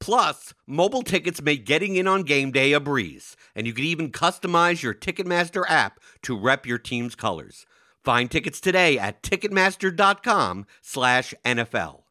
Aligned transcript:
Plus, 0.00 0.54
mobile 0.66 1.02
tickets 1.02 1.42
make 1.42 1.66
getting 1.66 1.96
in 1.96 2.06
on 2.06 2.22
game 2.22 2.50
day 2.50 2.72
a 2.72 2.80
breeze, 2.80 3.36
and 3.54 3.66
you 3.66 3.72
can 3.72 3.84
even 3.84 4.10
customize 4.10 4.82
your 4.82 4.94
Ticketmaster 4.94 5.64
app 5.68 6.00
to 6.22 6.38
rep 6.38 6.66
your 6.66 6.78
team's 6.78 7.14
colors. 7.14 7.66
Find 8.04 8.30
tickets 8.30 8.60
today 8.60 8.98
at 8.98 9.22
ticketmaster.com/nfl. 9.22 12.07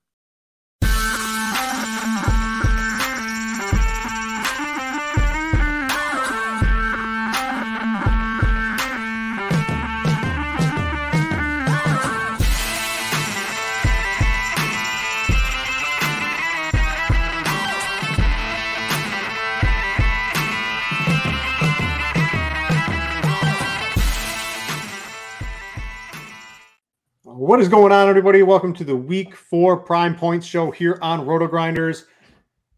What 27.47 27.61
is 27.61 27.69
going 27.69 27.93
on, 27.93 28.09
everybody? 28.09 28.43
Welcome 28.43 28.73
to 28.73 28.83
the 28.83 28.93
Week 28.93 29.33
Four 29.33 29.77
Prime 29.77 30.17
Points 30.17 30.45
Show 30.45 30.69
here 30.69 30.99
on 31.01 31.25
Roto 31.25 31.47
Grinders. 31.47 32.03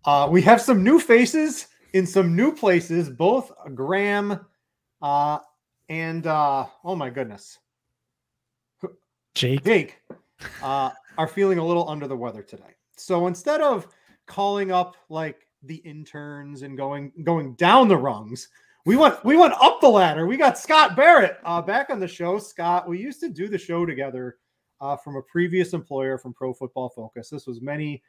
Uh, 0.05 0.27
we 0.29 0.43
have 0.43 0.61
some 0.61 0.83
new 0.83 0.99
faces 0.99 1.69
in 1.93 2.05
some 2.05 2.35
new 2.35 2.53
places. 2.53 3.09
Both 3.09 3.51
Graham 3.73 4.45
uh, 5.01 5.39
and 5.89 6.27
uh, 6.27 6.67
oh 6.83 6.95
my 6.95 7.09
goodness, 7.09 7.57
Jake. 9.33 9.63
Jake 9.63 10.03
uh, 10.61 10.91
are 11.17 11.27
feeling 11.27 11.57
a 11.57 11.65
little 11.65 11.89
under 11.89 12.07
the 12.07 12.15
weather 12.15 12.43
today. 12.43 12.75
So 12.95 13.25
instead 13.25 13.61
of 13.61 13.87
calling 14.27 14.71
up 14.71 14.97
like 15.09 15.47
the 15.63 15.77
interns 15.77 16.61
and 16.61 16.77
going 16.77 17.11
going 17.23 17.55
down 17.55 17.87
the 17.87 17.97
rungs, 17.97 18.49
we 18.85 18.97
went 18.97 19.25
we 19.25 19.35
went 19.35 19.55
up 19.59 19.81
the 19.81 19.89
ladder. 19.89 20.27
We 20.27 20.37
got 20.37 20.59
Scott 20.59 20.95
Barrett 20.95 21.39
uh, 21.43 21.59
back 21.59 21.89
on 21.89 21.99
the 21.99 22.07
show. 22.07 22.37
Scott, 22.37 22.87
we 22.87 22.99
used 22.99 23.19
to 23.21 23.29
do 23.29 23.47
the 23.47 23.57
show 23.57 23.83
together 23.83 24.37
uh, 24.81 24.95
from 24.95 25.15
a 25.15 25.21
previous 25.21 25.73
employer 25.73 26.17
from 26.17 26.33
Pro 26.33 26.53
Football 26.53 26.89
Focus. 26.89 27.29
This 27.29 27.47
was 27.47 27.61
many, 27.61 28.01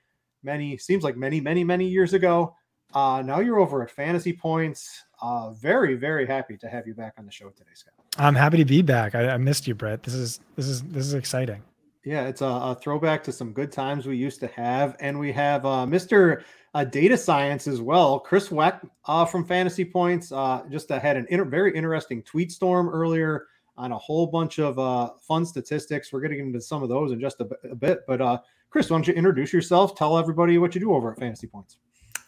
many, 0.42 0.76
seems 0.76 1.04
like 1.04 1.16
many, 1.16 1.40
many, 1.40 1.64
many 1.64 1.86
years 1.88 2.14
ago. 2.14 2.54
Uh, 2.92 3.22
now 3.24 3.40
you're 3.40 3.60
over 3.60 3.82
at 3.82 3.90
Fantasy 3.90 4.32
Points. 4.32 5.04
Uh, 5.22 5.52
very, 5.52 5.94
very 5.94 6.26
happy 6.26 6.56
to 6.56 6.68
have 6.68 6.86
you 6.86 6.94
back 6.94 7.14
on 7.18 7.26
the 7.26 7.32
show 7.32 7.48
today, 7.50 7.70
Scott. 7.74 7.94
I'm 8.18 8.34
happy 8.34 8.56
to 8.58 8.64
be 8.64 8.82
back. 8.82 9.14
I, 9.14 9.30
I 9.30 9.36
missed 9.36 9.68
you, 9.68 9.74
Brett. 9.74 10.02
This 10.02 10.14
is 10.14 10.40
this 10.56 10.66
is 10.66 10.82
this 10.82 11.06
is 11.06 11.14
exciting. 11.14 11.62
Yeah, 12.04 12.26
it's 12.26 12.40
a, 12.40 12.46
a, 12.46 12.78
throwback 12.80 13.22
to 13.24 13.32
some 13.32 13.52
good 13.52 13.70
times 13.70 14.06
we 14.06 14.16
used 14.16 14.40
to 14.40 14.46
have, 14.48 14.96
and 15.00 15.18
we 15.18 15.32
have 15.32 15.66
uh, 15.66 15.84
Mr. 15.86 16.44
Uh, 16.72 16.84
data 16.84 17.16
Science 17.16 17.66
as 17.66 17.82
well, 17.82 18.18
Chris 18.18 18.50
Wecht 18.50 18.86
uh, 19.04 19.26
from 19.26 19.44
Fantasy 19.44 19.84
Points. 19.84 20.32
Uh, 20.32 20.62
just 20.70 20.88
had 20.88 21.18
an 21.18 21.26
inter- 21.28 21.44
very 21.44 21.76
interesting 21.76 22.22
tweet 22.22 22.52
storm 22.52 22.88
earlier 22.88 23.46
on 23.80 23.92
a 23.92 23.98
whole 23.98 24.26
bunch 24.26 24.58
of 24.58 24.78
uh, 24.78 25.10
fun 25.20 25.46
statistics. 25.46 26.12
We're 26.12 26.20
getting 26.20 26.40
into 26.40 26.60
some 26.60 26.82
of 26.82 26.88
those 26.88 27.12
in 27.12 27.20
just 27.20 27.40
a, 27.40 27.74
bit. 27.74 28.00
But 28.06 28.20
uh, 28.20 28.38
Chris, 28.68 28.90
why 28.90 28.96
don't 28.96 29.08
you 29.08 29.14
introduce 29.14 29.52
yourself? 29.52 29.96
Tell 29.96 30.18
everybody 30.18 30.58
what 30.58 30.74
you 30.74 30.80
do 30.80 30.94
over 30.94 31.12
at 31.12 31.18
Fantasy 31.18 31.46
Points. 31.46 31.78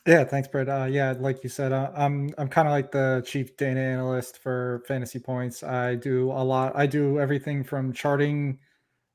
Yeah, 0.06 0.24
thanks, 0.24 0.48
Brett. 0.48 0.68
Uh, 0.68 0.88
yeah, 0.90 1.14
like 1.18 1.44
you 1.44 1.50
said, 1.50 1.70
uh, 1.70 1.92
I'm 1.94 2.34
I'm 2.36 2.48
kind 2.48 2.66
of 2.66 2.72
like 2.72 2.90
the 2.90 3.22
chief 3.24 3.56
data 3.56 3.78
analyst 3.78 4.38
for 4.38 4.82
Fantasy 4.88 5.20
Points. 5.20 5.62
I 5.62 5.94
do 5.94 6.32
a 6.32 6.42
lot. 6.42 6.72
I 6.74 6.86
do 6.86 7.20
everything 7.20 7.62
from 7.62 7.92
charting 7.92 8.58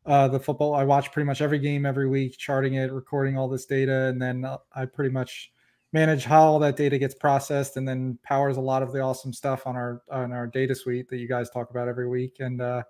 uh, 0.06 0.30
the 0.30 0.40
football. 0.40 0.76
I 0.76 0.84
watch 0.86 1.12
pretty 1.12 1.26
much 1.26 1.42
every 1.42 1.60
game 1.60 1.86
every 1.86 2.08
week, 2.08 2.38
charting 2.38 2.76
it, 2.76 2.94
recording 2.94 3.38
all 3.38 3.50
this 3.50 3.66
data, 3.66 4.06
and 4.06 4.22
then 4.22 4.46
uh, 4.46 4.58
I 4.74 4.86
pretty 4.86 5.12
much 5.12 5.52
manage 5.94 6.26
how 6.26 6.42
all 6.44 6.60
that 6.60 6.76
data 6.76 6.98
gets 6.98 7.16
processed 7.16 7.78
and 7.78 7.88
then 7.88 8.20
powers 8.24 8.58
a 8.58 8.62
lot 8.62 8.84
of 8.84 8.92
the 8.92 9.00
awesome 9.00 9.34
stuff 9.34 9.66
on 9.66 9.76
our 9.76 10.02
on 10.12 10.32
our 10.32 10.48
data 10.48 10.76
suite 10.76 11.10
that 11.10 11.18
you 11.18 11.28
guys 11.28 11.50
talk 11.50 11.70
about 11.70 11.88
every 11.88 12.08
week. 12.08 12.38
And 12.40 12.62
uh 12.62 12.84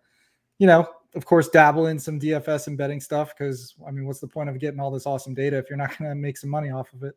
you 0.60 0.68
know 0.68 0.88
of 1.16 1.26
course 1.26 1.50
dabble 1.50 1.88
in 1.88 2.00
some 2.00 2.20
dfs 2.20 2.68
and 2.68 2.78
betting 2.78 3.00
stuff 3.00 3.34
because 3.38 3.76
i 3.88 3.92
mean 3.92 4.06
what's 4.06 4.20
the 4.20 4.28
point 4.28 4.50
of 4.50 4.60
getting 4.60 4.80
all 4.80 4.92
this 4.92 5.06
awesome 5.06 5.34
data 5.34 5.58
if 5.58 5.70
you're 5.70 5.78
not 5.78 5.98
going 6.00 6.10
to 6.10 6.16
make 6.16 6.38
some 6.38 6.50
money 6.50 6.70
off 6.70 6.92
of 6.94 7.04
it? 7.04 7.16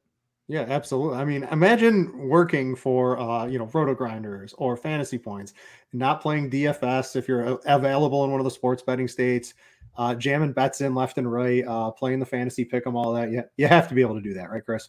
Yeah 0.49 0.67
absolutely. 0.69 1.19
I 1.19 1.25
mean 1.25 1.45
imagine 1.45 2.29
working 2.29 2.75
for 2.75 3.19
uh 3.19 3.47
you 3.47 3.59
know 3.59 3.67
roto 3.67 3.95
grinders 3.95 4.55
or 4.59 4.77
fantasy 4.77 5.19
points 5.19 5.55
not 5.93 6.21
playing 6.21 6.51
dfs 6.51 7.17
if 7.17 7.29
you're 7.29 7.59
available 7.67 8.25
in 8.25 8.31
one 8.31 8.41
of 8.41 8.45
the 8.45 8.51
sports 8.51 8.83
betting 8.83 9.09
states 9.09 9.55
uh 9.97 10.15
jamming 10.15 10.53
bets 10.53 10.81
in 10.81 10.95
left 10.95 11.19
and 11.19 11.31
right 11.31 11.65
uh 11.67 11.91
playing 11.91 12.19
the 12.19 12.27
fantasy 12.27 12.65
pick 12.65 12.85
them 12.85 12.97
all 12.97 13.13
that. 13.13 13.31
Yeah 13.31 13.43
you 13.57 13.69
have 13.69 13.89
to 13.89 13.95
be 13.95 14.01
able 14.01 14.17
to 14.17 14.21
do 14.21 14.35
that 14.35 14.51
right 14.51 14.65
chris 14.65 14.89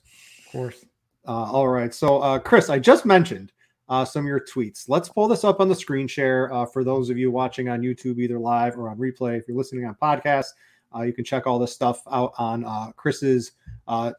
course. 0.51 0.85
Uh, 1.27 1.51
all 1.51 1.67
right. 1.67 1.93
So, 1.93 2.19
uh, 2.19 2.39
Chris, 2.39 2.69
I 2.69 2.79
just 2.79 3.05
mentioned 3.05 3.51
uh, 3.89 4.03
some 4.05 4.25
of 4.25 4.27
your 4.27 4.39
tweets. 4.39 4.89
Let's 4.89 5.09
pull 5.09 5.27
this 5.27 5.43
up 5.43 5.59
on 5.59 5.69
the 5.69 5.75
screen 5.75 6.07
share 6.07 6.51
uh, 6.53 6.65
for 6.65 6.83
those 6.83 7.09
of 7.09 7.17
you 7.17 7.29
watching 7.29 7.69
on 7.69 7.81
YouTube, 7.81 8.19
either 8.19 8.39
live 8.39 8.77
or 8.77 8.89
on 8.89 8.97
replay. 8.97 9.37
If 9.37 9.47
you're 9.47 9.57
listening 9.57 9.85
on 9.85 9.95
podcast, 10.01 10.47
uh, 10.95 11.01
you 11.01 11.13
can 11.13 11.23
check 11.23 11.45
all 11.47 11.59
this 11.59 11.73
stuff 11.73 12.01
out 12.11 12.33
on 12.37 12.65
uh, 12.65 12.91
Chris's 12.95 13.51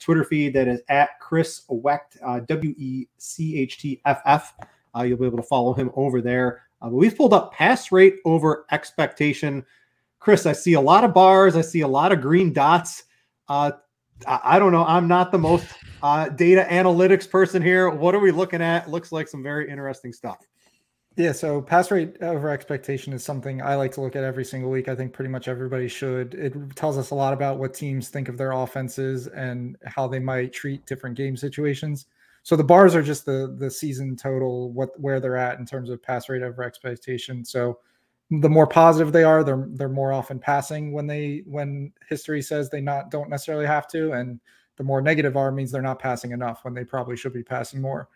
Twitter 0.00 0.24
feed. 0.24 0.54
That 0.54 0.68
is 0.68 0.80
at 0.88 1.18
Chris 1.20 1.62
Wecht, 1.68 2.16
W 2.46 2.74
E 2.76 3.06
C 3.18 3.58
H 3.58 3.78
T 3.78 4.00
F 4.04 4.20
F. 4.24 4.54
You'll 4.96 5.18
be 5.18 5.26
able 5.26 5.38
to 5.38 5.42
follow 5.42 5.74
him 5.74 5.90
over 5.94 6.20
there. 6.20 6.62
but 6.80 6.92
we've 6.92 7.16
pulled 7.16 7.32
up 7.32 7.52
pass 7.52 7.92
rate 7.92 8.16
over 8.24 8.66
expectation. 8.70 9.64
Chris, 10.18 10.46
I 10.46 10.52
see 10.52 10.74
a 10.74 10.80
lot 10.80 11.04
of 11.04 11.14
bars. 11.14 11.56
I 11.56 11.62
see 11.62 11.80
a 11.80 11.88
lot 11.88 12.12
of 12.12 12.20
green 12.20 12.52
dots 12.52 13.04
I, 14.26 14.58
don't 14.58 14.72
know. 14.72 14.84
I'm 14.84 15.08
not 15.08 15.32
the 15.32 15.38
most 15.38 15.66
uh, 16.02 16.28
data 16.28 16.66
analytics 16.70 17.28
person 17.28 17.62
here. 17.62 17.90
What 17.90 18.14
are 18.14 18.20
we 18.20 18.30
looking 18.30 18.62
at? 18.62 18.88
Looks 18.88 19.12
like 19.12 19.28
some 19.28 19.42
very 19.42 19.68
interesting 19.68 20.12
stuff. 20.12 20.38
Yeah, 21.16 21.32
so 21.32 21.60
pass 21.60 21.90
rate 21.90 22.16
over 22.22 22.48
expectation 22.48 23.12
is 23.12 23.22
something 23.22 23.60
I 23.60 23.74
like 23.74 23.92
to 23.92 24.00
look 24.00 24.16
at 24.16 24.24
every 24.24 24.46
single 24.46 24.70
week. 24.70 24.88
I 24.88 24.94
think 24.94 25.12
pretty 25.12 25.28
much 25.28 25.46
everybody 25.46 25.86
should. 25.86 26.32
It 26.34 26.54
tells 26.74 26.96
us 26.96 27.10
a 27.10 27.14
lot 27.14 27.34
about 27.34 27.58
what 27.58 27.74
teams 27.74 28.08
think 28.08 28.28
of 28.28 28.38
their 28.38 28.52
offenses 28.52 29.26
and 29.26 29.76
how 29.84 30.08
they 30.08 30.18
might 30.18 30.54
treat 30.54 30.86
different 30.86 31.16
game 31.16 31.36
situations. 31.36 32.06
So 32.44 32.56
the 32.56 32.64
bars 32.64 32.94
are 32.94 33.02
just 33.02 33.26
the 33.26 33.54
the 33.58 33.70
season 33.70 34.16
total, 34.16 34.72
what 34.72 34.98
where 34.98 35.20
they're 35.20 35.36
at 35.36 35.58
in 35.58 35.66
terms 35.66 35.90
of 35.90 36.02
pass 36.02 36.30
rate 36.30 36.42
over 36.42 36.62
expectation. 36.62 37.44
So 37.44 37.78
the 38.40 38.48
more 38.48 38.66
positive 38.66 39.12
they 39.12 39.24
are, 39.24 39.44
they're 39.44 39.66
they're 39.72 39.88
more 39.88 40.12
often 40.12 40.38
passing 40.38 40.92
when 40.92 41.06
they 41.06 41.42
when 41.46 41.92
history 42.08 42.40
says 42.40 42.70
they 42.70 42.80
not 42.80 43.10
don't 43.10 43.28
necessarily 43.28 43.66
have 43.66 43.86
to, 43.88 44.12
and 44.12 44.40
the 44.76 44.84
more 44.84 45.02
negative 45.02 45.36
are 45.36 45.52
means 45.52 45.70
they're 45.70 45.82
not 45.82 45.98
passing 45.98 46.32
enough 46.32 46.64
when 46.64 46.72
they 46.72 46.84
probably 46.84 47.16
should 47.16 47.34
be 47.34 47.42
passing 47.42 47.80
more. 47.80 48.08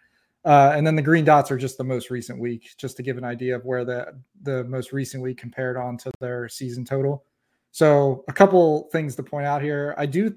Uh, 0.45 0.73
and 0.75 0.87
then 0.87 0.97
the 0.97 1.03
green 1.03 1.25
dots 1.25 1.51
are 1.51 1.59
just 1.59 1.77
the 1.77 1.85
most 1.85 2.09
recent 2.09 2.39
week, 2.39 2.75
just 2.79 2.97
to 2.97 3.03
give 3.03 3.19
an 3.19 3.25
idea 3.25 3.55
of 3.55 3.65
where 3.65 3.85
the 3.85 4.15
the 4.43 4.65
most 4.65 4.93
recent 4.93 5.23
week 5.23 5.37
compared 5.37 5.77
on 5.77 5.99
to 5.99 6.11
their 6.21 6.49
season 6.49 6.85
total. 6.85 7.25
So 7.73 8.25
a 8.29 8.33
couple 8.33 8.89
things 8.93 9.17
to 9.17 9.23
point 9.23 9.47
out 9.47 9.61
here. 9.61 9.95
I 9.99 10.07
do 10.07 10.35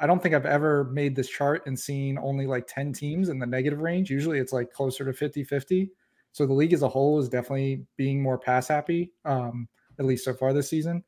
I 0.00 0.06
don't 0.06 0.22
think 0.22 0.34
I've 0.34 0.46
ever 0.46 0.84
made 0.84 1.14
this 1.14 1.28
chart 1.28 1.66
and 1.66 1.78
seen 1.78 2.18
only 2.18 2.46
like 2.46 2.66
10 2.66 2.92
teams 2.92 3.28
in 3.28 3.38
the 3.38 3.46
negative 3.46 3.80
range. 3.80 4.10
Usually 4.10 4.38
it's 4.38 4.52
like 4.52 4.72
closer 4.72 5.04
to 5.04 5.12
50-50. 5.12 5.90
So 6.38 6.46
the 6.46 6.52
league 6.52 6.72
as 6.72 6.82
a 6.82 6.88
whole 6.88 7.18
is 7.18 7.28
definitely 7.28 7.84
being 7.96 8.22
more 8.22 8.38
pass 8.38 8.68
happy, 8.68 9.10
um, 9.24 9.68
at 9.98 10.04
least 10.04 10.24
so 10.24 10.32
far 10.32 10.52
this 10.52 10.70
season. 10.70 11.02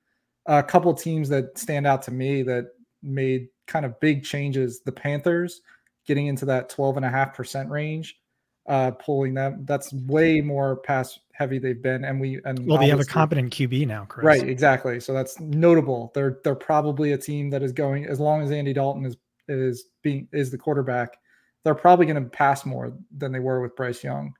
A 0.47 0.61
couple 0.61 0.93
teams 0.93 1.29
that 1.29 1.57
stand 1.57 1.87
out 1.87 2.03
to 2.03 2.11
me 2.11 2.43
that 2.43 2.73
made 3.01 3.47
kind 3.69 3.87
of 3.87 4.01
big 4.01 4.25
changes. 4.25 4.81
The 4.81 4.91
Panthers 4.91 5.61
getting 6.05 6.27
into 6.27 6.45
that 6.47 6.69
12.5% 6.69 7.71
range 7.71 8.19
uh, 8.67 8.91
pulling 8.91 9.35
them. 9.35 9.65
That's 9.67 9.93
way 9.93 10.41
more 10.41 10.79
pass 10.79 11.17
heavy 11.31 11.61
they've 11.61 11.81
been, 11.81 12.05
and 12.05 12.21
we 12.21 12.41
and 12.45 12.67
well, 12.67 12.79
they 12.79 12.89
have 12.89 12.99
a 12.99 13.05
competent 13.05 13.53
QB 13.53 13.87
now, 13.87 14.07
Chris. 14.07 14.25
Right, 14.25 14.43
exactly. 14.43 14.99
So 14.99 15.13
that's 15.13 15.39
notable. 15.39 16.11
They're 16.13 16.41
they're 16.43 16.57
probably 16.57 17.13
a 17.13 17.19
team 17.19 17.51
that 17.51 17.63
is 17.63 17.71
going 17.71 18.07
as 18.07 18.19
long 18.19 18.43
as 18.43 18.51
Andy 18.51 18.73
Dalton 18.73 19.07
is 19.07 19.17
is 19.47 19.85
being 20.03 20.27
is 20.33 20.51
the 20.51 20.59
quarterback. 20.59 21.19
They're 21.63 21.77
probably 21.77 22.07
going 22.07 22.21
to 22.21 22.29
pass 22.29 22.67
more 22.67 22.93
than 23.17 23.31
they 23.31 23.39
were 23.39 23.61
with 23.61 23.77
Bryce 23.77 24.03
Young. 24.03 24.35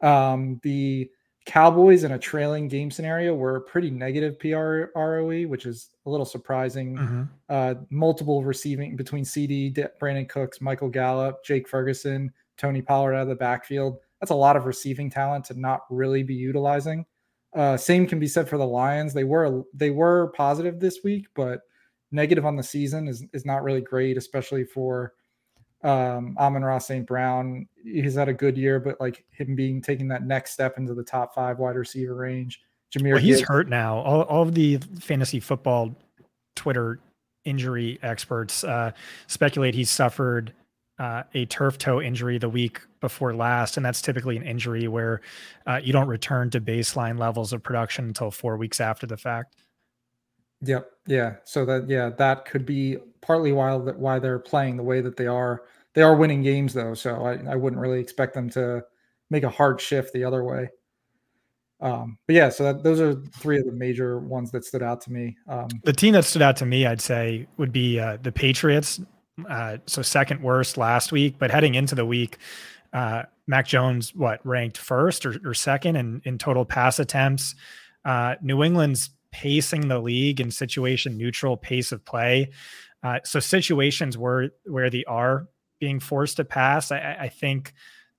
Um, 0.00 0.60
the 0.62 1.10
Cowboys 1.48 2.04
in 2.04 2.12
a 2.12 2.18
trailing 2.18 2.68
game 2.68 2.90
scenario 2.90 3.34
were 3.34 3.60
pretty 3.60 3.90
negative 3.90 4.38
PR 4.38 4.90
ROE, 4.94 5.46
which 5.46 5.64
is 5.64 5.88
a 6.04 6.10
little 6.10 6.26
surprising. 6.26 6.96
Mm-hmm. 6.96 7.22
Uh, 7.48 7.74
multiple 7.88 8.44
receiving 8.44 8.96
between 8.96 9.24
CeeDee, 9.24 9.88
Brandin 9.98 10.28
Cooks, 10.28 10.60
Michael 10.60 10.90
Gallup, 10.90 11.42
Jake 11.42 11.66
Ferguson, 11.66 12.30
Tony 12.58 12.82
Pollard 12.82 13.14
out 13.14 13.22
of 13.22 13.28
the 13.28 13.34
backfield. 13.34 13.98
That's 14.20 14.30
a 14.30 14.34
lot 14.34 14.56
of 14.56 14.66
receiving 14.66 15.08
talent 15.08 15.46
to 15.46 15.58
not 15.58 15.82
really 15.88 16.22
be 16.22 16.34
utilizing. 16.34 17.06
Uh, 17.56 17.78
same 17.78 18.06
can 18.06 18.18
be 18.18 18.28
said 18.28 18.46
for 18.46 18.58
the 18.58 18.66
Lions. 18.66 19.14
They 19.14 19.24
were 19.24 19.62
they 19.72 19.90
were 19.90 20.32
positive 20.36 20.78
this 20.78 20.98
week, 21.02 21.28
but 21.34 21.60
negative 22.12 22.44
on 22.44 22.56
the 22.56 22.62
season 22.62 23.08
is 23.08 23.24
is 23.32 23.46
not 23.46 23.62
really 23.62 23.80
great, 23.80 24.18
especially 24.18 24.64
for 24.64 25.14
um 25.84 26.36
Amon-Ra 26.38 26.78
St. 26.78 27.06
Brown. 27.06 27.66
He's 27.82 28.14
had 28.14 28.28
a 28.28 28.34
good 28.34 28.56
year, 28.56 28.80
but 28.80 29.00
like 29.00 29.24
him 29.30 29.54
being 29.54 29.80
taking 29.80 30.08
that 30.08 30.24
next 30.24 30.52
step 30.52 30.78
into 30.78 30.94
the 30.94 31.04
top 31.04 31.34
five 31.34 31.58
wide 31.58 31.76
receiver 31.76 32.14
range. 32.14 32.60
Jahmyr 32.92 33.12
well, 33.12 33.22
he's 33.22 33.38
Gibbs. 33.38 33.48
hurt 33.48 33.68
now. 33.68 33.98
All, 33.98 34.22
all 34.22 34.42
of 34.42 34.54
the 34.54 34.78
fantasy 35.00 35.40
football 35.40 35.94
Twitter 36.56 37.00
injury 37.44 37.98
experts 38.02 38.64
uh, 38.64 38.92
speculate 39.26 39.74
he 39.74 39.84
suffered 39.84 40.52
uh, 40.98 41.22
a 41.34 41.46
turf 41.46 41.78
toe 41.78 42.00
injury 42.00 42.38
the 42.38 42.48
week 42.48 42.80
before 43.00 43.34
last, 43.34 43.76
and 43.76 43.86
that's 43.86 44.02
typically 44.02 44.36
an 44.36 44.42
injury 44.42 44.88
where 44.88 45.20
uh, 45.66 45.80
you 45.82 45.92
don't 45.92 46.08
return 46.08 46.50
to 46.50 46.60
baseline 46.60 47.18
levels 47.18 47.52
of 47.52 47.62
production 47.62 48.06
until 48.06 48.30
four 48.30 48.56
weeks 48.56 48.80
after 48.80 49.06
the 49.06 49.16
fact. 49.16 49.54
Yep. 50.62 50.90
Yeah. 51.06 51.36
So 51.44 51.64
that 51.64 51.88
yeah, 51.88 52.10
that 52.10 52.44
could 52.44 52.66
be 52.66 52.98
partly 53.20 53.52
why 53.52 53.78
that 53.78 53.98
why 53.98 54.18
they're 54.18 54.38
playing 54.38 54.76
the 54.76 54.82
way 54.82 55.00
that 55.00 55.16
they 55.16 55.26
are. 55.26 55.62
They 55.94 56.02
are 56.02 56.16
winning 56.16 56.42
games 56.42 56.74
though, 56.74 56.94
so 56.94 57.24
I, 57.24 57.52
I 57.52 57.56
wouldn't 57.56 57.80
really 57.80 58.00
expect 58.00 58.34
them 58.34 58.50
to 58.50 58.84
make 59.30 59.42
a 59.42 59.48
hard 59.48 59.80
shift 59.80 60.12
the 60.12 60.24
other 60.24 60.44
way. 60.44 60.68
Um, 61.80 62.18
but 62.26 62.34
yeah, 62.34 62.48
so 62.48 62.64
that, 62.64 62.82
those 62.82 63.00
are 63.00 63.14
three 63.36 63.58
of 63.58 63.64
the 63.64 63.72
major 63.72 64.18
ones 64.18 64.50
that 64.50 64.64
stood 64.64 64.82
out 64.82 65.00
to 65.02 65.12
me. 65.12 65.36
Um, 65.46 65.68
the 65.84 65.92
team 65.92 66.12
that 66.14 66.24
stood 66.24 66.42
out 66.42 66.56
to 66.56 66.66
me, 66.66 66.86
I'd 66.86 67.00
say, 67.00 67.46
would 67.56 67.72
be 67.72 68.00
uh, 68.00 68.18
the 68.20 68.32
Patriots. 68.32 69.00
Uh, 69.48 69.78
so 69.86 70.02
second 70.02 70.42
worst 70.42 70.76
last 70.76 71.12
week, 71.12 71.36
but 71.38 71.52
heading 71.52 71.76
into 71.76 71.94
the 71.94 72.04
week, 72.04 72.38
uh, 72.92 73.22
Mac 73.46 73.66
Jones, 73.66 74.14
what 74.14 74.44
ranked 74.44 74.76
first 74.76 75.24
or, 75.24 75.38
or 75.44 75.54
second 75.54 75.94
in, 75.96 76.20
in 76.24 76.38
total 76.38 76.64
pass 76.64 76.98
attempts. 76.98 77.54
Uh, 78.04 78.34
New 78.42 78.64
England's 78.64 79.10
pacing 79.32 79.88
the 79.88 79.98
league 79.98 80.40
in 80.40 80.50
situation 80.50 81.16
neutral 81.16 81.56
pace 81.56 81.92
of 81.92 82.04
play. 82.04 82.50
Uh, 83.02 83.18
so 83.24 83.40
situations 83.40 84.18
where 84.18 84.50
where 84.64 84.90
they 84.90 85.04
are 85.04 85.48
being 85.80 86.00
forced 86.00 86.36
to 86.36 86.44
pass, 86.44 86.90
I, 86.90 87.16
I 87.20 87.28
think 87.28 87.72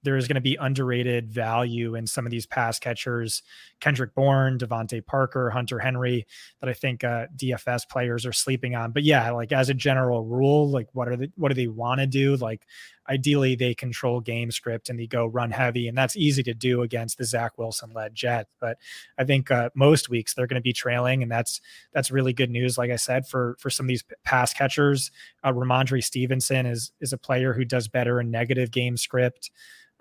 there 0.04 0.16
is 0.16 0.28
going 0.28 0.36
to 0.36 0.42
be 0.42 0.56
underrated 0.56 1.30
value 1.30 1.96
in 1.96 2.08
some 2.08 2.26
of 2.26 2.32
these 2.32 2.46
pass 2.46 2.80
catchers, 2.80 3.44
Kendrick 3.80 4.14
Bourne, 4.14 4.58
DeVante 4.58 5.06
Parker, 5.06 5.50
Hunter 5.50 5.80
Henry, 5.80 6.26
that 6.60 6.70
I 6.70 6.74
think 6.74 7.04
uh, 7.04 7.28
DFS 7.36 7.88
players 7.90 8.26
are 8.26 8.34
sleeping 8.34 8.76
on. 8.76 8.92
But 8.92 9.04
yeah, 9.04 9.32
like 9.32 9.52
as 9.52 9.70
a 9.70 9.74
general 9.74 10.26
rule, 10.26 10.70
like 10.70 10.88
what 10.94 11.08
are 11.08 11.16
the 11.16 11.32
what 11.36 11.50
do 11.50 11.56
they 11.56 11.68
want 11.68 12.00
to 12.00 12.08
do? 12.08 12.36
Like 12.36 12.66
ideally, 13.10 13.56
they 13.56 13.74
control 13.74 14.20
game 14.20 14.52
script 14.52 14.90
and 14.90 15.00
they 15.00 15.08
go 15.08 15.26
run 15.26 15.52
heavy, 15.52 15.88
and 15.88 15.98
that's 15.98 16.16
easy 16.16 16.44
to 16.44 16.54
do 16.54 16.82
against 16.82 17.18
the 17.18 17.26
Zach 17.26 17.58
Wilson 17.58 17.92
led 17.94 18.14
Jets. 18.16 18.50
But 18.60 18.78
I 19.18 19.24
think 19.24 19.50
uh, 19.52 19.70
most 19.76 20.10
weeks 20.10 20.34
they're 20.34 20.48
going 20.48 20.56
to 20.56 20.62
be 20.62 20.74
trailing, 20.74 21.24
and 21.24 21.32
that's 21.32 21.62
that's 21.94 22.12
really 22.12 22.34
good 22.34 22.50
news. 22.50 22.78
Like 22.78 22.92
I 22.92 22.98
said, 22.98 23.28
for 23.28 23.56
for 23.60 23.70
some 23.70 23.86
of 23.86 23.90
these 23.90 24.04
pass 24.24 24.54
catchers, 24.54 25.12
uh, 25.44 25.52
Rhamondre 25.52 26.04
Stevenson 26.04 26.66
is 26.66 26.92
is 27.00 27.14
a 27.14 27.18
player 27.18 27.54
who 27.54 27.66
does 27.66 27.88
better 27.88 28.20
in 28.20 28.32
negative 28.32 28.72
game 28.72 28.98
script. 28.98 29.52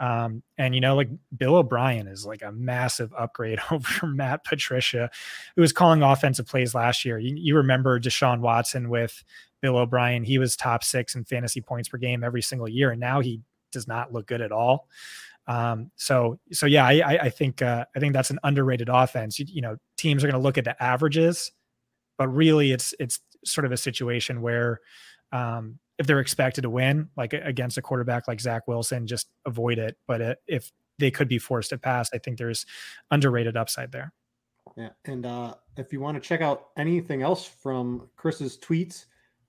Um, 0.00 0.42
and 0.58 0.75
you 0.75 0.81
know, 0.81 0.96
like 0.96 1.08
Bill 1.37 1.56
O'Brien 1.56 2.08
is 2.08 2.26
like 2.26 2.43
a 2.43 2.52
massive 2.52 3.12
upgrade 3.16 3.60
over 3.70 4.06
Matt 4.06 4.44
Patricia, 4.44 5.10
who 5.56 5.62
was 5.62 5.72
calling 5.72 6.02
offensive 6.02 6.46
plays 6.46 6.75
last 6.75 7.05
year. 7.05 7.19
You, 7.19 7.34
you 7.37 7.56
remember 7.56 7.99
Deshaun 8.00 8.40
Watson 8.40 8.88
with 8.88 9.22
Bill 9.62 9.76
O'Brien; 9.76 10.25
he 10.25 10.38
was 10.38 10.56
top 10.56 10.84
six 10.84 11.14
in 11.14 11.25
fantasy 11.25 11.60
points 11.60 11.88
per 11.88 11.96
game 11.96 12.25
every 12.25 12.43
single 12.43 12.69
year, 12.69 12.90
and 12.90 13.00
now 13.00 13.20
he 13.20 13.40
does 13.70 13.87
not 13.87 14.12
look 14.12 14.26
good 14.26 14.40
at 14.40 14.52
all. 14.52 14.88
Um, 15.46 15.90
so, 15.96 16.38
so 16.52 16.66
yeah, 16.66 16.84
I, 16.87 17.19
I 17.22 17.30
think 17.30 17.62
uh, 17.62 17.87
I 17.97 18.00
think 18.00 18.12
that's 18.12 18.30
an 18.30 18.38
underrated 18.42 18.90
offense. 18.90 19.38
You, 19.38 19.47
you 19.49 19.62
know, 19.62 19.76
teams 19.97 20.23
are 20.23 20.26
going 20.26 20.38
to 20.38 20.42
look 20.42 20.59
at 20.59 20.64
the 20.64 20.80
averages, 20.82 21.52
but 22.18 22.28
really, 22.28 22.73
it's 22.73 22.94
it's 22.99 23.21
sort 23.44 23.64
of 23.64 23.73
a 23.73 23.76
situation 23.76 24.42
where 24.42 24.80
um, 25.32 25.78
if 25.99 26.07
they're 26.07 26.21
expected 26.21 26.62
to 26.62 26.71
win, 26.71 27.09
like 27.17 27.33
against 27.33 27.76
a 27.78 27.83
quarterback 27.83 28.28
like 28.28 28.40
Zach 28.40 28.69
Wilson, 28.69 29.07
just 29.07 29.28
avoid 29.45 29.78
it. 29.78 29.97
But 30.07 30.23
uh, 30.23 30.35
if 30.47 30.73
they 30.99 31.11
could 31.11 31.28
be 31.28 31.38
forced 31.38 31.71
to 31.71 31.78
pass, 31.78 32.11
I 32.12 32.19
think 32.19 32.38
there's 32.38 32.67
underrated 33.11 33.57
upside 33.57 33.93
there. 33.93 34.12
Yeah, 34.76 34.90
and 35.07 35.26
uh, 35.26 35.55
if 35.76 35.93
you 35.93 36.00
want 36.00 36.23
to 36.23 36.26
check 36.26 36.40
out 36.40 36.69
anything 36.76 37.23
else 37.23 37.45
from 37.45 38.09
Chris's 38.17 38.59
tweets, 38.59 39.07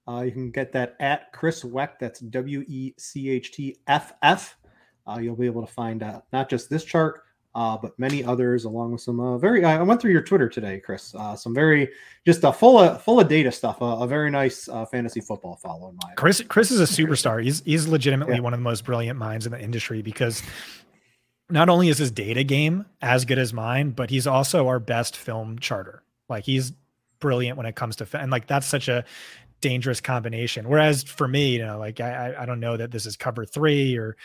uh, 0.07 0.21
you 0.21 0.31
can 0.31 0.49
get 0.49 0.71
that 0.71 0.95
at 0.99 1.31
Chris 1.33 1.63
Wecht. 1.63 1.99
That's 1.99 2.19
W 2.19 2.63
E 2.67 2.93
C 2.97 3.29
H 3.29 3.51
T 3.51 3.77
F 3.87 4.13
F. 4.23 4.57
Uh, 5.07 5.19
you'll 5.19 5.35
be 5.35 5.45
able 5.45 5.65
to 5.65 5.71
find 5.71 6.01
uh, 6.01 6.21
not 6.33 6.49
just 6.49 6.69
this 6.69 6.83
chart, 6.83 7.21
uh, 7.55 7.77
but 7.77 7.97
many 7.97 8.23
others, 8.23 8.65
along 8.65 8.91
with 8.91 9.01
some 9.01 9.19
uh, 9.19 9.37
very. 9.37 9.65
I 9.65 9.81
went 9.81 10.01
through 10.01 10.11
your 10.11 10.21
Twitter 10.21 10.47
today, 10.47 10.79
Chris. 10.79 11.15
Uh, 11.15 11.35
some 11.35 11.53
very 11.53 11.89
just 12.25 12.43
a 12.43 12.53
full 12.53 12.77
of 12.77 13.01
full 13.01 13.19
of 13.19 13.27
data 13.27 13.51
stuff. 13.51 13.77
a 13.81 14.05
very 14.05 14.29
nice 14.29 14.69
uh, 14.69 14.85
fantasy 14.85 15.19
football 15.19 15.55
follow. 15.55 15.89
In 15.89 15.97
my 16.03 16.13
Chris, 16.15 16.43
Chris 16.47 16.69
is 16.69 16.79
a 16.79 17.01
superstar. 17.01 17.43
He's 17.43 17.61
he's 17.61 17.87
legitimately 17.87 18.35
yeah. 18.35 18.41
one 18.41 18.53
of 18.53 18.59
the 18.59 18.63
most 18.63 18.85
brilliant 18.85 19.17
minds 19.17 19.45
in 19.47 19.51
the 19.51 19.59
industry 19.59 20.03
because 20.03 20.43
not 21.49 21.69
only 21.69 21.89
is 21.89 21.97
his 21.97 22.11
data 22.11 22.43
game 22.43 22.85
as 23.01 23.25
good 23.25 23.39
as 23.39 23.51
mine, 23.51 23.91
but 23.91 24.11
he's 24.11 24.27
also 24.27 24.67
our 24.67 24.79
best 24.79 25.17
film 25.17 25.57
charter. 25.57 26.03
Like 26.29 26.43
he's 26.43 26.71
brilliant 27.19 27.57
when 27.57 27.65
it 27.65 27.75
comes 27.75 27.95
to 27.97 28.07
and 28.13 28.31
like 28.31 28.45
that's 28.45 28.67
such 28.67 28.87
a 28.87 29.03
dangerous 29.59 30.01
combination. 30.01 30.69
Whereas 30.69 31.01
for 31.01 31.27
me, 31.27 31.53
you 31.53 31.65
know, 31.65 31.79
like 31.79 31.99
I 31.99 32.35
I 32.37 32.45
don't 32.45 32.59
know 32.59 32.77
that 32.77 32.91
this 32.91 33.07
is 33.07 33.17
cover 33.17 33.43
three 33.43 33.97
or 33.97 34.15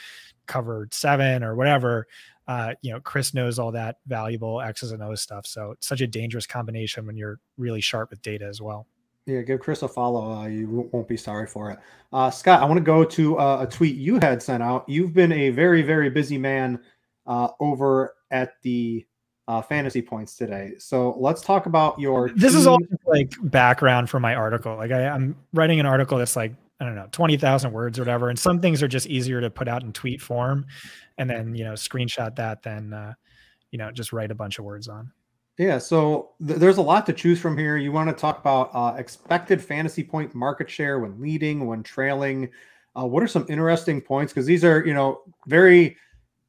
cover 0.46 0.88
seven 0.90 1.42
or 1.42 1.54
whatever 1.54 2.06
uh, 2.46 2.74
you 2.82 2.92
know, 2.92 3.00
Chris 3.00 3.34
knows 3.34 3.58
all 3.58 3.72
that 3.72 3.98
valuable 4.06 4.60
X's 4.60 4.92
and 4.92 5.02
O's 5.02 5.22
stuff. 5.22 5.46
So 5.46 5.72
it's 5.72 5.86
such 5.86 6.00
a 6.00 6.06
dangerous 6.06 6.46
combination 6.46 7.06
when 7.06 7.16
you're 7.16 7.38
really 7.56 7.80
sharp 7.80 8.10
with 8.10 8.20
data 8.22 8.46
as 8.46 8.60
well. 8.60 8.86
Yeah, 9.26 9.40
give 9.40 9.60
Chris 9.60 9.82
a 9.82 9.88
follow. 9.88 10.30
Uh, 10.30 10.46
you 10.46 10.88
won't 10.92 11.08
be 11.08 11.16
sorry 11.16 11.46
for 11.46 11.70
it. 11.70 11.78
Uh, 12.12 12.30
Scott, 12.30 12.60
I 12.60 12.66
want 12.66 12.76
to 12.76 12.84
go 12.84 13.04
to 13.04 13.38
uh, 13.38 13.62
a 13.62 13.66
tweet 13.66 13.96
you 13.96 14.18
had 14.20 14.42
sent 14.42 14.62
out. 14.62 14.86
You've 14.86 15.14
been 15.14 15.32
a 15.32 15.48
very, 15.48 15.80
very 15.80 16.10
busy 16.10 16.36
man 16.36 16.78
uh, 17.26 17.48
over 17.58 18.16
at 18.30 18.60
the 18.62 19.06
uh, 19.48 19.62
fantasy 19.62 20.02
points 20.02 20.36
today. 20.36 20.72
So 20.78 21.16
let's 21.18 21.40
talk 21.40 21.64
about 21.64 21.98
your. 21.98 22.28
This 22.36 22.52
team. 22.52 22.60
is 22.60 22.66
all 22.66 22.78
like 23.06 23.34
background 23.44 24.10
for 24.10 24.20
my 24.20 24.34
article. 24.34 24.76
Like 24.76 24.90
I, 24.90 25.08
I'm 25.08 25.36
writing 25.54 25.80
an 25.80 25.86
article 25.86 26.18
that's 26.18 26.36
like 26.36 26.52
I 26.80 26.84
don't 26.84 26.96
know, 26.96 27.08
20,000 27.12 27.72
words 27.72 27.98
or 27.98 28.02
whatever. 28.02 28.30
And 28.30 28.38
some 28.38 28.60
things 28.60 28.82
are 28.82 28.88
just 28.88 29.06
easier 29.06 29.40
to 29.40 29.50
put 29.50 29.68
out 29.68 29.82
in 29.82 29.92
tweet 29.92 30.20
form 30.20 30.66
and 31.18 31.30
then, 31.30 31.54
you 31.54 31.64
know, 31.64 31.72
screenshot 31.72 32.34
that 32.36 32.62
than, 32.62 32.92
uh, 32.92 33.14
you 33.70 33.78
know, 33.78 33.92
just 33.92 34.12
write 34.12 34.30
a 34.30 34.34
bunch 34.34 34.58
of 34.58 34.64
words 34.64 34.88
on. 34.88 35.12
Yeah, 35.56 35.78
so 35.78 36.30
th- 36.44 36.58
there's 36.58 36.78
a 36.78 36.82
lot 36.82 37.06
to 37.06 37.12
choose 37.12 37.40
from 37.40 37.56
here. 37.56 37.76
You 37.76 37.92
want 37.92 38.10
to 38.10 38.16
talk 38.16 38.40
about 38.40 38.70
uh, 38.74 38.96
expected 38.98 39.62
fantasy 39.62 40.02
point 40.02 40.34
market 40.34 40.68
share 40.68 40.98
when 40.98 41.20
leading, 41.20 41.66
when 41.66 41.84
trailing. 41.84 42.50
Uh, 42.98 43.06
what 43.06 43.22
are 43.22 43.28
some 43.28 43.46
interesting 43.48 44.00
points? 44.00 44.32
Because 44.32 44.46
these 44.46 44.64
are, 44.64 44.84
you 44.84 44.94
know, 44.94 45.22
very 45.46 45.96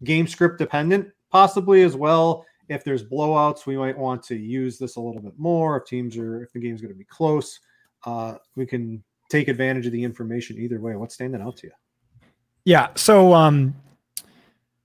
game 0.04 0.28
script 0.28 0.58
dependent, 0.58 1.08
possibly 1.32 1.84
as 1.84 1.96
well. 1.96 2.46
If 2.68 2.84
there's 2.84 3.04
blowouts, 3.04 3.68
we 3.68 3.78
might 3.78 3.98
want 3.98 4.24
to 4.24 4.36
use 4.36 4.80
this 4.80 4.96
a 4.96 5.00
little 5.00 5.22
bit 5.22 5.38
more. 5.38 5.78
If 5.78 5.86
teams 5.86 6.18
are, 6.18 6.42
if 6.42 6.52
the 6.52 6.60
game's 6.60 6.82
going 6.82 6.94
to 6.94 6.98
be 6.98 7.06
close, 7.06 7.60
uh, 8.06 8.36
we 8.56 8.66
can 8.66 9.04
take 9.36 9.48
advantage 9.48 9.86
of 9.86 9.92
the 9.92 10.04
information 10.04 10.58
either 10.58 10.80
way. 10.80 10.96
What's 10.96 11.16
standing 11.16 11.42
out 11.42 11.58
to 11.58 11.68
you? 11.68 11.74
Yeah. 12.64 12.90
So 12.96 13.34
um, 13.34 13.76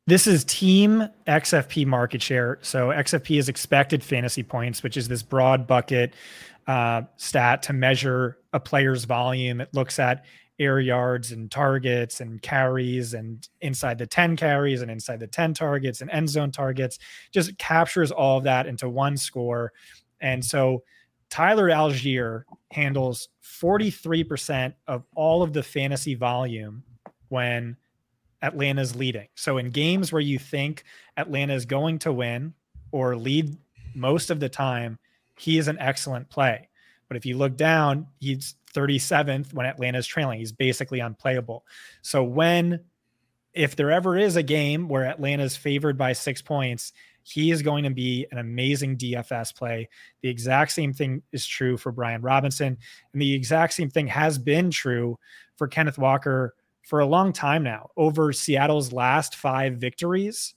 this 0.07 0.26
is 0.26 0.45
team 0.45 1.09
XFP 1.26 1.87
market 1.87 2.23
share. 2.23 2.59
So 2.62 2.88
XFP 2.88 3.38
is 3.38 3.49
expected 3.49 4.02
fantasy 4.02 4.42
points, 4.42 4.83
which 4.83 4.97
is 4.97 5.09
this 5.09 5.23
broad 5.23 5.66
bucket 5.66 6.14
uh, 6.66 7.02
stat 7.16 7.62
to 7.64 7.73
measure 7.73 8.38
a 8.52 8.61
player's 8.61 9.04
volume. 9.04 9.61
It 9.61 9.73
looks 9.73 9.99
at 9.99 10.25
air 10.59 10.78
yards 10.78 11.33
and 11.33 11.50
targets 11.50 12.21
and 12.21 12.42
carries 12.42 13.14
and 13.14 13.49
inside 13.62 13.97
the 13.97 14.07
10 14.07 14.37
carries 14.37 14.83
and 14.83 14.90
inside 14.90 15.19
the 15.19 15.26
10 15.26 15.54
targets 15.54 16.02
and 16.02 16.11
end 16.11 16.28
zone 16.28 16.50
targets. 16.50 16.99
Just 17.33 17.57
captures 17.57 18.11
all 18.11 18.38
of 18.38 18.45
that 18.45 18.66
into 18.66 18.88
one 18.88 19.16
score. 19.16 19.73
And 20.21 20.45
so 20.45 20.83
Tyler 21.31 21.69
Allgeier 21.69 22.43
handles 22.73 23.29
43% 23.45 24.75
of 24.87 25.05
all 25.15 25.43
of 25.43 25.53
the 25.53 25.63
fantasy 25.63 26.15
volume 26.15 26.83
when 27.29 27.77
Atlanta's 28.43 28.97
leading. 28.97 29.29
So 29.35 29.59
in 29.59 29.71
games 29.71 30.13
where 30.13 30.23
you 30.23 30.39
think 30.39 30.85
Atlanta 31.17 31.55
is 31.55 31.67
going 31.67 32.01
to 32.01 32.13
win 32.13 32.55
or 32.91 33.17
lead 33.17 33.57
most 33.95 34.31
of 34.31 34.41
the 34.41 34.49
time, 34.49 34.99
he 35.39 35.59
is 35.59 35.69
an 35.69 35.79
excellent 35.79 36.29
play. 36.29 36.69
But 37.09 37.17
if 37.17 37.25
you 37.27 37.37
look 37.37 37.57
down, 37.57 38.07
he's 38.19 38.55
37th 38.75 39.53
when 39.53 39.67
Atlanta's 39.67 40.07
trailing. 40.07 40.39
He's 40.39 40.53
basically 40.53 41.01
unplayable. 41.01 41.65
So 42.03 42.23
when 42.23 42.81
if 43.53 43.75
there 43.75 43.91
ever 43.91 44.17
is 44.17 44.37
a 44.37 44.43
game 44.43 44.89
where 44.89 45.07
Atlanta's 45.07 45.57
favored 45.57 45.99
by 45.99 46.13
6 46.13 46.43
points, 46.43 46.93
he 47.31 47.51
is 47.51 47.63
going 47.63 47.85
to 47.85 47.91
be 47.91 48.27
an 48.33 48.39
amazing 48.39 48.97
DFS 48.97 49.55
play. 49.55 49.89
The 50.23 50.29
exact 50.29 50.73
same 50.73 50.93
thing 50.93 51.23
is 51.33 51.47
true 51.47 51.77
for 51.77 51.93
Brian 51.93 52.23
Robinson. 52.23 52.77
And 53.13 53.23
the 53.23 53.33
exact 53.33 53.75
same 53.75 53.89
thing 53.89 54.09
has 54.09 54.39
been 54.39 54.71
true 54.71 55.19
for 55.57 55.69
Kenneth 55.69 55.99
Walker 55.99 56.55
for 56.83 57.01
a 57.01 57.07
long 57.07 57.33
time 57.33 57.63
now. 57.63 57.91
Over 57.97 58.33
Seattle's 58.33 58.93
last 58.93 59.37
five 59.37 59.77
victories, 59.77 60.55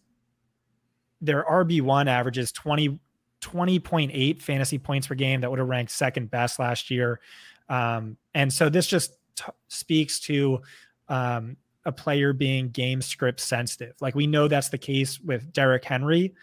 their 1.22 1.44
RB1 1.44 2.08
averages 2.08 2.52
20, 2.52 3.00
20.8 3.42 4.42
fantasy 4.42 4.80
points 4.80 5.08
per 5.08 5.16
game. 5.16 5.42
That 5.42 5.52
would 5.52 5.60
have 5.60 5.70
ranked 5.70 5.92
second 5.92 6.32
best 6.32 6.58
last 6.58 6.90
year. 6.90 7.20
Um, 7.70 8.18
and 8.34 8.52
so 8.52 8.70
this 8.70 8.88
just 8.88 9.14
t- 9.36 9.46
speaks 9.68 10.20
to 10.22 10.62
um, 11.08 11.58
a 11.86 11.92
player 11.92 12.34
being 12.34 12.70
game 12.70 13.02
script 13.02 13.40
sensitive. 13.40 13.94
Like 14.02 14.16
we 14.16 14.28
know 14.28 14.48
that's 14.48 14.70
the 14.70 14.78
case 14.78 15.20
with 15.20 15.52
Derrick 15.54 15.84
Henry. 15.84 16.34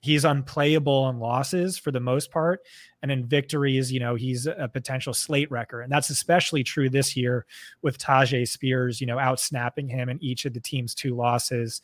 He's 0.00 0.24
unplayable 0.24 1.08
in 1.10 1.18
losses 1.18 1.78
for 1.78 1.90
the 1.90 2.00
most 2.00 2.30
part. 2.30 2.60
And 3.02 3.10
in 3.10 3.26
victories, 3.26 3.92
you 3.92 4.00
know, 4.00 4.14
he's 4.14 4.46
a 4.46 4.68
potential 4.72 5.12
slate 5.12 5.50
wrecker. 5.50 5.82
And 5.82 5.92
that's 5.92 6.10
especially 6.10 6.64
true 6.64 6.88
this 6.88 7.16
year 7.16 7.46
with 7.82 7.98
Tyjae 7.98 8.48
Spears, 8.48 9.00
you 9.00 9.06
know, 9.06 9.18
out 9.18 9.40
snapping 9.40 9.88
him 9.88 10.08
in 10.08 10.22
each 10.22 10.44
of 10.46 10.54
the 10.54 10.60
team's 10.60 10.94
two 10.94 11.14
losses. 11.14 11.82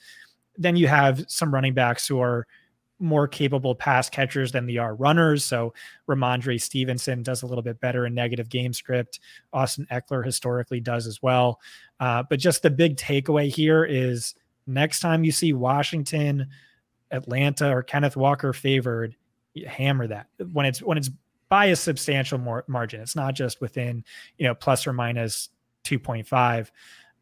Then 0.57 0.77
you 0.77 0.89
have 0.89 1.25
some 1.29 1.53
running 1.53 1.75
backs 1.75 2.09
who 2.09 2.21
are 2.21 2.47
more 2.99 3.29
capable 3.29 3.75
pass 3.75 4.09
catchers 4.09 4.53
than 4.53 4.67
they 4.67 4.79
are 4.79 4.95
runners. 4.95 5.45
So 5.45 5.75
Rhamondre 6.09 6.61
Stevenson 6.61 7.23
does 7.23 7.43
a 7.43 7.47
little 7.47 7.63
bit 7.63 7.81
better 7.81 8.07
in 8.07 8.15
negative 8.15 8.49
game 8.49 8.73
script. 8.73 9.21
Austin 9.53 9.87
Ekeler 9.91 10.25
historically 10.25 10.81
does 10.81 11.07
as 11.07 11.23
well. 11.23 11.61
Uh, 12.01 12.23
but 12.29 12.39
just 12.39 12.63
the 12.63 12.71
big 12.71 12.97
takeaway 12.97 13.55
here 13.55 13.85
is 13.85 14.35
next 14.67 15.01
time 15.01 15.25
you 15.25 15.33
see 15.33 15.53
Washington, 15.53 16.47
Atlanta, 17.11 17.71
or 17.71 17.83
Kenneth 17.83 18.17
Walker 18.17 18.53
favored, 18.53 19.17
hammer 19.67 20.07
that 20.07 20.29
when 20.53 20.67
it's 20.67 20.83
when 20.83 20.99
it's 20.99 21.11
by 21.49 21.67
a 21.67 21.77
substantial 21.77 22.39
more 22.39 22.65
margin. 22.67 23.01
It's 23.01 23.17
not 23.17 23.35
just 23.35 23.61
within 23.61 24.05
you 24.39 24.47
know 24.47 24.55
plus 24.55 24.87
or 24.87 24.93
minus 24.93 25.49
two 25.85 25.99
point 25.99 26.27
five, 26.27 26.71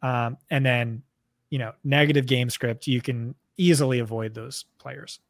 um, 0.02 0.36
and 0.50 0.64
then 0.64 1.02
you 1.50 1.58
know 1.58 1.72
negative 1.84 2.26
game 2.26 2.50
script. 2.50 2.86
You 2.86 3.00
can 3.00 3.34
easily 3.56 3.98
avoid 3.98 4.34
those 4.34 4.64
players. 4.78 5.20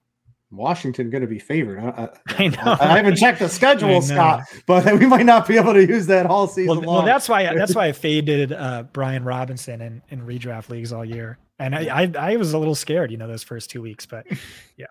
Washington 0.50 1.10
going 1.10 1.22
to 1.22 1.28
be 1.28 1.38
favored. 1.38 1.80
I, 1.80 2.10
I 2.26 2.48
know. 2.48 2.76
I, 2.80 2.92
I, 2.92 2.96
haven't 2.96 3.16
checked 3.16 3.40
the 3.40 3.48
schedule, 3.48 4.00
Scott, 4.02 4.44
but 4.66 4.84
we 4.98 5.06
might 5.06 5.26
not 5.26 5.48
be 5.48 5.56
able 5.56 5.72
to 5.72 5.84
use 5.84 6.06
that 6.06 6.26
all 6.26 6.46
season 6.46 6.68
well, 6.68 6.86
long. 6.86 6.96
Well, 6.96 7.06
that's 7.06 7.28
why 7.28 7.52
that's 7.54 7.74
why 7.76 7.86
I 7.86 7.92
faded 7.92 8.52
uh, 8.52 8.84
Brian 8.92 9.24
Robinson 9.24 9.80
in, 9.80 10.02
in 10.10 10.20
redraft 10.26 10.68
leagues 10.68 10.92
all 10.92 11.04
year, 11.04 11.38
and 11.58 11.74
I, 11.74 12.02
I, 12.02 12.12
I 12.32 12.36
was 12.36 12.52
a 12.52 12.58
little 12.58 12.74
scared, 12.74 13.10
you 13.10 13.16
know, 13.16 13.28
those 13.28 13.42
first 13.42 13.70
two 13.70 13.82
weeks. 13.82 14.06
But 14.06 14.26
yeah, 14.76 14.86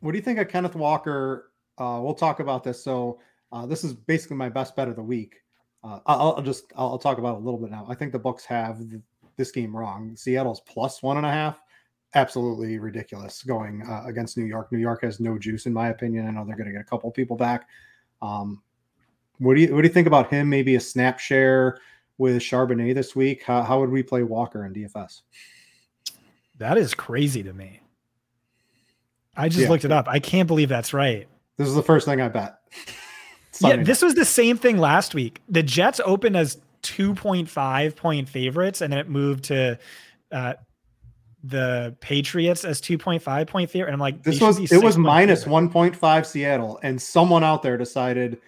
what 0.00 0.12
do 0.12 0.18
you 0.18 0.22
think 0.22 0.38
of 0.38 0.48
Kenneth 0.48 0.74
Walker? 0.74 1.50
Uh, 1.78 2.00
we'll 2.02 2.14
talk 2.14 2.40
about 2.40 2.64
this. 2.64 2.82
So 2.82 3.20
uh, 3.52 3.66
this 3.66 3.84
is 3.84 3.92
basically 3.92 4.36
my 4.36 4.48
best 4.48 4.76
bet 4.76 4.88
of 4.88 4.96
the 4.96 5.02
week. 5.02 5.36
Uh, 5.82 6.00
I'll, 6.06 6.34
I'll, 6.36 6.42
just 6.42 6.72
I'll, 6.76 6.90
I'll, 6.90 6.98
talk 6.98 7.18
about 7.18 7.36
it 7.36 7.42
a 7.42 7.44
little 7.44 7.60
bit 7.60 7.70
now. 7.70 7.86
I 7.88 7.94
think 7.94 8.12
the 8.12 8.18
books 8.18 8.44
have 8.46 8.78
the, 8.78 9.02
this 9.36 9.50
game 9.50 9.76
wrong. 9.76 10.16
Seattle's 10.16 10.60
plus 10.60 11.02
one 11.02 11.18
and 11.18 11.26
a 11.26 11.30
half 11.30 11.58
absolutely 12.14 12.78
ridiculous 12.78 13.42
going 13.42 13.82
uh, 13.82 14.02
against 14.06 14.38
New 14.38 14.44
York. 14.44 14.70
New 14.70 14.78
York 14.78 15.02
has 15.02 15.20
no 15.20 15.38
juice, 15.38 15.66
in 15.66 15.72
my 15.72 15.88
opinion. 15.88 16.26
I 16.26 16.30
know 16.30 16.44
they're 16.44 16.56
going 16.56 16.68
to 16.68 16.72
get 16.72 16.80
a 16.80 16.84
couple 16.84 17.10
people 17.10 17.36
back. 17.36 17.68
Um, 18.22 18.62
what 19.38 19.54
do 19.54 19.62
you 19.62 19.74
what 19.74 19.82
do 19.82 19.88
you 19.88 19.92
think 19.92 20.06
about 20.06 20.30
him? 20.30 20.48
Maybe 20.48 20.76
a 20.76 20.80
snap 20.80 21.18
share 21.18 21.78
with 22.18 22.36
Charbonnet 22.40 22.94
this 22.94 23.16
week. 23.16 23.42
How, 23.42 23.62
how 23.62 23.80
would 23.80 23.90
we 23.90 24.02
play 24.02 24.22
Walker 24.22 24.64
in 24.64 24.72
DFS? 24.72 25.22
That 26.58 26.78
is 26.78 26.94
crazy 26.94 27.42
to 27.42 27.52
me. 27.52 27.80
I 29.36 29.48
just 29.48 29.62
yeah. 29.62 29.68
looked 29.68 29.84
it 29.84 29.92
up. 29.92 30.06
I 30.08 30.20
can't 30.20 30.46
believe 30.46 30.68
that's 30.68 30.94
right. 30.94 31.26
This 31.56 31.68
is 31.68 31.74
the 31.74 31.82
first 31.82 32.06
thing 32.06 32.20
I 32.20 32.28
bet. 32.28 32.58
yeah, 33.60 33.76
this 33.76 34.02
was 34.02 34.14
the 34.14 34.24
same 34.24 34.56
thing 34.56 34.78
last 34.78 35.14
week. 35.14 35.40
The 35.48 35.62
Jets 35.62 36.00
opened 36.04 36.36
as 36.36 36.58
2.5 36.82 37.96
point 37.96 38.28
favorites, 38.28 38.80
and 38.80 38.92
then 38.92 39.00
it 39.00 39.08
moved 39.08 39.44
to 39.44 39.78
uh, 40.30 40.54
the 41.42 41.96
Patriots 42.00 42.64
as 42.64 42.80
2.5 42.80 43.46
point 43.46 43.70
favorite. 43.70 43.88
And 43.88 43.94
I'm 43.94 44.00
like, 44.00 44.22
this 44.22 44.40
was 44.40 44.72
it 44.72 44.82
was 44.82 44.96
minus 44.96 45.44
1.5 45.44 46.26
Seattle, 46.26 46.78
and 46.82 47.00
someone 47.00 47.44
out 47.44 47.62
there 47.62 47.76
decided 47.76 48.40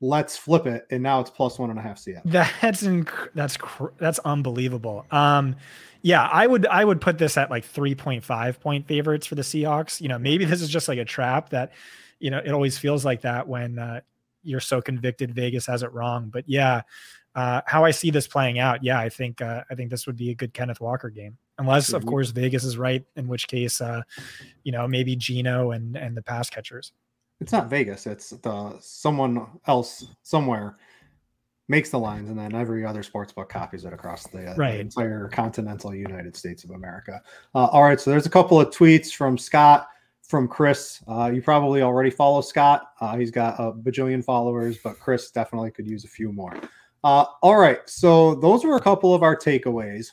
let's 0.00 0.36
flip 0.36 0.66
it, 0.66 0.86
and 0.90 1.02
now 1.02 1.20
it's 1.20 1.30
plus 1.30 1.58
one 1.58 1.70
and 1.70 1.78
a 1.78 1.82
half 1.82 1.98
cf 1.98 2.22
That's 2.24 2.82
inc- 2.82 3.28
that's 3.34 3.56
cr- 3.56 3.94
that's 3.98 4.18
unbelievable. 4.20 5.06
Um, 5.10 5.56
yeah, 6.02 6.28
I 6.30 6.46
would 6.46 6.66
I 6.66 6.84
would 6.84 7.00
put 7.00 7.16
this 7.18 7.36
at 7.38 7.50
like 7.50 7.64
3.5 7.64 8.60
point 8.60 8.86
favorites 8.86 9.26
for 9.26 9.36
the 9.36 9.42
Seahawks. 9.42 10.00
You 10.00 10.08
know, 10.08 10.18
maybe 10.18 10.44
this 10.44 10.60
is 10.60 10.68
just 10.68 10.86
like 10.86 10.98
a 10.98 11.04
trap 11.04 11.48
that, 11.50 11.72
you 12.18 12.30
know, 12.30 12.38
it 12.44 12.50
always 12.50 12.76
feels 12.76 13.04
like 13.04 13.22
that 13.22 13.48
when 13.48 13.78
uh, 13.78 14.00
you're 14.42 14.60
so 14.60 14.82
convicted 14.82 15.34
Vegas 15.34 15.66
has 15.66 15.82
it 15.82 15.92
wrong. 15.92 16.28
But 16.28 16.44
yeah, 16.46 16.82
uh, 17.34 17.62
how 17.66 17.84
I 17.84 17.90
see 17.90 18.10
this 18.10 18.28
playing 18.28 18.58
out, 18.58 18.84
yeah, 18.84 18.98
I 18.98 19.08
think 19.08 19.40
uh, 19.40 19.64
I 19.70 19.74
think 19.74 19.90
this 19.90 20.06
would 20.06 20.16
be 20.16 20.30
a 20.30 20.34
good 20.34 20.52
Kenneth 20.52 20.80
Walker 20.80 21.08
game 21.08 21.38
unless 21.58 21.92
of 21.92 22.04
course 22.04 22.30
Vegas 22.30 22.64
is 22.64 22.76
right, 22.76 23.04
in 23.16 23.28
which 23.28 23.46
case, 23.48 23.80
uh, 23.80 24.02
you 24.62 24.72
know, 24.72 24.86
maybe 24.86 25.16
Geno 25.16 25.70
and 25.70 25.96
and 25.96 26.16
the 26.16 26.22
pass 26.22 26.50
catchers. 26.50 26.92
It's 27.40 27.52
not 27.52 27.68
Vegas. 27.68 28.06
It's 28.06 28.30
the 28.30 28.76
someone 28.80 29.46
else 29.66 30.06
somewhere 30.22 30.76
makes 31.68 31.90
the 31.90 31.98
lines, 31.98 32.28
and 32.28 32.38
then 32.38 32.54
every 32.54 32.84
other 32.84 33.02
sports 33.02 33.32
book 33.32 33.48
copies 33.48 33.84
it 33.84 33.92
across 33.92 34.26
the, 34.26 34.54
right. 34.56 34.72
the 34.72 34.80
entire 34.80 35.28
continental 35.28 35.94
United 35.94 36.36
States 36.36 36.64
of 36.64 36.70
America. 36.70 37.22
Uh, 37.54 37.66
all 37.66 37.82
right, 37.82 38.00
so 38.00 38.10
there's 38.10 38.26
a 38.26 38.30
couple 38.30 38.60
of 38.60 38.68
tweets 38.68 39.12
from 39.14 39.38
Scott, 39.38 39.88
from 40.22 40.46
Chris. 40.46 41.02
Uh, 41.08 41.30
you 41.34 41.40
probably 41.40 41.82
already 41.82 42.10
follow 42.10 42.40
Scott. 42.40 42.92
Uh, 43.00 43.16
he's 43.16 43.30
got 43.30 43.58
a 43.58 43.72
bajillion 43.72 44.22
followers, 44.22 44.78
but 44.78 44.98
Chris 44.98 45.30
definitely 45.30 45.70
could 45.70 45.86
use 45.86 46.04
a 46.04 46.08
few 46.08 46.32
more. 46.32 46.54
Uh, 47.02 47.24
all 47.42 47.56
right, 47.56 47.80
so 47.88 48.34
those 48.34 48.64
were 48.64 48.76
a 48.76 48.80
couple 48.80 49.14
of 49.14 49.22
our 49.22 49.36
takeaways. 49.36 50.12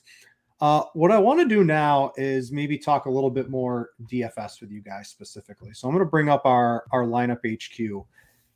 Uh, 0.62 0.84
what 0.94 1.12
I 1.12 1.18
want 1.18 1.40
to 1.40 1.48
do 1.48 1.64
now 1.64 2.12
is 2.18 2.52
maybe 2.52 2.78
talk 2.78 3.06
a 3.06 3.10
little 3.10 3.32
bit 3.32 3.50
more 3.50 3.90
DFS 4.06 4.62
with 4.62 4.70
you 4.70 4.82
guys 4.82 5.10
specifically. 5.10 5.74
So 5.74 5.88
I'm 5.88 5.94
going 5.96 6.06
to 6.06 6.10
bring 6.10 6.30
up 6.30 6.46
our 6.46 6.86
our 6.92 7.04
lineup 7.04 7.40
HQ. 7.44 8.06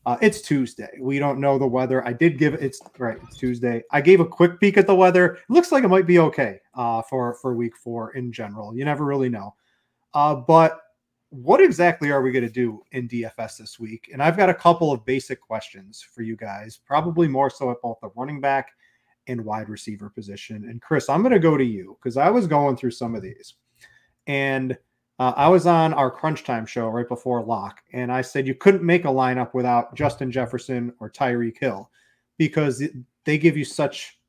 Uh, 0.06 0.18
it's 0.22 0.42
Tuesday. 0.42 1.00
We 1.02 1.18
don't 1.18 1.40
know 1.40 1.58
the 1.58 1.66
weather. 1.66 2.08
I 2.08 2.14
did 2.14 2.38
give 2.38 2.54
it's 2.54 2.80
right. 3.00 3.18
It's 3.24 3.38
Tuesday. 3.38 3.82
I 3.92 4.02
gave 4.02 4.20
a 4.20 4.26
quick 4.26 4.60
peek 4.60 4.78
at 4.78 4.86
the 4.86 4.94
weather. 4.94 5.34
It 5.34 5.50
looks 5.50 5.72
like 5.72 5.84
it 5.84 5.88
might 5.88 6.06
be 6.06 6.20
okay 6.20 6.60
uh, 6.76 7.02
for 7.02 7.34
for 7.42 7.56
week 7.56 7.76
four 7.76 8.12
in 8.12 8.32
general. 8.32 8.78
You 8.78 8.86
never 8.86 9.04
really 9.04 9.30
know. 9.30 9.56
Uh, 10.14 10.36
but 10.36 10.82
what 11.30 11.60
exactly 11.60 12.12
are 12.12 12.22
we 12.22 12.32
going 12.32 12.46
to 12.46 12.52
do 12.52 12.84
in 12.92 13.10
DFS 13.10 13.58
this 13.58 13.80
week? 13.80 14.12
And 14.14 14.22
I've 14.22 14.38
got 14.38 14.48
a 14.48 14.54
couple 14.54 14.92
of 14.92 15.04
basic 15.06 15.42
questions 15.42 16.06
for 16.14 16.22
you 16.22 16.36
guys, 16.36 16.80
probably 16.86 17.28
more 17.28 17.50
so 17.50 17.72
at 17.72 17.82
both 17.82 17.98
the 18.02 18.10
running 18.16 18.40
back 18.40 18.74
and 19.28 19.44
wide 19.44 19.70
receiver 19.70 20.10
position. 20.10 20.68
And 20.70 20.82
Chris, 20.82 21.10
I'm 21.10 21.22
going 21.22 21.34
to 21.34 21.40
go 21.40 21.58
to 21.58 21.64
you 21.64 21.98
because 22.02 22.18
I 22.18 22.30
was 22.30 22.48
going 22.48 22.78
through 22.78 22.92
some 22.92 23.16
of 23.16 23.22
these. 23.22 23.56
And 24.28 24.78
uh, 25.20 25.34
I 25.36 25.48
was 25.48 25.66
on 25.66 25.94
our 25.94 26.12
crunch 26.12 26.44
time 26.44 26.66
show 26.66 26.88
right 26.90 27.08
before 27.08 27.44
lock, 27.44 27.82
and 27.94 28.12
I 28.12 28.22
said 28.22 28.46
you 28.46 28.56
couldn't 28.56 28.84
make 28.84 29.06
a 29.06 29.10
lineup 29.10 29.54
without 29.54 29.96
Justin 29.96 30.32
Jefferson 30.32 30.94
or 31.00 31.10
Tyreek 31.10 31.58
Hill 31.58 31.90
because 32.38 32.84
they 33.24 33.38
give 33.38 33.56
you 33.56 33.64
such 33.64 34.20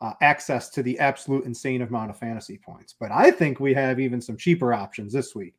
uh, 0.00 0.12
access 0.20 0.68
to 0.70 0.82
the 0.82 0.98
absolute 0.98 1.44
insane 1.44 1.82
amount 1.82 2.10
of 2.10 2.18
fantasy 2.18 2.58
points. 2.58 2.94
But 2.98 3.12
I 3.12 3.30
think 3.30 3.60
we 3.60 3.72
have 3.74 4.00
even 4.00 4.20
some 4.20 4.36
cheaper 4.36 4.74
options 4.74 5.12
this 5.12 5.34
week 5.34 5.54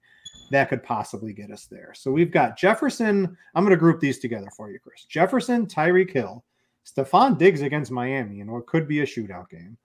that 0.51 0.69
could 0.69 0.83
possibly 0.83 1.33
get 1.33 1.51
us 1.51 1.65
there. 1.65 1.93
So 1.93 2.11
we've 2.11 2.31
got 2.31 2.57
Jefferson. 2.57 3.37
I'm 3.55 3.63
going 3.63 3.75
to 3.75 3.79
group 3.79 3.99
these 3.99 4.19
together 4.19 4.49
for 4.55 4.71
you, 4.71 4.79
Chris. 4.79 5.05
Jefferson, 5.05 5.65
Tyreek 5.65 6.11
Hill, 6.11 6.43
Stefon 6.87 7.37
Diggs 7.37 7.61
against 7.61 7.91
Miami 7.91 8.39
in 8.39 8.51
what 8.51 8.67
could 8.67 8.87
be 8.87 9.01
a 9.01 9.05
shootout 9.05 9.49
game. 9.49 9.77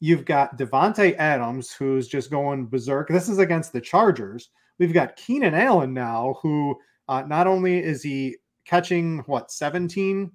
You've 0.00 0.24
got 0.24 0.58
Davante 0.58 1.16
Adams, 1.16 1.72
who's 1.72 2.08
just 2.08 2.30
going 2.30 2.66
berserk. 2.66 3.08
This 3.08 3.28
is 3.28 3.38
against 3.38 3.72
the 3.72 3.80
Chargers. 3.80 4.50
We've 4.78 4.92
got 4.92 5.16
Keenan 5.16 5.54
Allen 5.54 5.94
now, 5.94 6.36
who 6.42 6.76
uh, 7.08 7.22
not 7.22 7.46
only 7.46 7.82
is 7.82 8.02
he 8.02 8.36
catching 8.66 9.18
what 9.20 9.50
17 9.50 10.30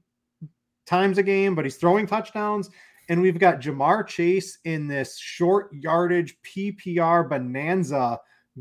times 0.85 1.17
a 1.17 1.23
game, 1.23 1.55
but 1.55 1.65
he's 1.65 1.77
throwing 1.77 2.07
touchdowns. 2.07 2.69
And 3.09 3.21
we've 3.21 3.39
got 3.39 3.59
Ja'Marr 3.59 4.05
Chase 4.07 4.59
in 4.65 4.88
this 4.88 5.17
short 5.17 5.73
yardage 5.73 6.35
PPR 6.43 7.29
bonanza 7.29 8.19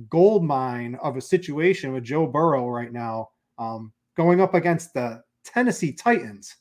gold 0.09 0.45
mine 0.45 0.97
of 1.03 1.17
a 1.17 1.21
situation 1.21 1.93
with 1.93 2.05
Joe 2.05 2.27
Burrow 2.27 2.69
right 2.69 2.93
now, 2.93 3.31
um, 3.59 3.93
going 4.17 4.41
up 4.41 4.55
against 4.55 4.95
the 4.95 5.23
Tennessee 5.45 5.93
Titans. 5.93 6.55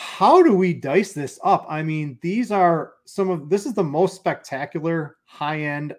How 0.00 0.42
do 0.42 0.54
we 0.54 0.72
dice 0.72 1.12
this 1.12 1.38
up? 1.44 1.66
I 1.68 1.82
mean, 1.82 2.18
these 2.22 2.50
are 2.50 2.94
some 3.04 3.28
of 3.28 3.50
this 3.50 3.66
is 3.66 3.74
the 3.74 3.84
most 3.84 4.16
spectacular 4.16 5.18
high 5.24 5.60
end 5.60 5.94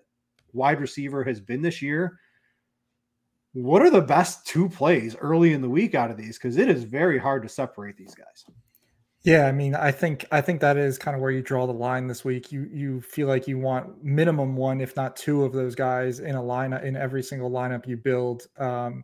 wide 0.54 0.82
receiver 0.82 1.24
has 1.24 1.40
been 1.40 1.62
this 1.62 1.84
year. 1.84 2.18
What 3.54 3.84
are 3.84 3.92
the 3.92 4.02
best 4.02 4.48
two 4.48 4.70
plays 4.70 5.16
early 5.18 5.54
in 5.54 5.62
the 5.62 5.70
week 5.70 5.94
out 5.94 6.10
of 6.10 6.18
these? 6.18 6.40
Because 6.40 6.58
it 6.58 6.68
is 6.68 6.84
very 6.84 7.20
hard 7.20 7.44
to 7.44 7.50
separate 7.50 7.96
these 7.96 8.16
guys. 8.16 8.44
Yeah, 9.22 9.46
I 9.46 9.52
mean, 9.52 9.76
I 9.76 9.92
think 9.92 10.26
I 10.32 10.42
think 10.42 10.62
that 10.62 10.78
is 10.78 10.98
kind 10.98 11.14
of 11.14 11.22
where 11.22 11.30
you 11.30 11.44
draw 11.44 11.68
the 11.68 11.74
line 11.74 12.08
this 12.08 12.26
week. 12.26 12.52
You 12.52 12.68
you 12.74 13.02
feel 13.02 13.28
like 13.28 13.48
you 13.48 13.60
want 13.60 14.04
minimum 14.04 14.56
one, 14.56 14.82
if 14.82 14.96
not 14.96 15.16
two, 15.16 15.44
of 15.44 15.54
those 15.54 15.76
guys 15.76 16.22
in 16.22 16.36
a 16.36 16.42
lineup 16.42 16.84
in 16.84 16.96
every 16.96 17.22
single 17.22 17.52
lineup 17.52 17.88
you 17.88 17.98
build. 17.98 18.48
Um, 18.58 19.04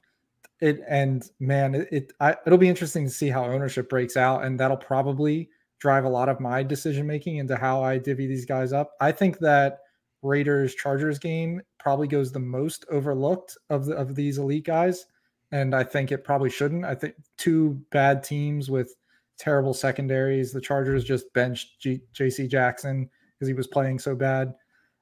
it 0.59 0.81
and 0.87 1.29
man, 1.39 1.75
it, 1.75 1.87
it 1.91 2.13
I, 2.19 2.35
it'll 2.45 2.57
be 2.57 2.69
interesting 2.69 3.05
to 3.05 3.11
see 3.11 3.29
how 3.29 3.45
ownership 3.45 3.89
breaks 3.89 4.17
out, 4.17 4.43
and 4.43 4.59
that'll 4.59 4.77
probably 4.77 5.49
drive 5.79 6.05
a 6.05 6.09
lot 6.09 6.29
of 6.29 6.39
my 6.39 6.63
decision 6.63 7.05
making 7.05 7.37
into 7.37 7.55
how 7.55 7.83
I 7.83 7.97
divvy 7.97 8.27
these 8.27 8.45
guys 8.45 8.73
up. 8.73 8.91
I 8.99 9.11
think 9.11 9.39
that 9.39 9.79
Raiders 10.23 10.73
Chargers 10.73 11.19
game 11.19 11.61
probably 11.79 12.07
goes 12.07 12.31
the 12.31 12.39
most 12.39 12.85
overlooked 12.89 13.57
of 13.69 13.85
the, 13.85 13.95
of 13.95 14.15
these 14.15 14.39
elite 14.39 14.65
guys, 14.65 15.05
and 15.51 15.75
I 15.75 15.83
think 15.83 16.11
it 16.11 16.23
probably 16.23 16.49
shouldn't. 16.49 16.85
I 16.85 16.95
think 16.95 17.15
two 17.37 17.79
bad 17.91 18.23
teams 18.23 18.69
with 18.69 18.95
terrible 19.37 19.73
secondaries. 19.73 20.51
The 20.51 20.61
Chargers 20.61 21.03
just 21.03 21.31
benched 21.33 21.79
J.C. 22.13 22.47
Jackson 22.47 23.09
because 23.35 23.47
he 23.47 23.53
was 23.53 23.67
playing 23.67 23.99
so 23.99 24.15
bad. 24.15 24.53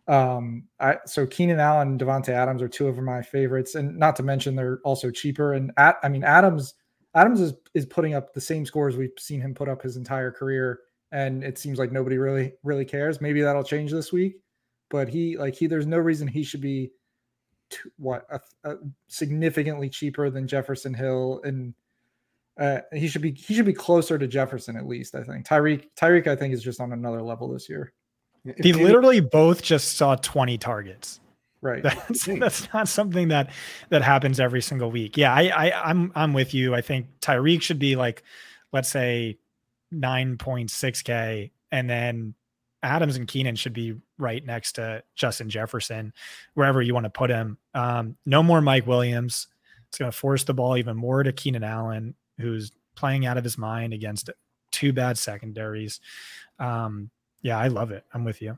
Um, 0.08 0.66
I 0.80 0.98
so 1.06 1.26
Keenan 1.26 1.60
Allen 1.60 1.90
and 1.90 2.00
Davante 2.00 2.30
Adams 2.30 2.62
are 2.62 2.68
two 2.68 2.88
of 2.88 2.98
my 3.00 3.22
favorites, 3.22 3.76
and 3.76 3.98
not 3.98 4.16
to 4.18 4.24
mention 4.24 4.56
they're 4.56 4.80
also 4.84 5.10
cheaper. 5.10 5.54
And 5.54 5.72
at 5.78 5.98
I 6.04 6.10
mean 6.10 6.24
Adams 6.24 6.76
Adams 7.16 7.42
is 7.42 7.54
is 7.74 7.86
putting 7.86 8.14
up 8.14 8.34
the 8.34 8.42
same 8.42 8.66
scores 8.66 8.98
we've 8.98 9.12
seen 9.18 9.42
him 9.42 9.56
put 9.56 9.70
up 9.70 9.82
his 9.82 9.98
entire 9.98 10.32
career, 10.32 10.82
and 11.12 11.44
it 11.44 11.58
seems 11.58 11.80
like 11.80 11.92
nobody 11.92 12.18
really 12.18 12.54
really 12.64 12.86
cares. 12.86 13.20
Maybe 13.20 13.42
that'll 13.42 13.64
change 13.64 13.92
this 13.92 14.14
week, 14.14 14.36
but 14.90 15.10
he 15.10 15.38
like 15.38 15.56
he 15.56 15.66
there's 15.66 15.88
no 15.88 15.98
reason 15.98 16.28
he 16.28 16.44
should 16.44 16.62
be 16.62 16.92
what 17.98 18.28
a, 18.30 18.40
a 18.70 18.76
significantly 19.08 19.90
cheaper 19.90 20.30
than 20.30 20.48
Jefferson 20.48 20.94
Hill 20.94 21.42
and. 21.44 21.74
Uh, 22.58 22.80
he 22.94 23.10
should 23.10 23.22
be 23.22 23.34
he 23.34 23.54
should 23.54 23.66
be 23.66 23.74
closer 23.74 24.18
to 24.18 24.28
Jefferson 24.28 24.78
at 24.78 24.88
least. 24.88 25.14
I 25.14 25.24
think 25.24 25.46
Tyreek 25.46 25.90
Tyreek 25.98 26.26
I 26.26 26.38
think 26.38 26.54
is 26.54 26.64
just 26.64 26.80
on 26.80 26.94
another 26.94 27.22
level 27.22 27.50
this 27.50 27.68
year. 27.68 27.92
They 28.46 28.74
literally 28.74 29.20
both 29.20 29.62
just 29.62 29.98
saw 29.98 30.16
20 30.16 30.58
targets. 30.58 31.20
Right. 31.62 31.82
That's 31.82 32.26
that's 32.26 32.74
not 32.74 32.88
something 32.88 33.30
that 33.30 33.52
that 33.90 34.04
happens 34.04 34.40
every 34.40 34.62
single 34.62 34.92
week. 34.92 35.18
Yeah, 35.18 35.34
I, 35.34 35.48
I 35.48 35.90
I'm 35.90 36.12
I'm 36.14 36.34
with 36.34 36.54
you. 36.54 36.76
I 36.76 36.82
think 36.82 37.08
Tyreek 37.22 37.64
should 37.64 37.80
be 37.80 37.96
like, 37.96 38.22
let's 38.72 38.90
say 38.90 39.40
9.6K, 39.92 41.50
and 41.72 41.90
then 41.90 42.36
Adams 42.84 43.16
and 43.16 43.28
Keenan 43.28 43.56
should 43.56 43.74
be 43.74 43.96
right 44.20 44.46
next 44.46 44.74
to 44.74 45.02
Justin 45.16 45.50
Jefferson, 45.50 46.14
wherever 46.54 46.84
you 46.84 46.94
want 46.94 47.06
to 47.06 47.10
put 47.10 47.32
him. 47.32 47.58
Um, 47.74 48.16
no 48.28 48.44
more 48.44 48.62
Mike 48.62 48.86
Williams. 48.86 49.48
It's 49.88 49.98
going 49.98 50.12
to 50.12 50.18
force 50.18 50.44
the 50.44 50.54
ball 50.54 50.78
even 50.78 50.96
more 50.96 51.24
to 51.24 51.32
Keenan 51.32 51.64
Allen, 51.64 52.14
who's 52.40 52.72
playing 52.96 53.26
out 53.26 53.38
of 53.38 53.44
his 53.44 53.58
mind 53.58 53.94
against 53.94 54.30
two 54.72 54.94
bad 54.94 55.18
secondaries. 55.18 56.00
Um, 56.60 57.10
yeah, 57.46 57.60
I 57.60 57.68
love 57.68 57.92
it. 57.92 58.04
I'm 58.12 58.24
with 58.24 58.42
you. 58.42 58.58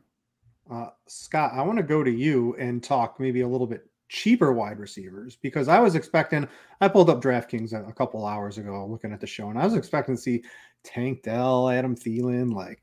Uh, 0.71 0.91
Scott, 1.07 1.51
I 1.53 1.61
want 1.61 1.75
to 1.75 1.83
go 1.83 2.05
to 2.05 2.09
you 2.09 2.55
and 2.57 2.81
talk 2.81 3.19
maybe 3.19 3.41
a 3.41 3.47
little 3.47 3.67
bit 3.67 3.85
cheaper 4.07 4.53
wide 4.53 4.79
receivers 4.79 5.35
because 5.35 5.67
I 5.67 5.81
was 5.81 5.95
expecting. 5.95 6.47
I 6.79 6.87
pulled 6.87 7.09
up 7.09 7.21
DraftKings 7.21 7.73
a, 7.73 7.91
couple 7.91 8.25
hours 8.25 8.57
ago 8.57 8.87
looking 8.89 9.11
at 9.11 9.19
the 9.19 9.27
show, 9.27 9.49
and 9.49 9.59
I 9.59 9.65
was 9.65 9.75
expecting 9.75 10.15
to 10.15 10.21
see 10.21 10.41
Tank 10.85 11.23
Dell, 11.23 11.69
Adam 11.69 11.97
Thielen, 11.97 12.53
like 12.53 12.81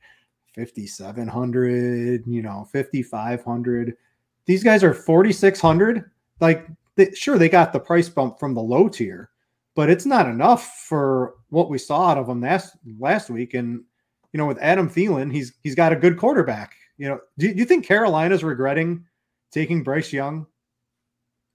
5,700, 0.57 2.25
you 2.27 2.43
know, 2.43 2.69
5,500. 2.71 3.97
These 4.45 4.63
guys 4.63 4.85
are 4.85 4.93
4,600. 4.93 6.11
Like, 6.39 6.67
they, 6.97 7.13
sure, 7.13 7.39
they 7.39 7.49
got 7.49 7.73
the 7.73 7.81
price 7.81 8.11
bump 8.11 8.39
from 8.39 8.53
the 8.53 8.61
low 8.61 8.91
tier, 8.91 9.31
but 9.75 9.89
it's 9.89 10.05
not 10.05 10.29
enough 10.29 10.85
for 10.87 11.37
what 11.49 11.71
we 11.71 11.79
saw 11.79 12.11
out 12.11 12.19
of 12.19 12.27
them 12.27 12.43
last 12.43 12.77
last 12.99 13.31
week. 13.31 13.55
And 13.55 13.85
you 14.35 14.39
know, 14.39 14.47
with 14.47 14.59
Adam 14.61 14.91
Thielen, 14.91 15.33
he's 15.33 15.55
he's 15.63 15.77
got 15.77 15.93
a 15.93 15.97
good 15.97 16.19
quarterback. 16.19 16.75
You 16.99 17.09
know, 17.09 17.21
do, 17.39 17.53
do 17.53 17.59
you 17.59 17.65
think 17.65 17.87
Carolina's 17.87 18.43
regretting 18.43 19.07
taking 19.53 19.85
Bryce 19.85 20.13
Young 20.13 20.47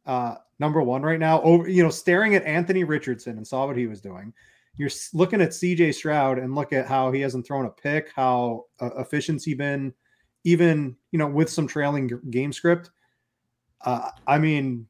uh, 0.05 0.35
number 0.59 0.81
one 0.81 1.03
right 1.03 1.19
now? 1.19 1.41
Over, 1.41 1.67
you 1.67 1.83
know, 1.83 1.89
staring 1.89 2.35
at 2.35 2.45
Anthony 2.45 2.85
Richardson 2.85 3.35
and 3.35 3.45
saw 3.45 3.67
what 3.67 3.75
he 3.75 3.85
was 3.85 3.99
doing. 3.99 4.33
You're 4.77 4.89
looking 5.13 5.41
at 5.41 5.49
CJ 5.49 5.93
Stroud 5.93 6.39
and 6.39 6.55
look 6.55 6.71
at 6.71 6.87
how 6.87 7.11
he 7.11 7.19
hasn't 7.19 7.45
thrown 7.45 7.65
a 7.65 7.69
pick, 7.69 8.11
how 8.15 8.63
uh, 8.79 8.91
efficiency 8.97 9.53
been, 9.53 9.93
even 10.45 10.95
you 11.11 11.19
know, 11.19 11.27
with 11.27 11.49
some 11.49 11.67
trailing 11.67 12.09
game 12.29 12.53
script. 12.53 12.91
Uh, 13.81 14.11
I 14.25 14.39
mean, 14.39 14.87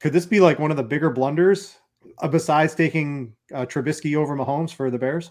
could 0.00 0.12
this 0.12 0.26
be 0.26 0.40
like 0.40 0.58
one 0.58 0.72
of 0.72 0.76
the 0.76 0.82
bigger 0.82 1.10
blunders 1.10 1.76
uh, 2.18 2.26
besides 2.26 2.74
taking 2.74 3.36
uh, 3.54 3.64
Trubisky 3.64 4.16
over 4.16 4.36
Mahomes 4.36 4.74
for 4.74 4.90
the 4.90 4.98
Bears? 4.98 5.30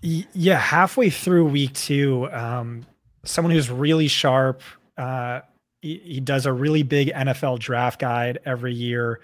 Yeah, 0.00 0.58
halfway 0.58 1.10
through 1.10 1.46
week 1.46 1.74
two, 1.74 2.30
um, 2.30 2.86
someone 3.24 3.52
who's 3.52 3.68
really 3.70 4.06
sharp. 4.06 4.62
Uh, 4.96 5.40
he, 5.82 6.00
he, 6.04 6.20
does 6.20 6.46
a 6.46 6.52
really 6.52 6.82
big 6.82 7.08
NFL 7.08 7.58
draft 7.58 8.00
guide 8.00 8.38
every 8.44 8.74
year. 8.74 9.20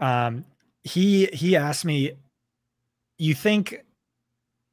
Um, 0.00 0.44
he 0.82 1.26
he 1.26 1.56
asked 1.56 1.84
me, 1.84 2.12
"You 3.18 3.34
think 3.34 3.84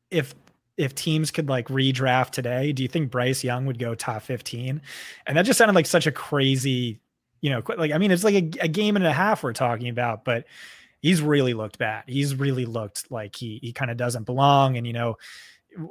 if 0.10 0.34
if 0.78 0.96
teams 0.96 1.30
could 1.32 1.48
like 1.48 1.68
redraft 1.68 2.32
today, 2.32 2.72
do 2.72 2.82
you 2.84 2.90
think 2.90 3.12
Bryce 3.12 3.44
Young 3.44 3.66
would 3.66 3.80
go 3.80 3.94
top 3.96 4.24
15?" 4.24 4.82
And 5.28 5.38
that 5.38 5.46
just 5.46 5.58
sounded 5.58 5.76
like 5.76 5.88
such 5.88 6.08
a 6.08 6.12
crazy, 6.12 7.00
you 7.42 7.50
know, 7.52 7.62
like 7.78 7.92
I 7.92 7.98
mean, 8.00 8.12
it's 8.12 8.24
like 8.24 8.36
a, 8.36 8.66
a 8.66 8.68
game 8.68 8.96
and 8.96 9.06
a 9.06 9.14
half 9.14 9.44
we're 9.44 9.54
talking 9.54 9.90
about, 9.90 10.26
but 10.26 10.46
he's 11.06 11.22
really 11.22 11.54
looked 11.54 11.78
bad. 11.78 12.04
He's 12.08 12.34
really 12.34 12.65
looked 12.65 13.12
like 13.12 13.36
he 13.36 13.60
he 13.62 13.72
kind 13.72 13.91
of 13.91 13.98
doesn't 13.98 14.24
belong. 14.24 14.76
And 14.76 14.88
you 14.88 14.94
know, 14.94 15.18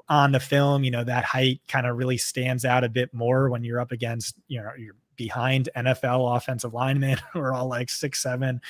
on 0.09 0.33
the 0.33 0.40
film, 0.40 0.83
you 0.83 0.90
know, 0.90 1.05
that 1.05 1.24
height 1.24 1.61
kind 1.68 1.87
of 1.87 1.96
really 1.96 2.18
stands 2.18 2.64
out 2.64 2.83
a 2.83 2.88
bit 2.88 3.14
more 3.14 3.48
when 3.48 3.62
you're 3.62 3.79
up 3.79 3.92
against, 3.92 4.35
you 4.48 4.61
know, 4.61 4.72
you're 4.77 4.96
behind 5.14 5.68
NFL 5.77 6.37
offensive 6.37 6.74
linemen 6.74 7.18
who 7.33 7.38
are 7.38 7.55
all 7.55 7.68
like 7.68 7.90
six 7.90 8.20
seven. 8.20 8.61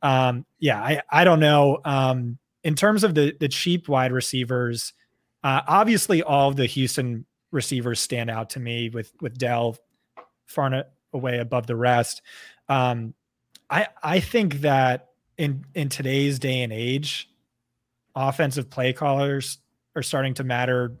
Um, 0.00 0.46
yeah, 0.60 0.80
I 0.80 1.02
I 1.10 1.24
don't 1.24 1.40
know. 1.40 1.80
Um, 1.84 2.38
in 2.62 2.76
terms 2.76 3.02
of 3.02 3.16
the 3.16 3.36
the 3.40 3.48
cheap 3.48 3.88
wide 3.88 4.12
receivers, 4.12 4.92
uh, 5.42 5.62
obviously 5.66 6.22
all 6.22 6.50
of 6.50 6.56
the 6.56 6.66
Houston 6.66 7.26
receivers 7.50 7.98
stand 7.98 8.30
out 8.30 8.50
to 8.50 8.60
me 8.60 8.90
with 8.90 9.12
with 9.20 9.36
Dell 9.36 9.76
far 10.46 10.84
away 11.12 11.38
above 11.38 11.66
the 11.66 11.74
rest. 11.74 12.22
Um, 12.68 13.12
I 13.68 13.88
I 14.04 14.20
think 14.20 14.60
that 14.60 15.09
in 15.40 15.64
in 15.74 15.88
today's 15.88 16.38
day 16.38 16.60
and 16.60 16.70
age, 16.70 17.30
offensive 18.14 18.68
play 18.68 18.92
callers 18.92 19.56
are 19.96 20.02
starting 20.02 20.34
to 20.34 20.44
matter 20.44 20.98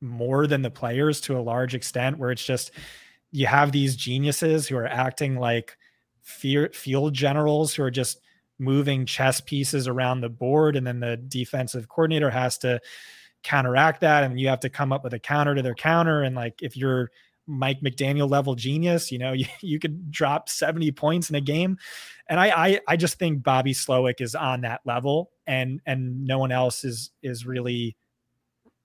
more 0.00 0.48
than 0.48 0.62
the 0.62 0.72
players 0.72 1.20
to 1.20 1.38
a 1.38 1.40
large 1.40 1.72
extent, 1.72 2.18
where 2.18 2.32
it's 2.32 2.44
just 2.44 2.72
you 3.30 3.46
have 3.46 3.70
these 3.70 3.94
geniuses 3.94 4.66
who 4.66 4.76
are 4.76 4.88
acting 4.88 5.36
like 5.36 5.76
field 6.20 7.14
generals 7.14 7.72
who 7.72 7.84
are 7.84 7.92
just 7.92 8.20
moving 8.58 9.06
chess 9.06 9.40
pieces 9.40 9.86
around 9.86 10.20
the 10.20 10.28
board, 10.28 10.74
and 10.74 10.84
then 10.84 10.98
the 10.98 11.16
defensive 11.16 11.88
coordinator 11.88 12.28
has 12.28 12.58
to 12.58 12.80
counteract 13.44 14.00
that 14.00 14.24
and 14.24 14.38
you 14.38 14.48
have 14.48 14.60
to 14.60 14.68
come 14.68 14.92
up 14.92 15.04
with 15.04 15.14
a 15.14 15.18
counter 15.18 15.54
to 15.54 15.62
their 15.62 15.74
counter 15.74 16.20
and 16.22 16.36
like 16.36 16.60
if 16.60 16.76
you're 16.76 17.10
Mike 17.50 17.80
McDaniel 17.80 18.30
level 18.30 18.54
genius, 18.54 19.10
you 19.10 19.18
know, 19.18 19.32
you, 19.32 19.46
you 19.60 19.78
could 19.78 20.10
drop 20.10 20.48
70 20.48 20.92
points 20.92 21.28
in 21.28 21.36
a 21.36 21.40
game. 21.40 21.78
And 22.30 22.40
I, 22.40 22.68
I 22.68 22.80
I 22.88 22.96
just 22.96 23.18
think 23.18 23.42
Bobby 23.42 23.74
Slowik 23.74 24.20
is 24.20 24.34
on 24.34 24.62
that 24.62 24.80
level 24.86 25.32
and 25.46 25.80
and 25.84 26.24
no 26.24 26.38
one 26.38 26.52
else 26.52 26.84
is 26.84 27.10
is 27.22 27.44
really 27.44 27.96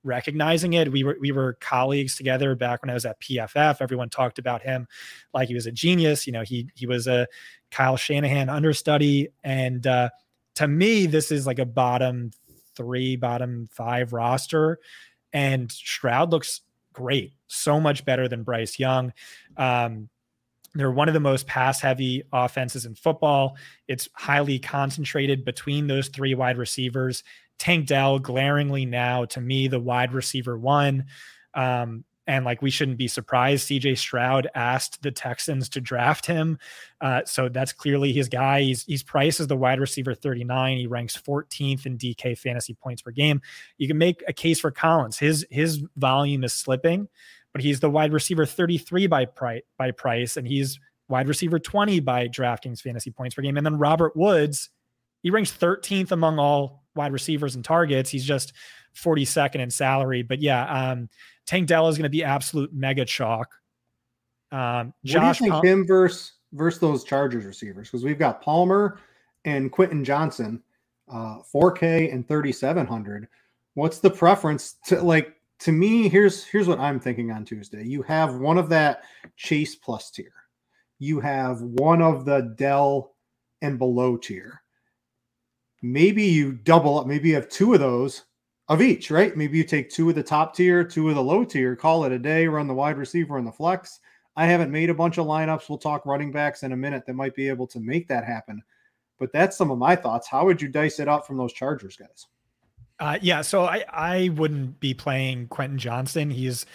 recognizing 0.04 0.74
it. 0.74 0.92
We 0.92 1.04
were 1.04 1.18
we 1.20 1.32
were 1.32 1.58
colleagues 1.62 2.16
together 2.16 2.56
back 2.56 2.82
when 2.82 2.90
I 2.90 2.94
was 2.94 3.06
at 3.06 3.20
PFF. 3.22 3.78
Everyone 3.82 4.10
talked 4.10 4.40
about 4.40 4.62
him 4.62 4.88
like 5.34 5.48
he 5.48 5.56
was 5.56 5.68
a 5.68 5.72
genius. 5.72 6.26
You 6.26 6.34
know, 6.34 6.44
he 6.44 6.70
he 6.76 6.88
was 6.88 7.08
a 7.08 7.28
Kyle 7.72 7.98
Shanahan 7.98 8.50
understudy. 8.50 9.30
And 9.44 9.86
uh, 9.86 10.10
to 10.56 10.68
me, 10.68 11.08
this 11.08 11.32
is 11.32 11.46
like 11.46 11.60
a 11.60 11.66
bottom 11.66 12.32
three, 12.76 13.16
bottom 13.16 13.68
five 13.72 14.14
roster. 14.14 14.80
And 15.34 15.72
Stroud 15.72 16.32
looks 16.32 16.62
great, 16.94 17.34
so 17.48 17.80
much 17.80 18.06
better 18.06 18.28
than 18.28 18.44
Bryce 18.44 18.80
Young. 18.80 19.12
Um, 19.58 20.10
they're 20.76 20.92
one 20.92 21.08
of 21.08 21.14
the 21.14 21.20
most 21.20 21.48
pass 21.48 21.80
heavy 21.80 22.24
offenses 22.34 22.86
in 22.86 22.96
football. 22.96 23.58
It's 23.88 24.10
highly 24.14 24.60
concentrated 24.60 25.46
between 25.46 25.88
those 25.88 26.10
three 26.10 26.36
wide 26.36 26.58
receivers. 26.58 27.24
Tank 27.58 27.88
Dell, 27.88 28.20
glaringly 28.20 28.86
now 28.86 29.26
to 29.26 29.42
me, 29.42 29.68
the 29.68 29.80
wide 29.80 30.14
receiver 30.14 30.58
one. 30.58 31.06
Um, 31.54 32.04
and 32.28 32.44
like 32.44 32.62
we 32.62 32.70
shouldn't 32.70 32.98
be 32.98 33.08
surprised. 33.08 33.68
CJ 33.68 33.98
Stroud 33.98 34.50
asked 34.56 35.02
the 35.04 35.12
Texans 35.12 35.70
to 35.70 35.82
draft 35.82 36.26
him, 36.26 36.58
uh, 37.02 37.22
so 37.26 37.50
that's 37.50 37.72
clearly 37.72 38.14
his 38.14 38.30
guy. 38.30 38.62
He's 38.62 38.84
he's 38.84 39.04
priced 39.04 39.40
as 39.40 39.48
the 39.48 39.56
wide 39.56 39.80
receiver 39.80 40.16
39. 40.16 40.78
He 40.78 40.88
ranks 40.88 41.16
14th 41.16 41.86
in 41.86 41.98
DK 41.98 42.38
fantasy 42.38 42.74
points 42.74 43.02
per 43.02 43.12
game. 43.12 43.42
You 43.78 43.88
can 43.88 43.98
make 43.98 44.24
a 44.28 44.34
case 44.34 44.60
for 44.60 44.72
Collins. 44.72 45.20
His 45.20 45.46
his 45.52 45.84
volume 45.96 46.44
is 46.44 46.54
slipping, 46.54 47.08
but 47.56 47.64
he's 47.64 47.80
the 47.80 47.90
wide 47.90 48.12
receiver 48.12 48.46
33 48.46 49.08
by 49.08 49.24
price 49.24 49.62
by 49.78 49.90
price, 49.90 50.36
and 50.36 50.46
he's 50.46 50.78
wide 51.08 51.30
receiver 51.30 51.58
20 51.58 52.02
by 52.02 52.28
DraftKings 52.28 52.82
fantasy 52.82 53.12
points 53.12 53.34
per 53.34 53.42
game. 53.42 53.56
And 53.56 53.66
then 53.66 53.78
Robert 53.78 54.14
Woods, 54.14 54.72
he 55.24 55.30
ranks 55.30 55.54
13th 55.54 56.12
among 56.12 56.38
all 56.38 56.84
wide 56.98 57.14
receivers 57.14 57.56
and 57.56 57.64
targets. 57.64 58.10
He's 58.10 58.26
just 58.26 58.52
42nd 58.98 59.56
in 59.56 59.70
salary. 59.70 60.22
But 60.22 60.42
yeah, 60.42 60.66
um, 60.66 61.08
Tank 61.48 61.70
Dell 61.70 61.88
is 61.88 61.98
going 61.98 62.04
to 62.04 62.10
be 62.10 62.26
absolute 62.26 62.74
mega 62.74 63.06
chalk. 63.06 63.56
Um, 64.52 64.94
Josh 65.06 65.40
what 65.40 65.46
do 65.46 65.46
you 65.46 65.52
think 65.52 65.64
Pal- 65.64 65.72
him 65.72 65.88
versus 65.88 66.34
versus 66.52 66.82
those 66.82 67.06
Chargers 67.06 67.46
receivers? 67.46 67.88
Because 67.88 68.04
we've 68.04 68.20
got 68.20 68.42
Palmer 68.42 69.00
and 69.46 69.72
Quentin 69.72 70.04
Johnston, 70.04 70.62
uh, 71.10 71.38
4K 71.54 72.14
and 72.14 72.28
3700. 72.28 73.30
What's 73.76 74.00
the 74.00 74.10
preference 74.10 74.76
to 74.88 75.02
like? 75.02 75.35
To 75.60 75.72
me, 75.72 76.10
here's 76.10 76.44
here's 76.44 76.68
what 76.68 76.80
I'm 76.80 77.00
thinking 77.00 77.32
on 77.32 77.46
Tuesday. 77.46 77.86
You 77.86 78.02
have 78.04 78.36
one 78.36 78.58
of 78.58 78.70
that 78.70 79.04
Chase 79.36 79.76
plus 79.76 80.12
tier. 80.12 80.34
You 81.00 81.20
have 81.20 81.62
one 81.62 82.02
of 82.02 82.26
the 82.26 82.54
Dell 82.58 83.16
and 83.62 83.80
below 83.80 84.18
tier. 84.18 84.62
Maybe 85.82 86.24
you 86.24 86.54
double 86.54 87.00
up. 87.00 87.08
Maybe 87.08 87.30
you 87.30 87.36
have 87.36 87.50
two 87.50 87.74
of 87.74 87.80
those 87.80 88.24
of 88.68 88.82
each, 88.82 89.12
right? 89.12 89.36
Maybe 89.38 89.58
you 89.58 89.64
take 89.64 89.90
two 89.90 90.10
of 90.10 90.16
the 90.16 90.24
top 90.24 90.56
tier, 90.56 90.84
two 90.84 91.10
of 91.10 91.16
the 91.16 91.24
low 91.24 91.46
tier, 91.46 91.76
call 91.76 92.06
it 92.06 92.12
a 92.12 92.20
day, 92.20 92.48
run 92.48 92.68
the 92.68 92.74
wide 92.74 92.98
receiver 92.98 93.38
and 93.38 93.46
the 93.46 93.52
flex. 93.52 94.00
I 94.36 94.48
haven't 94.48 94.72
made 94.72 94.90
a 94.90 94.96
bunch 94.96 95.18
of 95.18 95.28
lineups. 95.28 95.70
We'll 95.70 95.78
talk 95.78 96.06
running 96.06 96.32
backs 96.32 96.64
in 96.64 96.72
a 96.74 96.78
minute 96.78 97.06
that 97.06 97.14
might 97.14 97.36
be 97.36 97.48
able 97.48 97.68
to 97.68 97.80
make 97.80 98.08
that 98.08 98.26
happen. 98.26 98.62
But 99.18 99.32
that's 99.32 99.56
some 99.56 99.72
of 99.72 99.78
my 99.78 99.96
thoughts. 99.96 100.28
How 100.28 100.46
would 100.46 100.62
you 100.62 100.68
dice 100.68 101.00
it 101.00 101.08
up 101.08 101.26
from 101.26 101.38
those 101.38 101.54
Chargers 101.54 101.96
guys? 101.96 102.28
Uh, 103.00 103.18
yeah, 103.22 103.42
so 103.42 103.66
I 103.66 103.84
I 103.90 104.30
wouldn't 104.30 104.80
be 104.80 104.94
playing 104.94 105.48
Quentin 105.48 105.78
Johnston. 105.78 106.30
He's 106.30 106.66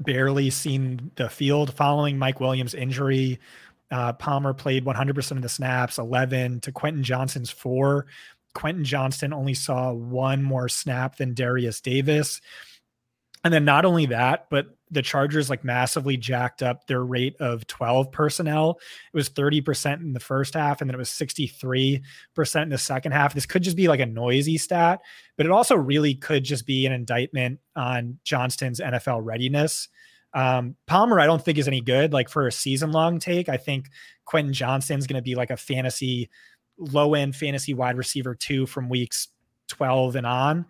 barely 0.00 0.50
seen 0.50 1.10
the 1.16 1.28
field 1.28 1.74
following 1.74 2.18
Mike 2.18 2.40
Williams' 2.40 2.74
injury. 2.74 3.38
Uh, 3.90 4.12
Palmer 4.12 4.52
played 4.52 4.84
100% 4.84 5.30
of 5.32 5.42
the 5.42 5.48
snaps, 5.48 5.98
11 5.98 6.60
to 6.60 6.72
Quentin 6.72 7.04
Johnston's 7.04 7.50
four. 7.50 8.06
Quentin 8.52 8.84
Johnston 8.84 9.32
only 9.32 9.54
saw 9.54 9.92
one 9.92 10.42
more 10.42 10.68
snap 10.68 11.16
than 11.16 11.34
Derius 11.34 11.80
Davis. 11.80 12.40
And 13.44 13.52
then 13.52 13.64
not 13.64 13.84
only 13.84 14.06
that, 14.06 14.46
but 14.50 14.75
the 14.90 15.02
Chargers 15.02 15.50
like 15.50 15.64
massively 15.64 16.16
jacked 16.16 16.62
up 16.62 16.86
their 16.86 17.04
rate 17.04 17.36
of 17.40 17.66
12 17.66 18.12
personnel. 18.12 18.78
It 19.12 19.16
was 19.16 19.28
30% 19.28 20.00
in 20.00 20.12
the 20.12 20.20
first 20.20 20.54
half, 20.54 20.80
and 20.80 20.88
then 20.88 20.94
it 20.94 20.98
was 20.98 21.10
63% 21.10 22.02
in 22.62 22.68
the 22.68 22.78
second 22.78 23.12
half. 23.12 23.34
This 23.34 23.46
could 23.46 23.62
just 23.62 23.76
be 23.76 23.88
like 23.88 24.00
a 24.00 24.06
noisy 24.06 24.58
stat, 24.58 25.00
but 25.36 25.46
it 25.46 25.52
also 25.52 25.74
really 25.74 26.14
could 26.14 26.44
just 26.44 26.66
be 26.66 26.86
an 26.86 26.92
indictment 26.92 27.58
on 27.74 28.18
Johnston's 28.24 28.80
NFL 28.80 29.24
readiness. 29.24 29.88
Um, 30.34 30.76
Palmer, 30.86 31.18
I 31.18 31.26
don't 31.26 31.42
think 31.42 31.58
is 31.58 31.66
any 31.66 31.80
good. 31.80 32.12
Like 32.12 32.28
for 32.28 32.46
a 32.46 32.52
season 32.52 32.92
long 32.92 33.18
take, 33.18 33.48
I 33.48 33.56
think 33.56 33.88
Quentin 34.24 34.52
Johnston's 34.52 35.06
going 35.06 35.18
to 35.18 35.22
be 35.22 35.34
like 35.34 35.50
a 35.50 35.56
fantasy 35.56 36.28
low 36.78 37.14
end 37.14 37.34
fantasy 37.34 37.74
wide 37.74 37.96
receiver 37.96 38.34
two 38.34 38.66
from 38.66 38.88
weeks 38.88 39.28
12 39.68 40.16
and 40.16 40.26
on. 40.26 40.66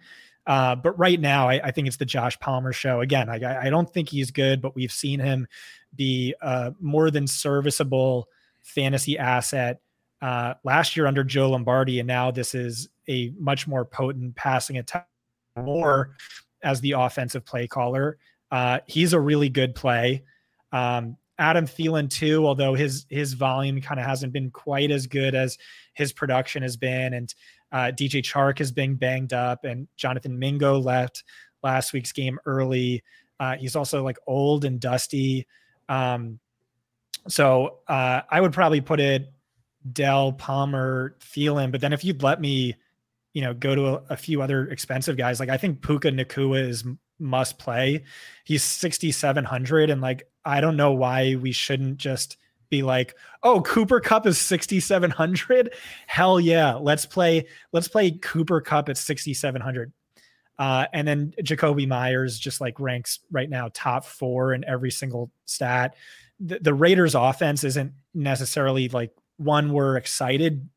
Uh, 0.46 0.76
but 0.76 0.96
right 0.98 1.20
now, 1.20 1.48
I, 1.48 1.60
I, 1.64 1.70
think 1.72 1.88
it's 1.88 1.96
the 1.96 2.04
Josh 2.04 2.38
Palmer 2.38 2.72
show. 2.72 3.00
Again, 3.00 3.28
I, 3.28 3.66
I, 3.66 3.68
don't 3.68 3.92
think 3.92 4.08
he's 4.08 4.30
good, 4.30 4.62
but 4.62 4.76
we've 4.76 4.92
seen 4.92 5.18
him 5.18 5.48
be 5.96 6.36
a 6.40 6.72
more 6.80 7.10
than 7.10 7.26
serviceable 7.26 8.28
fantasy 8.62 9.18
asset 9.18 9.80
uh, 10.22 10.54
last 10.64 10.96
year 10.96 11.06
under 11.06 11.24
Joe 11.24 11.50
Lombardi, 11.50 11.98
and 11.98 12.06
now 12.06 12.30
this 12.30 12.54
is 12.54 12.88
a 13.08 13.32
much 13.38 13.66
more 13.66 13.84
potent 13.84 14.36
passing 14.36 14.78
attack, 14.78 15.08
more 15.56 16.16
as 16.62 16.80
the 16.80 16.92
offensive 16.92 17.44
play 17.44 17.66
caller. 17.66 18.18
Uh, 18.50 18.78
he's 18.86 19.12
a 19.12 19.20
really 19.20 19.48
good 19.48 19.74
play. 19.74 20.24
Um, 20.72 21.16
Adam 21.38 21.66
Thielen 21.66 22.08
too, 22.08 22.46
although 22.46 22.74
his 22.74 23.04
his 23.10 23.34
volume 23.34 23.80
kind 23.80 24.00
of 24.00 24.06
hasn't 24.06 24.32
been 24.32 24.50
quite 24.50 24.90
as 24.90 25.06
good 25.06 25.34
as 25.34 25.58
his 25.92 26.12
production 26.12 26.62
has 26.62 26.76
been, 26.76 27.12
and 27.12 27.34
uh, 27.72 27.92
DJ 27.92 28.22
Chark 28.22 28.58
has 28.58 28.72
been 28.72 28.94
banged 28.94 29.32
up, 29.32 29.64
and 29.64 29.88
Jonathan 29.96 30.38
Mingo 30.38 30.78
left 30.78 31.24
last 31.62 31.92
week's 31.92 32.12
game 32.12 32.38
early. 32.46 33.02
Uh, 33.38 33.56
he's 33.56 33.76
also 33.76 34.02
like 34.02 34.18
old 34.26 34.64
and 34.64 34.80
dusty, 34.80 35.46
um, 35.88 36.38
so 37.28 37.78
uh, 37.88 38.22
I 38.30 38.40
would 38.40 38.52
probably 38.52 38.80
put 38.80 39.00
it 39.00 39.32
Dell, 39.92 40.32
Palmer, 40.32 41.16
Thielen. 41.20 41.72
But 41.72 41.80
then 41.80 41.92
if 41.92 42.04
you'd 42.04 42.22
let 42.22 42.40
me, 42.40 42.74
you 43.32 43.42
know, 43.42 43.54
go 43.54 43.74
to 43.74 43.86
a, 43.86 44.02
a 44.10 44.16
few 44.16 44.42
other 44.42 44.68
expensive 44.68 45.16
guys, 45.16 45.40
like 45.40 45.48
I 45.48 45.56
think 45.56 45.82
Puka 45.82 46.10
Nacua 46.10 46.66
is 46.66 46.84
must 47.18 47.58
play. 47.58 48.04
He's 48.44 48.62
6,700. 48.62 49.90
And 49.90 50.00
like, 50.00 50.28
I 50.44 50.60
don't 50.60 50.76
know 50.76 50.92
why 50.92 51.36
we 51.36 51.52
shouldn't 51.52 51.98
just 51.98 52.36
be 52.68 52.82
like, 52.82 53.14
oh, 53.42 53.60
Cooper 53.62 54.00
Kupp 54.00 54.26
is 54.26 54.38
6,700. 54.38 55.74
Hell 56.06 56.40
yeah. 56.40 56.74
Let's 56.74 57.06
play, 57.06 57.46
let's 57.72 57.88
play 57.88 58.12
Cooper 58.12 58.60
Kupp 58.60 58.88
at 58.88 58.96
6,700. 58.96 59.92
Uh, 60.58 60.86
and 60.92 61.06
then 61.06 61.34
Jakobi 61.42 61.86
Meyers 61.86 62.38
just 62.38 62.60
like 62.60 62.80
ranks 62.80 63.20
right 63.30 63.48
now 63.48 63.68
top 63.74 64.04
four 64.04 64.54
in 64.54 64.64
every 64.64 64.90
single 64.90 65.30
stat. 65.44 65.94
The, 66.40 66.58
the 66.60 66.74
Raiders 66.74 67.14
offense 67.14 67.62
isn't 67.64 67.92
necessarily 68.14 68.88
like 68.88 69.12
one 69.36 69.72
we're 69.72 69.96
excited 69.96 70.68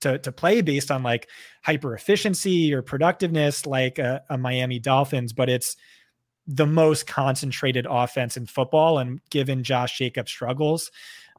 to, 0.00 0.18
to 0.18 0.32
play 0.32 0.62
based 0.62 0.90
on 0.90 1.02
like 1.02 1.28
hyper 1.62 1.94
efficiency 1.94 2.72
or 2.72 2.82
productiveness 2.82 3.66
like 3.66 3.98
a, 3.98 4.22
a 4.30 4.38
Miami 4.38 4.78
Dolphins, 4.78 5.32
but 5.32 5.48
it's 5.48 5.76
the 6.46 6.66
most 6.66 7.06
concentrated 7.06 7.86
offense 7.88 8.36
in 8.36 8.46
football. 8.46 8.98
And 8.98 9.20
given 9.30 9.64
Josh 9.64 9.98
Jacobs 9.98 10.30
struggles, 10.30 10.90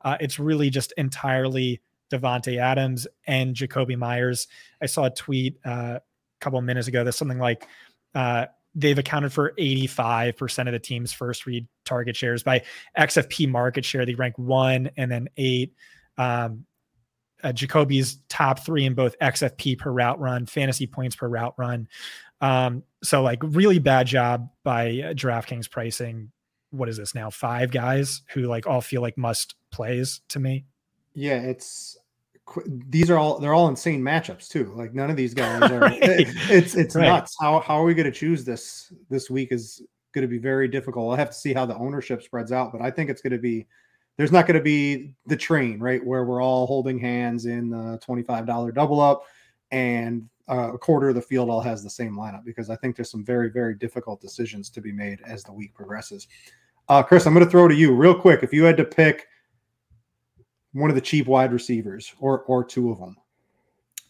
uh, 0.08 0.18
it's 0.22 0.40
really 0.40 0.70
just 0.70 0.94
entirely 0.96 1.82
Davante 2.10 2.58
Adams 2.58 3.08
and 3.26 3.54
Jakobi 3.54 3.98
Meyers. 3.98 4.48
I 4.82 4.86
saw 4.86 5.04
a 5.04 5.10
tweet 5.10 5.58
uh, 5.66 6.00
a 6.00 6.02
couple 6.40 6.62
minutes 6.62 6.88
ago 6.88 7.04
that's 7.04 7.18
something 7.18 7.40
like 7.40 7.68
uh, 8.16 8.46
they've 8.74 8.98
accounted 8.98 9.34
for 9.34 9.54
85% 9.60 10.68
of 10.68 10.72
the 10.72 10.80
team's 10.80 11.12
first 11.12 11.46
read 11.46 11.68
target 11.84 12.16
shares 12.16 12.42
by 12.42 12.64
XFP 12.98 13.50
market 13.50 13.84
share. 13.84 14.06
They 14.06 14.16
rank 14.16 14.38
one 14.38 14.92
and 14.96 15.12
then 15.12 15.28
eight. 15.36 15.74
Um, 16.18 16.66
uh, 17.44 17.50
Jakobi's 17.50 18.20
top 18.30 18.60
three 18.60 18.86
in 18.86 18.94
both 18.94 19.20
XFP 19.20 19.78
per 19.78 19.92
route 19.92 20.22
run, 20.22 20.46
fantasy 20.46 20.88
points 20.88 21.18
per 21.18 21.28
route 21.28 21.54
run. 21.58 21.90
Um, 22.40 22.84
so 23.04 23.24
like 23.24 23.40
really 23.44 23.80
bad 23.80 24.08
job 24.08 24.50
by 24.64 24.88
uh, 24.88 25.14
DraftKings 25.14 25.70
pricing. 25.70 26.32
What 26.72 26.88
is 26.88 26.96
this 26.96 27.14
now? 27.14 27.30
Five 27.30 27.72
guys 27.72 28.22
who 28.30 28.44
like 28.44 28.68
all 28.68 28.82
feel 28.82 29.02
like 29.02 29.18
must 29.18 29.56
plays 29.72 30.22
to 30.30 30.40
me. 30.40 30.66
Yeah, 31.14 31.40
it's 31.40 31.98
these 32.66 33.10
are 33.10 33.18
all 33.18 33.40
they're 33.40 33.54
all 33.54 33.68
insane 33.68 34.02
matchups 34.02 34.48
too. 34.48 34.72
Like 34.76 34.94
none 34.94 35.10
of 35.10 35.18
these 35.18 35.34
guys 35.34 35.62
are. 35.72 35.80
right. 35.80 36.02
it, 36.02 36.28
it's 36.50 36.76
it's 36.76 36.96
right. 36.96 37.08
nuts. 37.08 37.36
How 37.40 37.60
how 37.60 37.76
are 37.76 37.84
we 37.84 37.94
going 37.94 38.12
to 38.12 38.18
choose 38.18 38.46
this 38.46 38.94
this 39.10 39.30
week 39.30 39.52
is 39.52 39.82
going 40.14 40.24
to 40.24 40.28
be 40.28 40.38
very 40.38 40.68
difficult. 40.68 41.12
I'll 41.12 41.18
have 41.18 41.30
to 41.30 41.36
see 41.36 41.54
how 41.54 41.66
the 41.66 41.76
ownership 41.76 42.24
spreads 42.24 42.52
out, 42.52 42.72
but 42.72 42.82
I 42.82 42.90
think 42.90 43.10
it's 43.10 43.22
going 43.22 43.34
to 43.34 43.40
be 43.40 43.68
there's 44.18 44.32
not 44.32 44.48
going 44.48 44.58
to 44.58 44.64
be 44.64 45.14
the 45.28 45.38
train, 45.38 45.80
right? 45.80 46.04
Where 46.04 46.26
we're 46.26 46.42
all 46.42 46.66
holding 46.66 46.98
hands 46.98 47.46
in 47.46 47.70
the 47.70 48.00
$25 48.08 48.74
double 48.74 49.00
up 49.00 49.24
and 49.72 50.28
uh, 50.50 50.72
a 50.74 50.78
quarter 50.78 51.10
of 51.10 51.16
the 51.16 51.22
field 51.22 51.50
all 51.50 51.62
has 51.62 51.84
the 51.84 51.90
same 51.90 52.16
lineup 52.16 52.44
because 52.44 52.70
I 52.70 52.76
think 52.78 52.96
there's 52.96 53.12
some 53.12 53.24
very, 53.24 53.50
very 53.50 53.76
difficult 53.76 54.20
decisions 54.20 54.70
to 54.72 54.82
be 54.82 54.92
made 54.92 55.20
as 55.26 55.44
the 55.44 55.54
week 55.54 55.74
progresses. 55.76 56.28
Uh, 56.90 57.04
Chris, 57.04 57.28
I'm 57.28 57.34
going 57.34 57.46
to 57.46 57.52
throw 57.52 57.68
to 57.68 57.76
you 57.76 57.94
real 57.94 58.16
quick. 58.16 58.42
If 58.44 58.54
you 58.54 58.64
had 58.64 58.78
to 58.78 58.86
pick 58.86 59.28
one 60.78 60.90
of 60.90 60.96
the 60.96 61.02
cheap 61.02 61.28
wide 61.28 61.52
receivers 61.52 62.14
or 62.20 62.42
or 62.42 62.64
two 62.64 62.92
of 62.92 63.00
them, 63.00 63.18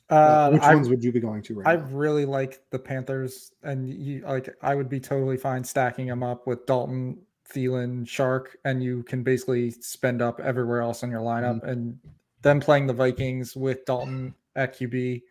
uh, 0.10 0.50
which 0.52 0.62
I, 0.62 0.76
ones 0.76 0.90
would 0.90 1.04
you 1.04 1.12
be 1.12 1.20
going 1.20 1.42
to 1.44 1.56
right 1.56 1.68
I 1.68 1.76
now? 1.78 1.88
really 1.92 2.26
like 2.26 2.62
the 2.70 2.80
Panthers, 2.80 3.54
and 3.64 3.88
you 3.90 4.22
like 4.22 4.54
I 4.62 4.76
would 4.76 4.90
be 4.90 5.00
totally 5.00 5.38
fine 5.38 5.64
stacking 5.64 6.08
them 6.08 6.24
up 6.24 6.46
with 6.46 6.66
Dalton, 6.66 7.20
Thielen, 7.52 8.06
Chark, 8.06 8.48
and 8.66 8.84
you 8.84 9.04
can 9.04 9.24
basically 9.24 9.72
spend 9.72 10.22
up 10.22 10.40
everywhere 10.40 10.82
else 10.82 11.04
in 11.04 11.12
your 11.12 11.22
lineup. 11.22 11.62
Mm-hmm. 11.62 11.70
And 11.70 12.00
them 12.42 12.60
playing 12.60 12.88
the 12.88 12.94
Vikings 12.94 13.56
with 13.56 13.86
Dalton 13.86 14.36
at 14.56 14.78
QB, 14.78 15.22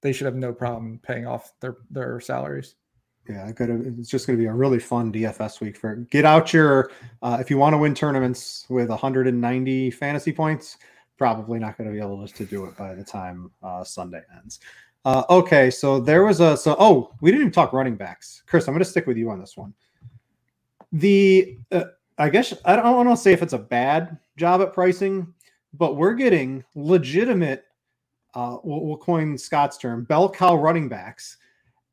they 0.00 0.12
should 0.12 0.26
have 0.26 0.36
no 0.36 0.52
problem 0.52 1.00
paying 1.02 1.26
off 1.26 1.52
their 1.60 1.76
their 1.90 2.20
salaries. 2.20 2.74
Yeah, 3.28 3.50
it's 3.58 4.08
just 4.08 4.26
going 4.26 4.38
to 4.38 4.42
be 4.42 4.46
a 4.46 4.52
really 4.52 4.78
fun 4.78 5.12
DFS 5.12 5.60
week 5.60 5.76
for 5.76 5.96
get 5.96 6.24
out 6.24 6.52
your 6.52 6.90
uh, 7.22 7.38
if 7.40 7.50
you 7.50 7.58
want 7.58 7.72
to 7.74 7.78
win 7.78 7.94
tournaments 7.94 8.66
with 8.68 8.88
190 8.88 9.90
fantasy 9.90 10.32
points. 10.32 10.78
Probably 11.18 11.58
not 11.58 11.76
going 11.76 11.88
to 11.88 11.92
be 11.92 12.00
able 12.00 12.26
to 12.26 12.44
do 12.44 12.66
it 12.66 12.76
by 12.76 12.94
the 12.94 13.02
time 13.02 13.50
uh, 13.62 13.82
Sunday 13.82 14.22
ends. 14.36 14.60
Uh, 15.04 15.24
okay, 15.30 15.70
so 15.70 15.98
there 15.98 16.24
was 16.24 16.40
a 16.40 16.56
so 16.56 16.76
oh 16.78 17.12
we 17.20 17.30
didn't 17.30 17.42
even 17.42 17.52
talk 17.52 17.72
running 17.72 17.96
backs. 17.96 18.42
Chris, 18.46 18.68
I'm 18.68 18.74
going 18.74 18.84
to 18.84 18.90
stick 18.90 19.06
with 19.06 19.16
you 19.16 19.30
on 19.30 19.40
this 19.40 19.56
one. 19.56 19.74
The 20.92 21.58
uh, 21.72 21.84
I 22.18 22.28
guess 22.28 22.54
I 22.64 22.76
don't 22.76 22.96
want 22.96 23.08
to 23.08 23.16
say 23.16 23.32
if 23.32 23.42
it's 23.42 23.54
a 23.54 23.58
bad 23.58 24.18
job 24.36 24.60
at 24.60 24.72
pricing, 24.72 25.34
but 25.74 25.96
we're 25.96 26.14
getting 26.14 26.64
legitimate. 26.74 27.64
Uh, 28.34 28.58
we'll, 28.62 28.84
we'll 28.84 28.96
coin 28.98 29.36
Scott's 29.36 29.78
term 29.78 30.04
bell 30.04 30.28
cow 30.28 30.54
running 30.54 30.88
backs 30.88 31.38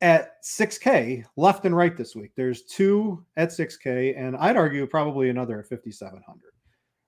at 0.04 0.42
6K 0.42 1.24
left 1.38 1.64
and 1.64 1.74
right 1.74 1.96
this 1.96 2.14
week. 2.14 2.32
There's 2.36 2.64
two 2.64 3.24
at 3.38 3.48
6K, 3.48 4.14
and 4.18 4.36
I'd 4.36 4.54
argue 4.54 4.86
probably 4.86 5.30
another 5.30 5.60
at 5.60 5.66
5,700. 5.66 6.52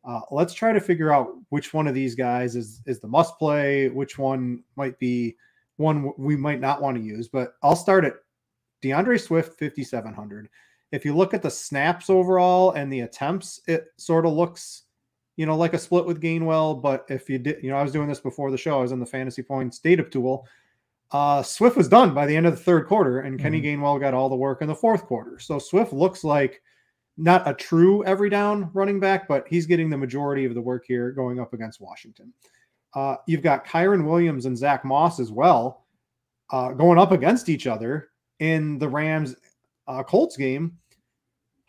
Uh, 0.02 0.20
let's 0.30 0.54
try 0.54 0.72
to 0.72 0.80
figure 0.80 1.12
out 1.12 1.34
which 1.50 1.74
one 1.74 1.86
of 1.86 1.94
these 1.94 2.14
guys 2.14 2.56
is 2.56 2.80
is 2.86 2.98
the 3.00 3.06
must 3.06 3.38
play, 3.38 3.90
which 3.90 4.18
one 4.18 4.62
might 4.76 4.98
be 4.98 5.36
one 5.76 6.10
we 6.16 6.36
might 6.36 6.58
not 6.58 6.80
want 6.80 6.96
to 6.96 7.02
use. 7.02 7.28
But 7.28 7.56
I'll 7.62 7.76
start 7.76 8.06
at 8.06 8.14
D'Andre 8.80 9.18
Swift 9.18 9.58
5,700. 9.58 10.48
If 10.90 11.04
you 11.04 11.14
look 11.14 11.34
at 11.34 11.42
the 11.42 11.50
snaps 11.50 12.08
overall 12.08 12.70
and 12.70 12.90
the 12.90 13.00
attempts, 13.00 13.60
it 13.66 13.88
sort 13.98 14.24
of 14.24 14.32
looks, 14.32 14.84
you 15.36 15.44
know, 15.44 15.56
like 15.56 15.74
a 15.74 15.78
split 15.78 16.06
with 16.06 16.22
Gainwell. 16.22 16.80
But 16.80 17.04
if 17.10 17.28
you 17.28 17.38
did, 17.38 17.62
you 17.62 17.68
know, 17.68 17.76
I 17.76 17.82
was 17.82 17.92
doing 17.92 18.08
this 18.08 18.20
before 18.20 18.50
the 18.50 18.56
show. 18.56 18.78
I 18.78 18.82
was 18.82 18.92
in 18.92 19.00
the 19.00 19.04
fantasy 19.04 19.42
points 19.42 19.80
data 19.80 20.02
tool 20.02 20.46
uh, 21.12 21.42
Swift 21.42 21.76
was 21.76 21.88
done 21.88 22.14
by 22.14 22.26
the 22.26 22.36
end 22.36 22.46
of 22.46 22.56
the 22.56 22.62
third 22.62 22.86
quarter, 22.86 23.20
and 23.20 23.38
Kenny 23.38 23.60
mm-hmm. 23.60 23.82
Gainwell 23.82 24.00
got 24.00 24.14
all 24.14 24.28
the 24.28 24.36
work 24.36 24.62
in 24.62 24.68
the 24.68 24.74
fourth 24.74 25.04
quarter. 25.04 25.38
So 25.38 25.58
Swift 25.58 25.92
looks 25.92 26.24
like 26.24 26.62
not 27.16 27.48
a 27.48 27.54
true 27.54 28.04
every 28.04 28.28
down 28.28 28.70
running 28.74 29.00
back, 29.00 29.28
but 29.28 29.46
he's 29.48 29.66
getting 29.66 29.88
the 29.88 29.96
majority 29.96 30.44
of 30.44 30.54
the 30.54 30.60
work 30.60 30.84
here 30.86 31.12
going 31.12 31.40
up 31.40 31.52
against 31.52 31.80
Washington. 31.80 32.32
Uh, 32.94 33.16
you've 33.26 33.42
got 33.42 33.66
Kyren 33.66 34.06
Williams 34.06 34.46
and 34.46 34.56
Zach 34.56 34.84
Moss 34.84 35.20
as 35.20 35.30
well 35.30 35.86
uh, 36.50 36.72
going 36.72 36.98
up 36.98 37.12
against 37.12 37.48
each 37.48 37.66
other 37.66 38.10
in 38.38 38.78
the 38.78 38.88
Rams 38.88 39.36
uh, 39.88 40.02
Colts 40.02 40.36
game. 40.36 40.78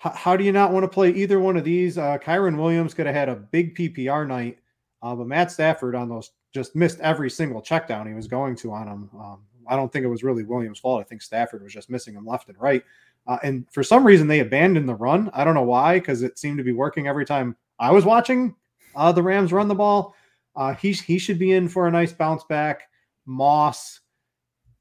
H- 0.06 0.14
how 0.14 0.38
do 0.38 0.44
you 0.44 0.52
not 0.52 0.72
want 0.72 0.84
to 0.84 0.90
play 0.90 1.12
either 1.12 1.40
one 1.40 1.58
of 1.58 1.64
these? 1.64 1.98
Uh, 1.98 2.18
Kyren 2.18 2.58
Williams 2.58 2.94
could 2.94 3.06
have 3.06 3.16
had 3.16 3.30
a 3.30 3.36
big 3.36 3.76
PPR 3.76 4.28
night, 4.28 4.60
uh, 5.02 5.16
but 5.16 5.28
Matt 5.28 5.52
Stafford 5.52 5.96
on 5.96 6.10
those 6.10 6.32
just 6.58 6.76
missed 6.76 7.00
every 7.02 7.30
single 7.30 7.62
check 7.62 7.88
down 7.88 8.08
he 8.08 8.16
was 8.16 8.28
going 8.28 8.56
to 8.56 8.72
on 8.72 8.88
him. 8.88 9.10
Um, 9.14 9.40
I 9.68 9.76
don't 9.76 9.94
think 9.94 10.04
it 10.04 10.10
was 10.10 10.24
really 10.24 10.44
Williams' 10.44 10.80
fault. 10.80 11.00
I 11.00 11.04
think 11.04 11.22
Stafford 11.22 11.62
was 11.62 11.72
just 11.72 11.88
missing 11.88 12.16
him 12.16 12.26
left 12.26 12.50
and 12.50 12.60
right. 12.60 12.84
Uh, 13.28 13.38
and 13.44 13.68
for 13.72 13.84
some 13.84 14.04
reason, 14.04 14.28
they 14.28 14.40
abandoned 14.40 14.90
the 14.90 14.96
run. 14.96 15.30
I 15.34 15.44
don't 15.44 15.54
know 15.54 15.62
why, 15.62 16.00
because 16.00 16.24
it 16.24 16.40
seemed 16.40 16.58
to 16.58 16.64
be 16.64 16.72
working 16.72 17.08
every 17.08 17.26
time 17.26 17.56
I 17.78 17.92
was 17.92 18.06
watching 18.06 18.56
uh, 18.96 19.12
the 19.12 19.22
Rams 19.22 19.54
run 19.54 19.68
the 19.68 19.76
ball. 19.76 20.16
Uh, 20.56 20.74
he, 20.74 20.94
he 20.94 21.20
should 21.20 21.38
be 21.38 21.52
in 21.52 21.70
for 21.70 21.88
a 21.88 21.92
nice 21.92 22.12
bounce 22.12 22.44
back. 22.46 22.90
Moss. 23.28 24.00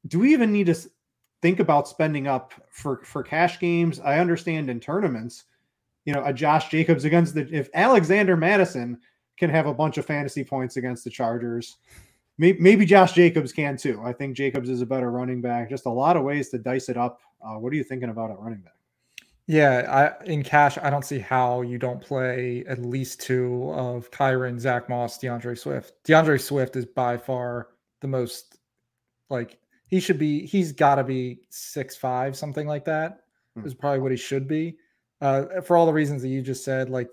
Do 0.07 0.17
we 0.19 0.33
even 0.33 0.51
need 0.51 0.65
to 0.65 0.75
think 1.43 1.59
about 1.59 1.87
spending 1.87 2.27
up 2.27 2.53
for, 2.71 3.03
for 3.03 3.21
cash 3.21 3.59
games? 3.59 3.99
I 3.99 4.17
understand 4.17 4.69
in 4.71 4.79
tournaments, 4.79 5.43
you 6.05 6.13
know, 6.13 6.23
a 6.25 6.33
Josh 6.33 6.69
Jacobs 6.69 7.05
against 7.05 7.35
the, 7.35 7.47
if 7.51 7.69
Alexander 7.75 8.35
Mattison 8.35 8.97
can 9.37 9.49
have 9.49 9.67
a 9.67 9.73
bunch 9.73 9.97
of 9.97 10.05
fantasy 10.05 10.43
points 10.43 10.77
against 10.77 11.03
the 11.03 11.09
Chargers. 11.09 11.77
Maybe, 12.37 12.59
maybe 12.59 12.85
Josh 12.85 13.13
Jacobs 13.13 13.51
can 13.51 13.77
too. 13.77 14.01
I 14.03 14.13
think 14.13 14.35
Jacobs 14.35 14.69
is 14.69 14.81
a 14.81 14.85
better 14.85 15.11
running 15.11 15.41
back. 15.41 15.69
Just 15.69 15.85
a 15.85 15.89
lot 15.89 16.17
of 16.17 16.23
ways 16.23 16.49
to 16.49 16.57
dice 16.57 16.89
it 16.89 16.97
up. 16.97 17.19
Uh, 17.41 17.55
what 17.55 17.71
are 17.71 17.75
you 17.75 17.83
thinking 17.83 18.09
about 18.09 18.31
at 18.31 18.39
running 18.39 18.59
back? 18.59 18.73
Yeah, 19.47 20.13
I, 20.21 20.25
in 20.25 20.43
cash, 20.43 20.77
I 20.77 20.89
don't 20.89 21.05
see 21.05 21.19
how 21.19 21.61
you 21.61 21.77
don't 21.77 22.01
play 22.01 22.65
at 22.67 22.79
least 22.79 23.21
two 23.21 23.71
of 23.71 24.11
Kyren, 24.11 24.59
Zach 24.59 24.89
Moss, 24.89 25.17
D'Andre 25.17 25.55
Swift. 25.55 25.93
D'Andre 26.03 26.37
Swift 26.37 26.75
is 26.75 26.85
by 26.85 27.17
far 27.17 27.69
the 28.01 28.07
most 28.07 28.57
like 29.29 29.57
he 29.87 30.01
should 30.01 30.19
be. 30.19 30.45
He's 30.45 30.73
got 30.73 30.95
to 30.95 31.03
be 31.03 31.39
six 31.49 31.95
five, 31.95 32.35
something 32.35 32.67
like 32.67 32.83
that. 32.85 33.21
Hmm. 33.55 33.65
Is 33.65 33.73
probably 33.73 33.99
what 33.99 34.11
he 34.11 34.17
should 34.17 34.47
be 34.47 34.77
uh, 35.21 35.61
for 35.61 35.77
all 35.77 35.85
the 35.85 35.93
reasons 35.93 36.21
that 36.21 36.29
you 36.29 36.41
just 36.41 36.63
said. 36.63 36.89
Like 36.89 37.09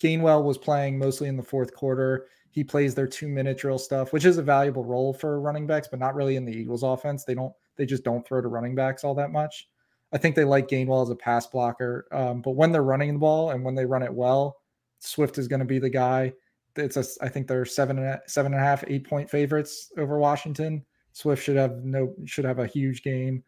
Gainwell 0.00 0.44
was 0.44 0.58
playing 0.58 0.98
mostly 0.98 1.28
in 1.28 1.36
the 1.36 1.42
fourth 1.42 1.74
quarter. 1.74 2.26
He 2.50 2.64
plays 2.64 2.94
their 2.94 3.06
two 3.06 3.28
minute 3.28 3.58
drill 3.58 3.78
stuff, 3.78 4.12
which 4.12 4.24
is 4.24 4.38
a 4.38 4.42
valuable 4.42 4.84
role 4.84 5.12
for 5.12 5.40
running 5.40 5.66
backs, 5.66 5.88
but 5.88 6.00
not 6.00 6.14
really 6.14 6.36
in 6.36 6.44
the 6.44 6.52
Eagles 6.52 6.82
offense. 6.82 7.24
They 7.24 7.34
don't, 7.34 7.52
they 7.76 7.86
just 7.86 8.04
don't 8.04 8.26
throw 8.26 8.40
to 8.40 8.48
running 8.48 8.74
backs 8.74 9.04
all 9.04 9.14
that 9.14 9.30
much. 9.30 9.68
I 10.12 10.18
think 10.18 10.34
they 10.34 10.44
like 10.44 10.68
Gainwell 10.68 11.04
as 11.04 11.10
a 11.10 11.16
pass 11.16 11.46
blocker. 11.46 12.06
Um, 12.10 12.42
but 12.42 12.56
when 12.56 12.72
they're 12.72 12.82
running 12.82 13.12
the 13.12 13.20
ball 13.20 13.50
and 13.50 13.64
when 13.64 13.76
they 13.76 13.86
run 13.86 14.02
it 14.02 14.12
well, 14.12 14.56
Swift 14.98 15.38
is 15.38 15.46
going 15.46 15.60
to 15.60 15.66
be 15.66 15.78
the 15.78 15.90
guy. 15.90 16.32
It's 16.76 16.96
a, 16.96 17.04
I 17.24 17.28
think 17.28 17.46
they're 17.46 17.64
seven 17.64 17.98
and 17.98 18.06
a, 18.06 18.20
seven 18.26 18.52
and 18.52 18.60
a 18.60 18.64
half, 18.64 18.84
eight 18.88 19.08
point 19.08 19.30
favorites 19.30 19.92
over 19.96 20.18
Washington. 20.18 20.84
Swift 21.12 21.42
should 21.42 21.56
have 21.56 21.84
no, 21.84 22.14
should 22.24 22.44
have 22.44 22.58
a 22.58 22.66
huge 22.66 23.02
game. 23.02 23.42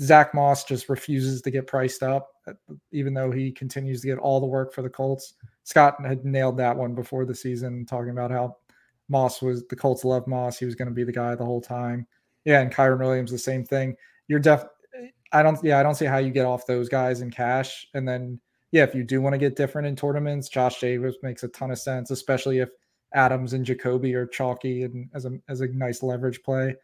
Zach 0.00 0.34
Moss 0.34 0.64
just 0.64 0.88
refuses 0.88 1.40
to 1.42 1.50
get 1.50 1.66
priced 1.66 2.02
up, 2.02 2.30
uh, 2.46 2.52
even 2.92 3.14
though 3.14 3.30
he 3.30 3.50
continues 3.50 4.00
to 4.02 4.06
get 4.06 4.18
all 4.18 4.40
the 4.40 4.46
work 4.46 4.72
for 4.72 4.82
the 4.82 4.90
Colts. 4.90 5.34
Scott 5.64 5.96
had 6.04 6.24
nailed 6.24 6.58
that 6.58 6.76
one 6.76 6.94
before 6.94 7.24
the 7.24 7.34
season, 7.34 7.86
talking 7.86 8.10
about 8.10 8.30
how 8.30 8.56
Moss 9.08 9.40
was 9.40 9.66
the 9.68 9.76
Colts 9.76 10.04
love 10.04 10.26
Moss. 10.26 10.58
He 10.58 10.66
was 10.66 10.74
going 10.74 10.88
to 10.88 10.94
be 10.94 11.04
the 11.04 11.12
guy 11.12 11.34
the 11.34 11.44
whole 11.44 11.60
time. 11.60 12.06
Yeah, 12.44 12.60
and 12.60 12.72
Kyren 12.72 13.00
Williams, 13.00 13.30
the 13.30 13.38
same 13.38 13.64
thing. 13.64 13.96
You're 14.28 14.40
def. 14.40 14.64
I 15.32 15.42
don't. 15.42 15.62
Yeah, 15.64 15.78
I 15.78 15.82
don't 15.82 15.94
see 15.94 16.04
how 16.04 16.18
you 16.18 16.30
get 16.30 16.46
off 16.46 16.66
those 16.66 16.88
guys 16.88 17.20
in 17.20 17.30
cash. 17.30 17.86
And 17.94 18.06
then, 18.06 18.40
yeah, 18.72 18.84
if 18.84 18.94
you 18.94 19.04
do 19.04 19.20
want 19.20 19.34
to 19.34 19.38
get 19.38 19.56
different 19.56 19.88
in 19.88 19.96
tournaments, 19.96 20.48
Josh 20.48 20.80
Jacobs 20.80 21.16
makes 21.22 21.42
a 21.42 21.48
ton 21.48 21.70
of 21.70 21.78
sense, 21.78 22.10
especially 22.10 22.58
if 22.58 22.70
Adams 23.14 23.54
and 23.54 23.64
Jakobi 23.64 24.14
are 24.14 24.26
chalky 24.26 24.82
and 24.84 25.08
as 25.14 25.24
a 25.24 25.38
as 25.48 25.60
a 25.62 25.68
nice 25.68 26.02
leverage 26.02 26.42
play. 26.42 26.74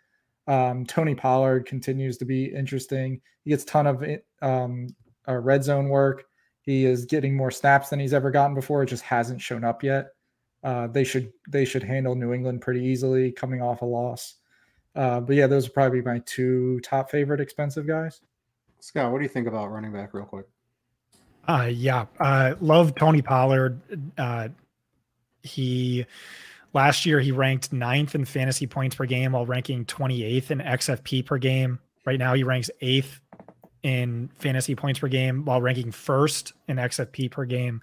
Um, 0.47 0.85
Tony 0.85 1.15
Pollard 1.15 1.67
continues 1.67 2.19
to 2.19 2.25
be 2.25 2.47
interesting. 2.47 3.21
He 3.45 3.51
gets 3.51 3.63
a 3.63 3.67
ton 3.67 3.87
of 3.87 4.05
um, 4.43 4.89
uh, 5.27 5.39
red 5.39 5.65
zone 5.65 5.89
work. 5.89 6.25
He 6.61 6.85
is 6.87 7.05
getting 7.05 7.37
more 7.37 7.51
snaps 7.51 7.91
than 7.91 8.01
he's 8.01 8.15
ever 8.15 8.31
gotten 8.31 8.55
before. 8.55 8.83
It 8.83 8.87
just 8.87 9.03
hasn't 9.05 9.41
shown 9.41 9.65
up 9.65 9.83
yet. 9.83 10.09
Uh, 10.63 10.87
they 10.87 11.05
should 11.05 11.31
they 11.49 11.65
should 11.65 11.83
handle 11.83 12.15
New 12.15 12.33
England 12.33 12.63
pretty 12.63 12.81
easily 12.81 13.31
coming 13.33 13.61
off 13.61 13.83
a 13.83 13.85
loss. 13.85 14.37
Uh, 14.95 15.21
but 15.21 15.37
yeah, 15.37 15.47
those 15.47 15.67
are 15.67 15.73
probably 15.73 16.01
my 16.01 16.21
two 16.25 16.81
top 16.81 17.11
favorite 17.11 17.41
expensive 17.41 17.87
guys. 17.87 18.21
Scott, 18.81 19.13
what 19.13 19.19
do 19.19 19.25
you 19.25 19.29
think 19.29 19.47
about 19.47 19.71
running 19.71 19.93
back, 19.93 20.15
real 20.15 20.25
quick? 20.25 20.47
Uh, 21.47 21.69
yeah, 21.71 22.07
uh, 22.21 22.55
love 22.61 22.95
Tony 22.95 23.21
Pollard. 23.21 23.81
Uh, 24.17 24.49
he 25.43 26.07
Last 26.75 27.07
year, 27.07 27.21
he 27.21 27.31
ranked 27.31 27.73
ninth 27.73 28.17
in 28.17 28.25
fantasy 28.25 28.67
points 28.67 28.97
per 28.97 29.07
game 29.07 29.33
while 29.33 29.47
ranking 29.47 29.85
28th 29.85 30.51
in 30.51 30.59
XFP 30.59 31.25
per 31.25 31.39
game. 31.39 31.79
Right 32.05 32.19
now, 32.19 32.35
he 32.35 32.43
ranks 32.43 32.69
eighth 32.81 33.21
in 33.85 34.29
fantasy 34.35 34.75
points 34.75 34.99
per 34.99 35.09
game 35.09 35.45
while 35.45 35.63
ranking 35.63 35.93
first 35.93 36.53
in 36.67 36.77
XFP 36.77 37.31
per 37.31 37.45
game. 37.45 37.81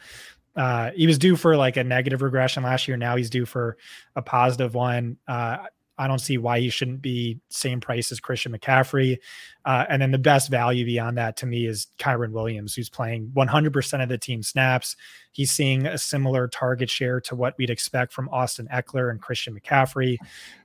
Uh, 0.56 0.92
he 0.92 1.08
was 1.08 1.18
due 1.18 1.38
for 1.38 1.56
like 1.56 1.78
a 1.78 1.84
negative 1.84 2.22
regression 2.22 2.64
last 2.64 2.88
year. 2.88 2.98
Now 2.98 3.16
he's 3.16 3.30
due 3.30 3.46
for 3.46 3.78
a 4.16 4.22
positive 4.22 4.74
one. 4.74 5.18
Uh, 5.28 5.58
I 6.02 6.08
don't 6.08 6.18
see 6.18 6.40
why 6.40 6.60
he 6.60 6.70
shouldn't 6.70 7.04
be 7.04 7.40
same 7.50 7.80
price 7.80 8.12
as 8.12 8.20
Christian 8.20 8.52
McCaffrey. 8.58 9.20
Uh, 9.66 9.86
and 9.88 10.02
then 10.02 10.10
the 10.10 10.18
best 10.18 10.50
value 10.50 10.84
beyond 10.84 11.16
that 11.20 11.38
to 11.38 11.46
me 11.46 11.68
is 11.68 11.88
Kyren 12.00 12.32
Williams, 12.32 12.74
who's 12.74 12.90
playing 12.90 13.32
100% 13.36 14.02
of 14.02 14.10
the 14.10 14.18
team 14.18 14.42
snaps. 14.42 14.96
He's 15.32 15.52
seeing 15.52 15.86
a 15.86 16.00
similar 16.00 16.48
target 16.48 16.90
share 16.90 17.22
to 17.22 17.36
what 17.36 17.56
we'd 17.60 17.70
expect 17.70 18.14
from 18.14 18.30
Austin 18.30 18.68
Ekeler 18.74 19.12
and 19.12 19.22
Christian 19.22 19.54
McCaffrey. 19.54 20.18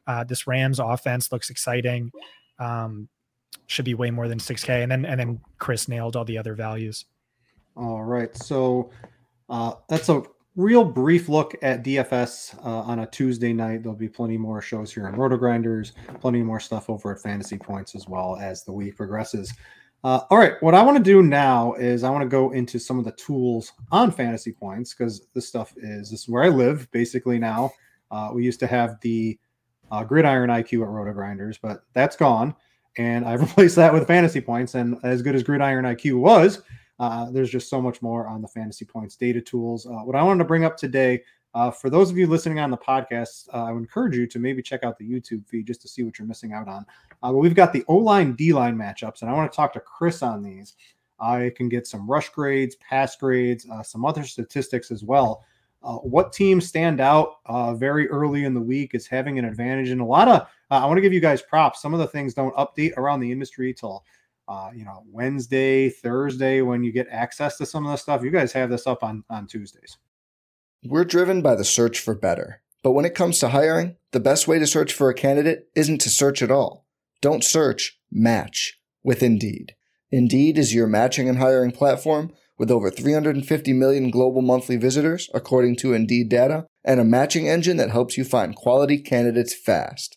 Uh, 0.07 0.25
this 0.25 0.47
Rams 0.47 0.79
offense 0.79 1.31
looks 1.31 1.51
exciting. 1.51 2.13
Um, 2.59 3.07
should 3.67 3.85
be 3.85 3.95
way 3.95 4.11
more 4.11 4.29
than 4.29 4.39
6K. 4.39 4.83
And 4.83 4.91
then 4.91 5.05
and 5.05 5.21
then 5.21 5.41
Chris 5.59 5.87
nailed 5.87 6.17
all 6.17 6.25
the 6.25 6.39
other 6.39 6.55
values. 6.55 7.05
All 7.77 8.03
right. 8.03 8.35
So 8.35 8.91
uh, 9.51 9.75
that's 9.87 10.09
a 10.09 10.23
real 10.57 10.85
brief 10.85 11.29
look 11.29 11.55
at 11.63 11.85
DFS 11.85 12.59
uh, 12.65 12.81
on 12.81 13.01
a 13.01 13.07
Tuesday 13.07 13.53
night. 13.53 13.83
There'll 13.83 13.97
be 13.97 14.09
plenty 14.09 14.39
more 14.39 14.63
shows 14.63 14.93
here 14.93 15.07
on 15.07 15.15
Roto 15.15 15.37
Grinders, 15.37 15.93
plenty 16.21 16.43
more 16.43 16.61
stuff 16.61 16.89
over 16.89 17.13
at 17.13 17.21
Fantasy 17.21 17.59
Points 17.59 17.95
as 17.95 18.09
well 18.09 18.37
as 18.37 18.65
the 18.65 18.73
week 18.73 18.97
progresses. 18.97 19.53
Uh, 20.03 20.21
all 20.31 20.39
right, 20.39 20.55
what 20.61 20.75
I 20.75 20.83
want 20.83 20.97
to 20.97 21.03
do 21.03 21.23
now 21.23 21.75
is 21.75 22.05
I 22.05 22.11
want 22.11 22.23
to 22.23 22.29
go 22.29 22.53
into 22.53 22.79
some 22.79 22.99
of 22.99 23.05
the 23.05 23.13
tools 23.13 23.73
on 23.91 24.11
Fantasy 24.11 24.53
Points 24.53 24.95
because 24.95 25.27
this 25.35 25.49
stuff 25.49 25.75
is 25.77 26.11
this 26.11 26.23
is 26.23 26.29
where 26.29 26.45
I 26.45 26.49
live 26.49 26.91
basically 26.91 27.39
now. 27.39 27.73
Uh, 28.11 28.31
we 28.33 28.45
used 28.45 28.61
to 28.61 28.67
have 28.67 29.01
the 29.01 29.39
uh, 29.91 30.05
Gridiron 30.05 30.51
IQ 30.51 30.83
at 30.83 30.89
Roto 30.89 31.13
Grinders, 31.13 31.59
but 31.59 31.83
that's 31.93 32.17
gone, 32.17 32.55
and 32.97 33.25
I've 33.25 33.41
replaced 33.49 33.77
that 33.77 33.93
with 33.93 34.07
Fantasy 34.07 34.41
Points. 34.41 34.75
And 34.75 34.97
as 35.03 35.23
good 35.23 35.35
as 35.35 35.43
Gridiron 35.43 35.85
IQ 35.85 36.21
was, 36.21 36.63
uh, 36.99 37.31
there's 37.31 37.51
just 37.51 37.69
so 37.69 37.81
much 37.81 38.01
more 38.01 38.27
on 38.27 38.41
the 38.41 38.49
Fantasy 38.49 38.85
Points 38.85 39.17
data 39.17 39.41
tools. 39.41 39.87
Uh, 39.87 40.05
what 40.05 40.17
I 40.17 40.23
wanted 40.23 40.39
to 40.39 40.49
bring 40.49 40.65
up 40.65 40.77
today, 40.77 41.23
uh, 41.55 41.71
for 41.71 41.91
those 41.91 42.11
of 42.11 42.19
you 42.19 42.27
listening 42.27 42.59
on 42.59 42.71
the 42.71 42.77
podcast, 42.77 43.49
uh, 43.53 43.65
I 43.65 43.73
would 43.73 43.81
encourage 43.81 44.17
you 44.17 44.27
to 44.27 44.39
maybe 44.39 44.63
check 44.63 44.83
out 44.83 44.99
the 44.99 45.09
YouTube 45.09 45.47
feed 45.47 45.67
just 45.67 45.83
to 45.83 45.89
see 45.89 46.03
what 46.03 46.19
you're 46.19 46.29
missing 46.29 46.53
out 46.53 46.69
on. 46.69 46.87
Uh, 47.23 47.33
but 47.33 47.39
we've 47.39 47.55
got 47.55 47.73
the 47.73 47.85
O 47.89 47.97
line, 47.97 48.35
D 48.35 48.53
line 48.53 48.77
matchups, 48.77 49.23
and 49.23 49.31
I 49.31 49.35
want 49.35 49.51
to 49.51 49.57
talk 49.57 49.73
to 49.75 49.81
Chris 49.81 50.23
on 50.23 50.43
these. 50.43 50.75
I 51.19 51.53
can 51.57 51.69
get 51.69 51.87
some 51.87 52.11
rush 52.11 52.29
grades, 52.29 52.77
pass 52.77 53.17
grades, 53.17 53.67
some 53.85 54.05
other 54.05 54.23
statistics 54.23 54.91
as 54.91 55.03
well. 55.03 55.45
what 55.81 56.31
teams 56.31 56.67
stand 56.67 57.01
out 57.01 57.37
very 57.79 58.07
early 58.09 58.45
in 58.45 58.53
the 58.53 58.61
week 58.61 58.95
is 58.95 59.07
having 59.07 59.39
an 59.39 59.47
advantage, 59.47 59.89
and 59.89 60.03
a 60.03 60.05
lot 60.05 60.29
of 60.29 60.47
I 60.71 60.85
want 60.85 60.99
to 60.99 61.03
give 61.03 61.15
you 61.15 61.21
guys 61.21 61.41
props. 61.41 61.81
Some 61.81 61.95
of 61.95 62.01
the 62.01 62.07
things 62.07 62.35
don't 62.35 62.55
update 62.57 62.99
around 62.99 63.21
the 63.21 63.33
industry 63.33 63.73
till 63.73 64.05
uh, 64.49 64.71
you 64.75 64.85
know, 64.85 65.03
Wednesday, 65.11 65.89
Thursday, 65.89 66.63
when 66.63 66.85
you 66.85 66.93
get 66.93 67.09
access 67.11 67.57
to 67.59 67.67
some 67.67 67.85
of 67.85 67.93
the 67.93 67.97
stuff. 67.97 68.23
You 68.23 68.31
guys 68.31 68.53
have 68.53 68.71
this 68.71 68.87
up 68.87 69.03
on, 69.03 69.25
on 69.29 69.47
Tuesdays. 69.47 69.99
We're 70.85 71.05
driven 71.05 71.43
by 71.43 71.55
the 71.55 71.65
search 71.65 71.99
for 71.99 72.15
better. 72.15 72.63
But 72.83 72.93
when 72.93 73.05
it 73.05 73.15
comes 73.15 73.41
to 73.41 73.49
hiring, 73.49 73.97
the 74.13 74.21
best 74.21 74.47
way 74.47 74.59
to 74.61 74.67
search 74.67 74.93
for 74.93 75.11
a 75.11 75.15
candidate 75.15 75.69
isn't 75.75 76.01
to 76.03 76.11
search 76.11 76.43
at 76.43 76.51
all. 76.51 76.87
Don't 77.21 77.43
search, 77.43 77.99
match 78.13 78.79
with 79.03 79.23
Indeed. 79.23 79.75
Indeed 80.13 80.59
is 80.59 80.75
your 80.75 80.87
matching 80.87 81.29
and 81.29 81.39
hiring 81.39 81.73
platform 81.73 82.33
with 82.59 82.71
over 82.71 82.91
350 82.91 83.73
million 83.73 84.11
global 84.11 84.43
monthly 84.43 84.77
visitors, 84.77 85.29
according 85.35 85.77
to 85.77 85.93
Indeed 85.93 86.29
data, 86.29 86.67
and 86.85 87.01
a 87.01 87.05
matching 87.05 87.49
engine 87.49 87.77
that 87.79 87.91
helps 87.91 88.17
you 88.17 88.25
find 88.25 88.55
quality 88.55 88.99
candidates 88.99 89.55
fast. 89.55 90.17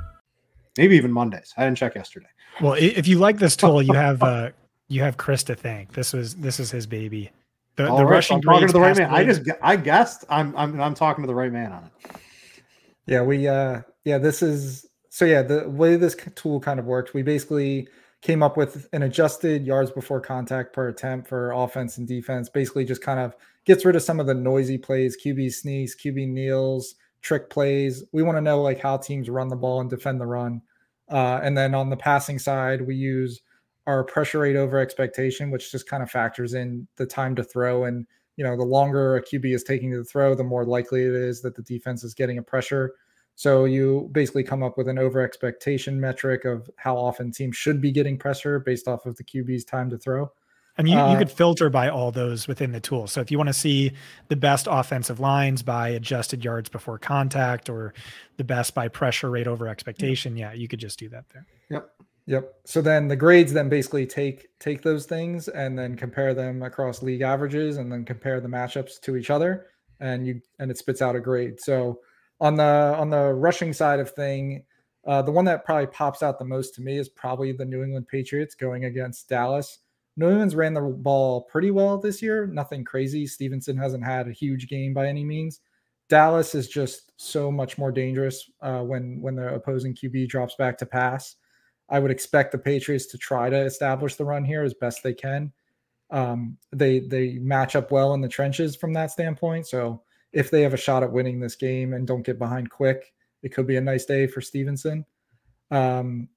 maybe 0.77 0.95
even 0.95 1.11
Mondays. 1.11 1.53
I 1.57 1.65
didn't 1.65 1.77
check 1.77 1.95
yesterday. 1.95 2.27
Well, 2.61 2.73
if 2.73 3.07
you 3.07 3.19
like 3.19 3.37
this 3.37 3.55
tool, 3.55 3.81
you 3.81 3.93
have 3.93 4.21
uh, 4.23 4.51
you 4.87 5.01
have 5.01 5.17
Chris 5.17 5.43
to 5.43 5.55
thank. 5.55 5.93
This 5.93 6.13
was 6.13 6.35
this 6.35 6.59
is 6.59 6.71
his 6.71 6.85
baby. 6.85 7.31
The, 7.77 7.83
the 7.83 7.91
right, 7.91 8.03
rushing 8.03 8.35
I'm 8.35 8.41
talking 8.41 8.67
to 8.67 8.73
the 8.73 8.79
right 8.79 8.97
man. 8.97 9.09
I 9.09 9.23
just 9.23 9.43
I 9.61 9.75
guessed 9.75 10.25
I'm 10.29 10.55
I'm 10.57 10.79
I'm 10.79 10.93
talking 10.93 11.23
to 11.23 11.27
the 11.27 11.35
right 11.35 11.51
man 11.51 11.71
on 11.71 11.85
it. 11.85 12.11
Yeah, 13.05 13.21
we 13.21 13.47
uh 13.47 13.81
yeah, 14.03 14.17
this 14.17 14.41
is 14.41 14.85
so 15.09 15.25
yeah, 15.25 15.41
the 15.41 15.69
way 15.69 15.95
this 15.95 16.15
tool 16.35 16.59
kind 16.59 16.79
of 16.79 16.85
worked, 16.85 17.13
we 17.13 17.21
basically 17.21 17.87
came 18.21 18.43
up 18.43 18.55
with 18.55 18.87
an 18.93 19.03
adjusted 19.03 19.65
yards 19.65 19.91
before 19.91 20.21
contact 20.21 20.73
per 20.73 20.87
attempt 20.87 21.27
for 21.27 21.51
offense 21.51 21.97
and 21.97 22.07
defense. 22.07 22.49
Basically, 22.49 22.85
just 22.85 23.01
kind 23.01 23.19
of 23.19 23.35
gets 23.65 23.83
rid 23.83 23.95
of 23.95 24.03
some 24.03 24.19
of 24.19 24.27
the 24.27 24.33
noisy 24.33 24.77
plays, 24.77 25.17
QB 25.23 25.53
sneaks, 25.53 25.95
QB 25.95 26.29
kneels, 26.29 26.95
trick 27.21 27.49
plays. 27.49 28.03
We 28.11 28.23
want 28.23 28.37
to 28.37 28.41
know 28.41 28.61
like 28.61 28.79
how 28.79 28.97
teams 28.97 29.29
run 29.29 29.49
the 29.49 29.55
ball 29.55 29.81
and 29.81 29.89
defend 29.89 30.19
the 30.19 30.25
run. 30.25 30.61
Uh, 31.09 31.39
and 31.43 31.57
then 31.57 31.75
on 31.75 31.89
the 31.89 31.97
passing 31.97 32.39
side, 32.39 32.81
we 32.81 32.95
use 32.95 33.41
our 33.87 34.03
pressure 34.03 34.39
rate 34.39 34.55
over 34.55 34.77
expectation, 34.77 35.51
which 35.51 35.71
just 35.71 35.87
kind 35.87 36.03
of 36.03 36.09
factors 36.09 36.53
in 36.53 36.87
the 36.97 37.05
time 37.05 37.35
to 37.35 37.43
throw. 37.43 37.85
And 37.85 38.05
you 38.37 38.43
know, 38.43 38.55
the 38.55 38.63
longer 38.63 39.17
a 39.17 39.23
QB 39.23 39.53
is 39.53 39.63
taking 39.63 39.91
to 39.91 40.03
throw, 40.03 40.33
the 40.35 40.43
more 40.43 40.65
likely 40.65 41.03
it 41.03 41.13
is 41.13 41.41
that 41.41 41.55
the 41.55 41.61
defense 41.61 42.03
is 42.03 42.13
getting 42.13 42.37
a 42.37 42.43
pressure. 42.43 42.93
So 43.35 43.65
you 43.65 44.09
basically 44.11 44.43
come 44.43 44.63
up 44.63 44.77
with 44.77 44.87
an 44.87 44.99
over 44.99 45.21
expectation 45.21 45.99
metric 45.99 46.45
of 46.45 46.69
how 46.77 46.97
often 46.97 47.31
teams 47.31 47.55
should 47.55 47.81
be 47.81 47.91
getting 47.91 48.17
pressure 48.17 48.59
based 48.59 48.87
off 48.87 49.05
of 49.05 49.15
the 49.17 49.23
QB's 49.23 49.65
time 49.65 49.89
to 49.89 49.97
throw. 49.97 50.31
And 50.77 50.87
you, 50.87 50.97
uh, 50.97 51.11
you 51.11 51.17
could 51.17 51.29
filter 51.29 51.69
by 51.69 51.89
all 51.89 52.11
those 52.11 52.47
within 52.47 52.71
the 52.71 52.79
tool. 52.79 53.07
So 53.07 53.21
if 53.21 53.29
you 53.29 53.37
want 53.37 53.49
to 53.49 53.53
see 53.53 53.91
the 54.29 54.35
best 54.35 54.67
offensive 54.69 55.19
lines 55.19 55.61
by 55.63 55.89
adjusted 55.89 56.43
yards 56.43 56.69
before 56.69 56.97
contact 56.97 57.69
or 57.69 57.93
the 58.37 58.43
best 58.43 58.73
by 58.73 58.87
pressure 58.87 59.29
rate 59.29 59.47
over 59.47 59.67
expectation, 59.67 60.37
yeah, 60.37 60.53
you 60.53 60.67
could 60.67 60.79
just 60.79 60.97
do 60.97 61.09
that 61.09 61.25
there. 61.33 61.45
Yep. 61.69 61.89
Yep. 62.27 62.53
So 62.65 62.81
then 62.81 63.07
the 63.07 63.15
grades 63.15 63.51
then 63.51 63.67
basically 63.67 64.05
take 64.05 64.47
take 64.59 64.83
those 64.83 65.05
things 65.05 65.47
and 65.47 65.77
then 65.77 65.95
compare 65.95 66.33
them 66.33 66.61
across 66.61 67.01
league 67.01 67.21
averages 67.21 67.77
and 67.77 67.91
then 67.91 68.05
compare 68.05 68.39
the 68.39 68.47
matchups 68.47 69.01
to 69.01 69.17
each 69.17 69.29
other 69.29 69.65
and 70.01 70.27
you 70.27 70.41
and 70.59 70.69
it 70.69 70.77
spits 70.77 71.01
out 71.01 71.15
a 71.15 71.19
grade. 71.19 71.59
So 71.61 71.99
on 72.41 72.55
the 72.55 72.95
on 72.97 73.09
the 73.09 73.33
rushing 73.33 73.71
side 73.71 73.99
of 73.99 74.11
thing, 74.11 74.63
uh, 75.05 75.21
the 75.21 75.31
one 75.31 75.45
that 75.45 75.63
probably 75.63 75.87
pops 75.87 76.21
out 76.21 76.39
the 76.39 76.45
most 76.45 76.75
to 76.75 76.81
me 76.81 76.97
is 76.97 77.07
probably 77.07 77.53
the 77.53 77.65
New 77.65 77.83
England 77.83 78.07
Patriots 78.07 78.55
going 78.55 78.85
against 78.85 79.29
Dallas. 79.29 79.79
New 80.17 80.29
England's 80.29 80.55
ran 80.55 80.73
the 80.73 80.81
ball 80.81 81.41
pretty 81.43 81.71
well 81.71 81.97
this 81.97 82.21
year. 82.21 82.45
Nothing 82.45 82.83
crazy. 82.83 83.25
Stevenson 83.25 83.77
hasn't 83.77 84.03
had 84.03 84.27
a 84.27 84.33
huge 84.33 84.67
game 84.67 84.93
by 84.93 85.07
any 85.07 85.23
means. 85.23 85.61
Dallas 86.09 86.53
is 86.53 86.67
just 86.67 87.13
so 87.15 87.49
much 87.49 87.77
more 87.77 87.91
dangerous 87.91 88.49
uh, 88.61 88.81
when 88.81 89.21
when 89.21 89.35
the 89.35 89.53
opposing 89.53 89.95
QB 89.95 90.27
drops 90.27 90.55
back 90.55 90.77
to 90.79 90.85
pass. 90.85 91.37
I 91.87 91.99
would 91.99 92.11
expect 92.11 92.51
the 92.51 92.57
Patriots 92.57 93.05
to 93.07 93.17
try 93.17 93.49
to 93.49 93.61
establish 93.61 94.15
the 94.15 94.25
run 94.25 94.43
here 94.43 94.63
as 94.63 94.73
best 94.73 95.03
they 95.03 95.13
can. 95.13 95.53
Um, 96.09 96.57
they 96.73 96.99
they 96.99 97.37
match 97.39 97.77
up 97.77 97.91
well 97.91 98.13
in 98.13 98.21
the 98.21 98.27
trenches 98.27 98.75
from 98.75 98.91
that 98.93 99.11
standpoint. 99.11 99.67
So 99.67 100.03
if 100.33 100.51
they 100.51 100.61
have 100.61 100.73
a 100.73 100.77
shot 100.77 101.03
at 101.03 101.11
winning 101.11 101.39
this 101.39 101.55
game 101.55 101.93
and 101.93 102.05
don't 102.05 102.25
get 102.25 102.37
behind 102.37 102.69
quick, 102.69 103.13
it 103.41 103.53
could 103.53 103.67
be 103.67 103.77
a 103.77 103.81
nice 103.81 104.05
day 104.05 104.27
for 104.27 104.41
Stevenson. 104.41 105.05
Um, 105.69 106.27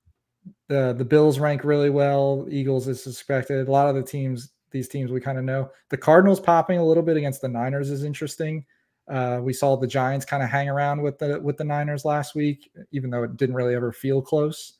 the 0.68 0.94
the 0.96 1.04
Bills 1.04 1.38
rank 1.38 1.64
really 1.64 1.90
well. 1.90 2.46
Eagles 2.50 2.88
is 2.88 3.02
suspected. 3.02 3.68
A 3.68 3.70
lot 3.70 3.88
of 3.88 3.94
the 3.94 4.02
teams, 4.02 4.50
these 4.70 4.88
teams 4.88 5.10
we 5.10 5.20
kind 5.20 5.38
of 5.38 5.44
know. 5.44 5.70
The 5.90 5.96
Cardinals 5.96 6.40
popping 6.40 6.78
a 6.78 6.84
little 6.84 7.02
bit 7.02 7.16
against 7.16 7.40
the 7.40 7.48
Niners 7.48 7.90
is 7.90 8.04
interesting. 8.04 8.64
Uh, 9.08 9.38
we 9.42 9.52
saw 9.52 9.76
the 9.76 9.86
Giants 9.86 10.24
kind 10.24 10.42
of 10.42 10.48
hang 10.48 10.68
around 10.68 11.02
with 11.02 11.18
the 11.18 11.38
with 11.40 11.56
the 11.56 11.64
Niners 11.64 12.04
last 12.04 12.34
week, 12.34 12.70
even 12.92 13.10
though 13.10 13.22
it 13.22 13.36
didn't 13.36 13.54
really 13.54 13.74
ever 13.74 13.92
feel 13.92 14.22
close. 14.22 14.74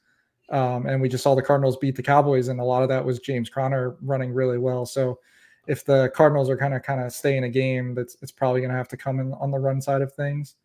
Um, 0.50 0.86
and 0.86 1.00
we 1.00 1.08
just 1.08 1.24
saw 1.24 1.34
the 1.34 1.42
Cardinals 1.42 1.76
beat 1.76 1.96
the 1.96 2.02
Cowboys, 2.02 2.48
and 2.48 2.60
a 2.60 2.64
lot 2.64 2.82
of 2.82 2.88
that 2.88 3.04
was 3.04 3.18
James 3.18 3.48
Conner 3.48 3.96
running 4.02 4.32
really 4.32 4.58
well. 4.58 4.84
So 4.86 5.18
if 5.66 5.84
the 5.84 6.10
Cardinals 6.14 6.50
are 6.50 6.56
kind 6.56 6.74
of 6.74 6.82
kind 6.82 7.00
of 7.00 7.12
stay 7.12 7.36
in 7.36 7.44
a 7.44 7.48
game, 7.48 7.94
that's 7.94 8.16
it's 8.22 8.32
probably 8.32 8.60
going 8.60 8.70
to 8.70 8.76
have 8.76 8.88
to 8.88 8.96
come 8.96 9.20
in 9.20 9.32
on 9.34 9.50
the 9.50 9.58
run 9.58 9.80
side 9.80 10.02
of 10.02 10.12
things. 10.14 10.56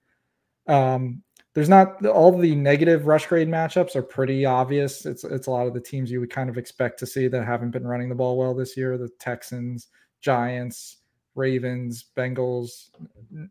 Um, 0.68 1.24
there's 1.54 1.70
not 1.70 2.06
all 2.06 2.38
the 2.38 2.56
negative 2.56 3.08
rush 3.08 3.26
grade 3.26 3.48
matchups 3.48 3.96
are 3.96 4.04
pretty 4.04 4.46
obvious. 4.46 5.06
It's 5.06 5.24
it's 5.24 5.48
a 5.48 5.52
lot 5.52 5.68
of 5.68 5.74
the 5.74 5.82
teams 5.82 6.12
you 6.12 6.20
would 6.20 6.30
kind 6.30 6.50
of 6.50 6.58
expect 6.58 7.00
to 7.00 7.06
see 7.06 7.28
that 7.28 7.46
haven't 7.46 7.72
been 7.72 7.88
running 7.88 8.10
the 8.10 8.16
ball 8.16 8.38
well 8.38 8.54
this 8.54 8.78
year. 8.78 8.98
The 8.98 9.10
Texans, 9.20 9.88
Giants, 10.22 10.98
Ravens, 11.36 12.06
Bengals. 12.16 12.90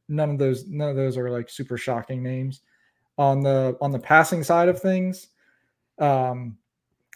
None 0.08 0.30
of 0.30 0.38
those 0.38 0.66
none 0.68 0.90
of 0.90 0.96
those 0.96 1.16
are 1.16 1.30
like 1.30 1.50
super 1.50 1.76
shocking 1.76 2.22
names. 2.22 2.60
On 3.18 3.42
the 3.42 3.76
on 3.80 3.90
the 3.90 3.98
passing 3.98 4.44
side 4.44 4.68
of 4.68 4.80
things, 4.80 5.28
Um, 5.98 6.56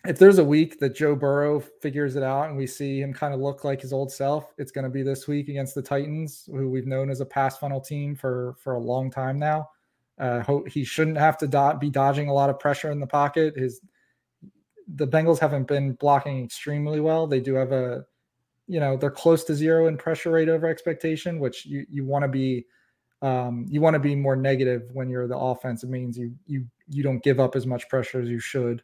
if 0.04 0.18
there's 0.18 0.38
a 0.38 0.44
week 0.44 0.80
that 0.80 0.96
Joe 0.96 1.14
Burrow 1.14 1.60
figures 1.60 2.16
it 2.16 2.24
out 2.24 2.48
and 2.48 2.56
we 2.56 2.66
see 2.66 3.00
him 3.00 3.12
kind 3.14 3.32
of 3.32 3.38
look 3.40 3.62
like 3.62 3.80
his 3.80 3.92
old 3.92 4.10
self, 4.10 4.52
it's 4.58 4.72
going 4.72 4.82
to 4.84 4.90
be 4.90 5.04
this 5.04 5.28
week 5.28 5.48
against 5.48 5.76
the 5.76 5.82
Titans, 5.82 6.48
who 6.50 6.68
we've 6.68 6.88
known 6.88 7.08
as 7.08 7.20
a 7.20 7.24
pass 7.26 7.56
funnel 7.58 7.80
team 7.80 8.16
for 8.16 8.56
for 8.58 8.74
a 8.74 8.80
long 8.80 9.10
time 9.12 9.38
now. 9.38 9.70
Uh, 10.18 10.60
he 10.66 10.84
shouldn't 10.84 11.16
have 11.16 11.38
to 11.38 11.46
do- 11.46 11.78
be 11.80 11.90
dodging 11.90 12.28
a 12.28 12.32
lot 12.32 12.50
of 12.50 12.58
pressure 12.58 12.90
in 12.90 13.00
the 13.00 13.06
pocket. 13.06 13.56
His 13.56 13.80
the 14.94 15.06
Bengals 15.06 15.38
haven't 15.38 15.66
been 15.66 15.92
blocking 15.94 16.44
extremely 16.44 17.00
well. 17.00 17.26
They 17.26 17.40
do 17.40 17.54
have 17.54 17.72
a, 17.72 18.04
you 18.66 18.80
know, 18.80 18.96
they're 18.96 19.10
close 19.10 19.44
to 19.44 19.54
zero 19.54 19.86
in 19.86 19.96
pressure 19.96 20.32
rate 20.32 20.48
over 20.48 20.66
expectation, 20.66 21.38
which 21.38 21.64
you 21.66 21.86
you 21.88 22.04
want 22.04 22.22
to 22.24 22.28
be, 22.28 22.66
um, 23.22 23.66
you 23.68 23.80
want 23.80 23.94
to 23.94 24.00
be 24.00 24.14
more 24.14 24.36
negative 24.36 24.90
when 24.92 25.08
you're 25.08 25.28
the 25.28 25.36
offense. 25.36 25.82
It 25.82 25.90
means 25.90 26.18
you 26.18 26.34
you 26.46 26.66
you 26.88 27.02
don't 27.02 27.22
give 27.22 27.40
up 27.40 27.56
as 27.56 27.66
much 27.66 27.88
pressure 27.88 28.20
as 28.20 28.28
you 28.28 28.38
should. 28.38 28.82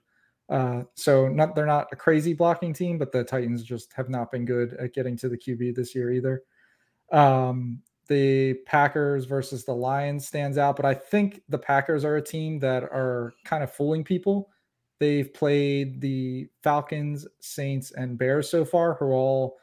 Uh, 0.48 0.82
so 0.94 1.28
not 1.28 1.54
they're 1.54 1.66
not 1.66 1.88
a 1.92 1.96
crazy 1.96 2.32
blocking 2.32 2.72
team, 2.72 2.96
but 2.98 3.12
the 3.12 3.22
Titans 3.22 3.62
just 3.62 3.92
have 3.92 4.08
not 4.08 4.30
been 4.30 4.44
good 4.44 4.74
at 4.74 4.94
getting 4.94 5.16
to 5.18 5.28
the 5.28 5.36
QB 5.36 5.74
this 5.74 5.94
year 5.94 6.10
either. 6.10 6.42
Um, 7.12 7.82
the 8.08 8.54
Packers 8.66 9.24
versus 9.24 9.64
the 9.64 9.74
Lions 9.74 10.26
stands 10.26 10.58
out, 10.58 10.76
but 10.76 10.84
I 10.86 10.94
think 10.94 11.42
the 11.48 11.58
Packers 11.58 12.04
are 12.04 12.16
a 12.16 12.22
team 12.22 12.58
that 12.60 12.82
are 12.84 13.32
kind 13.44 13.62
of 13.62 13.72
fooling 13.72 14.04
people. 14.04 14.50
They've 14.98 15.32
played 15.32 16.00
the 16.00 16.48
Falcons, 16.62 17.26
Saints, 17.40 17.92
and 17.92 18.18
Bears 18.18 18.50
so 18.50 18.64
far, 18.64 18.94
who 18.94 19.06
are 19.06 19.12
all 19.12 19.58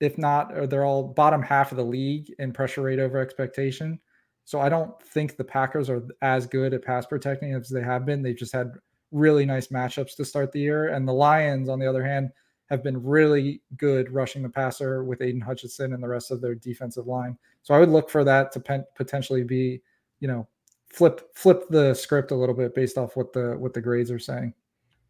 if 0.00 0.16
not, 0.16 0.56
or 0.56 0.66
they're 0.66 0.84
all 0.84 1.02
bottom 1.02 1.42
half 1.42 1.72
of 1.72 1.76
the 1.76 1.84
league 1.84 2.32
in 2.38 2.52
pressure 2.52 2.82
rate 2.82 2.98
over 2.98 3.18
expectation. 3.18 3.98
So 4.44 4.60
I 4.60 4.68
don't 4.68 5.00
think 5.02 5.36
the 5.36 5.44
Packers 5.44 5.90
are 5.90 6.06
as 6.22 6.46
good 6.46 6.72
at 6.72 6.84
pass 6.84 7.04
protecting 7.04 7.52
as 7.54 7.68
they 7.68 7.82
have 7.82 8.06
been. 8.06 8.22
They've 8.22 8.36
just 8.36 8.52
had 8.52 8.72
really 9.10 9.44
nice 9.44 9.68
matchups 9.68 10.16
to 10.16 10.24
start 10.24 10.52
the 10.52 10.60
year. 10.60 10.88
And 10.88 11.06
the 11.06 11.12
Lions, 11.12 11.68
on 11.68 11.78
the 11.78 11.86
other 11.86 12.04
hand, 12.04 12.30
have 12.68 12.82
been 12.82 13.02
really 13.02 13.62
good 13.76 14.10
rushing 14.12 14.42
the 14.42 14.48
passer 14.48 15.04
with 15.04 15.22
Aidan 15.22 15.40
Hutchinson 15.40 15.92
and 15.92 16.02
the 16.02 16.08
rest 16.08 16.30
of 16.30 16.40
their 16.40 16.54
defensive 16.54 17.06
line. 17.06 17.36
So 17.62 17.74
I 17.74 17.78
would 17.78 17.88
look 17.88 18.10
for 18.10 18.24
that 18.24 18.52
to 18.52 18.60
pen- 18.60 18.86
potentially 18.94 19.42
be, 19.42 19.80
you 20.20 20.28
know, 20.28 20.46
flip 20.88 21.30
flip 21.34 21.64
the 21.68 21.94
script 21.94 22.30
a 22.30 22.34
little 22.34 22.54
bit 22.54 22.74
based 22.74 22.98
off 22.98 23.16
what 23.16 23.32
the 23.32 23.56
what 23.58 23.74
the 23.74 23.80
grades 23.80 24.10
are 24.10 24.18
saying. 24.18 24.54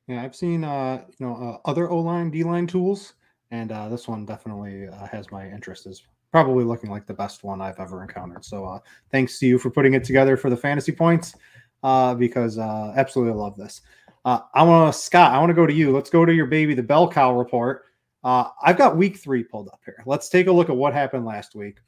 Yeah, 0.07 0.23
I've 0.23 0.35
seen 0.37 0.65
uh, 0.65 1.05
you 1.19 1.27
know 1.27 1.37
uh, 1.37 1.69
other 1.69 1.91
O 1.91 1.99
line 1.99 2.31
D 2.31 2.43
line 2.43 2.67
tools, 2.67 3.15
and 3.51 3.71
uh, 3.73 3.89
this 3.89 4.09
one 4.09 4.25
definitely 4.25 4.89
uh, 4.89 5.07
has 5.07 5.31
my 5.31 5.49
interest. 5.49 5.87
Is 5.87 6.03
probably 6.33 6.65
looking 6.65 6.91
like 6.91 7.07
the 7.07 7.15
best 7.15 7.45
one 7.45 7.61
I've 7.61 7.79
ever 7.79 8.03
encountered. 8.03 8.45
So 8.45 8.65
uh, 8.65 8.79
thanks 9.11 9.39
to 9.39 9.47
you 9.47 9.59
for 9.59 9.71
putting 9.71 9.95
it 9.95 10.05
together 10.05 10.37
for 10.37 10.51
the 10.51 10.57
fantasy 10.57 10.93
points 10.93 11.35
uh, 11.83 12.15
because 12.15 12.59
uh, 12.59 12.93
absolutely 12.97 13.35
love 13.35 13.57
this. 13.57 13.81
Uh, 14.29 14.41
I 14.53 14.63
want 14.63 14.93
to 14.93 15.01
Scott. 15.01 15.33
I 15.33 15.39
want 15.39 15.49
to 15.49 15.55
go 15.55 15.67
to 15.67 15.73
you. 15.73 15.91
Let's 15.91 16.11
go 16.11 16.27
to 16.27 16.35
your 16.35 16.45
baby, 16.45 16.75
the 16.75 16.83
bell 16.83 17.11
cow 17.11 17.35
report. 17.35 17.85
Uh, 18.23 18.51
I've 18.63 18.77
got 18.77 18.95
week 18.95 19.17
three 19.17 19.43
pulled 19.43 19.69
up 19.69 19.81
here. 19.87 20.03
Let's 20.05 20.29
take 20.29 20.49
a 20.49 20.53
look 20.53 20.69
at 20.69 20.77
what 20.77 20.93
happened 20.93 21.25
last 21.25 21.55
week. 21.55 21.79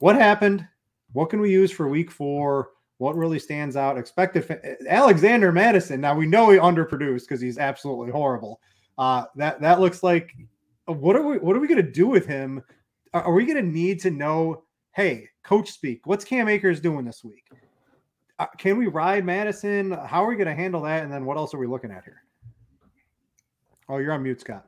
What 0.00 0.16
happened? 0.16 0.66
What 1.12 1.30
can 1.30 1.40
we 1.40 1.52
use 1.52 1.70
for 1.70 1.86
week 1.86 2.10
four? 2.10 2.70
What 2.96 3.14
really 3.14 3.38
stands 3.38 3.76
out? 3.76 3.96
Expected 3.96 4.44
fa- 4.44 4.74
Alexander 4.88 5.52
Mattison. 5.52 6.00
Now 6.00 6.16
we 6.16 6.26
know 6.26 6.50
he 6.50 6.58
underproduced 6.58 7.28
because 7.28 7.40
he's 7.40 7.58
absolutely 7.58 8.10
horrible. 8.10 8.60
Uh, 8.98 9.26
that 9.36 9.60
that 9.60 9.78
looks 9.78 10.02
like 10.02 10.34
what 10.86 11.14
are 11.14 11.22
we 11.22 11.38
what 11.38 11.54
are 11.54 11.60
we 11.60 11.68
going 11.68 11.84
to 11.84 11.92
do 11.92 12.08
with 12.08 12.26
him? 12.26 12.60
Are, 13.14 13.22
are 13.22 13.32
we 13.32 13.46
going 13.46 13.64
to 13.64 13.70
need 13.70 14.00
to 14.00 14.10
know? 14.10 14.64
Hey, 14.96 15.28
coach 15.44 15.70
speak. 15.70 16.08
What's 16.08 16.24
Cam 16.24 16.48
Akers 16.48 16.80
doing 16.80 17.04
this 17.04 17.22
week? 17.22 17.44
Uh, 18.38 18.46
can 18.56 18.76
we 18.76 18.86
ride 18.86 19.24
Mattison? 19.24 19.90
How 19.90 20.24
are 20.24 20.28
we 20.28 20.36
going 20.36 20.46
to 20.46 20.54
handle 20.54 20.82
that? 20.82 21.02
And 21.02 21.12
then 21.12 21.24
what 21.24 21.36
else 21.36 21.52
are 21.54 21.58
we 21.58 21.66
looking 21.66 21.90
at 21.90 22.04
here? 22.04 22.22
Oh, 23.88 23.98
you're 23.98 24.12
on 24.12 24.22
mute, 24.22 24.40
Scott. 24.40 24.66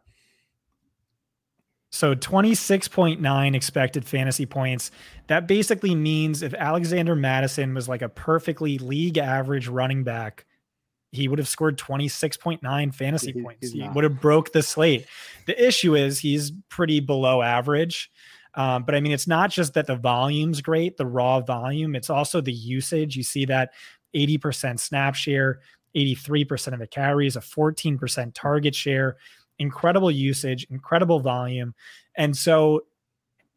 So 1.93 2.15
26.9 2.15 3.55
expected 3.55 4.05
fantasy 4.05 4.47
points. 4.47 4.91
That 5.27 5.47
basically 5.47 5.95
means 5.95 6.43
if 6.43 6.55
Alexander 6.55 7.15
Mattison 7.15 7.75
was 7.75 7.89
like 7.89 8.03
a 8.03 8.09
perfectly 8.09 8.79
league 8.79 9.19
average 9.19 9.69
running 9.69 10.05
back, 10.05 10.47
he 11.13 11.27
would 11.27 11.41
have 11.41 11.49
scored 11.49 11.77
26.9 11.77 12.95
fantasy 12.95 13.33
he, 13.33 13.43
points. 13.43 13.73
He 13.73 13.89
would 13.89 14.05
have 14.05 14.21
broke 14.21 14.53
the 14.53 14.63
slate. 14.63 15.07
The 15.47 15.67
issue 15.67 15.97
is 15.97 16.21
he's 16.21 16.53
pretty 16.69 17.01
below 17.01 17.43
average. 17.43 18.11
Um, 18.55 18.85
but 18.85 18.95
I 18.95 19.01
mean, 19.01 19.13
it's 19.13 19.27
not 19.27 19.51
just 19.51 19.75
that 19.75 19.87
the 19.87 19.97
volume's 19.97 20.61
great, 20.61 20.97
the 20.97 21.07
raw 21.07 21.41
volume, 21.41 21.95
it's 21.95 22.11
also 22.11 22.41
the 22.41 22.53
usage. 22.53 23.17
You 23.17 23.23
see 23.23 23.45
that 23.47 23.73
80% 24.15 24.81
snap 24.81 25.15
share, 25.15 25.61
83% 25.95 26.73
of 26.73 26.79
the 26.79 26.87
carries, 26.87 27.37
a 27.37 27.41
14% 27.41 28.33
target 28.35 28.75
share, 28.75 29.17
incredible 29.59 30.11
usage, 30.11 30.67
incredible 30.71 31.21
volume. 31.21 31.75
And 32.17 32.37
so 32.37 32.83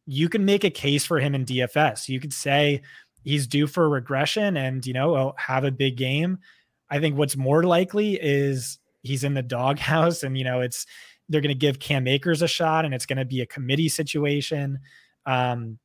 you 0.05 0.29
can 0.29 0.45
make 0.45 0.63
a 0.63 0.69
case 0.69 1.05
for 1.05 1.19
him 1.19 1.33
in 1.33 1.45
DFS. 1.45 2.09
You 2.09 2.19
could 2.19 2.33
say 2.33 2.81
he's 3.23 3.47
due 3.47 3.67
for 3.67 3.89
regression 3.89 4.57
and, 4.57 4.85
you 4.85 4.93
know, 4.93 5.33
have 5.37 5.63
a 5.63 5.71
big 5.71 5.97
game. 5.97 6.39
I 6.89 6.99
think 6.99 7.17
what's 7.17 7.37
more 7.37 7.63
likely 7.63 8.19
is 8.21 8.77
he's 9.01 9.23
in 9.23 9.33
the 9.33 9.41
doghouse 9.41 10.23
and, 10.23 10.37
you 10.37 10.43
know, 10.43 10.61
it's, 10.61 10.85
they're 11.29 11.41
going 11.41 11.49
to 11.49 11.55
give 11.55 11.79
Cam 11.79 12.07
Akers 12.07 12.41
a 12.41 12.47
shot 12.47 12.85
and 12.85 12.93
it's 12.93 13.05
going 13.05 13.17
to 13.17 13.25
be 13.25 13.41
a 13.41 13.45
committee 13.45 13.89
situation. 13.89 14.79
Um, 15.25 15.79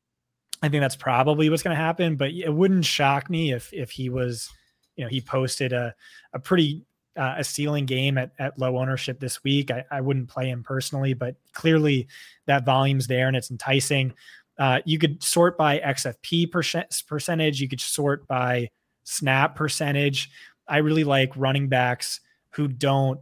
I 0.61 0.69
think 0.69 0.81
that's 0.81 0.95
probably 0.95 1.49
what's 1.49 1.63
going 1.63 1.75
to 1.75 1.81
happen, 1.81 2.17
but 2.17 2.31
it 2.31 2.53
wouldn't 2.53 2.85
shock 2.85 3.29
me 3.29 3.53
if 3.53 3.71
if 3.71 3.91
he 3.91 4.09
was, 4.09 4.49
you 4.95 5.03
know, 5.03 5.09
he 5.09 5.21
posted 5.21 5.71
a 5.71 5.93
a 6.33 6.39
pretty 6.39 6.85
uh, 7.17 7.35
a 7.37 7.43
ceiling 7.43 7.85
game 7.85 8.17
at, 8.17 8.31
at 8.39 8.57
low 8.57 8.77
ownership 8.77 9.19
this 9.19 9.43
week. 9.43 9.71
I, 9.71 9.83
I 9.91 10.01
wouldn't 10.01 10.29
play 10.29 10.49
him 10.49 10.63
personally, 10.63 11.13
but 11.13 11.35
clearly 11.53 12.07
that 12.45 12.65
volume's 12.65 13.07
there 13.07 13.27
and 13.27 13.35
it's 13.35 13.51
enticing. 13.51 14.13
Uh, 14.57 14.79
you 14.85 14.99
could 14.99 15.21
sort 15.23 15.57
by 15.57 15.79
XFP 15.79 16.51
percent, 16.51 17.03
percentage. 17.07 17.61
You 17.61 17.69
could 17.69 17.81
sort 17.81 18.27
by 18.27 18.69
snap 19.03 19.55
percentage. 19.55 20.29
I 20.67 20.77
really 20.77 21.03
like 21.03 21.31
running 21.35 21.67
backs 21.67 22.19
who 22.51 22.67
don't 22.67 23.19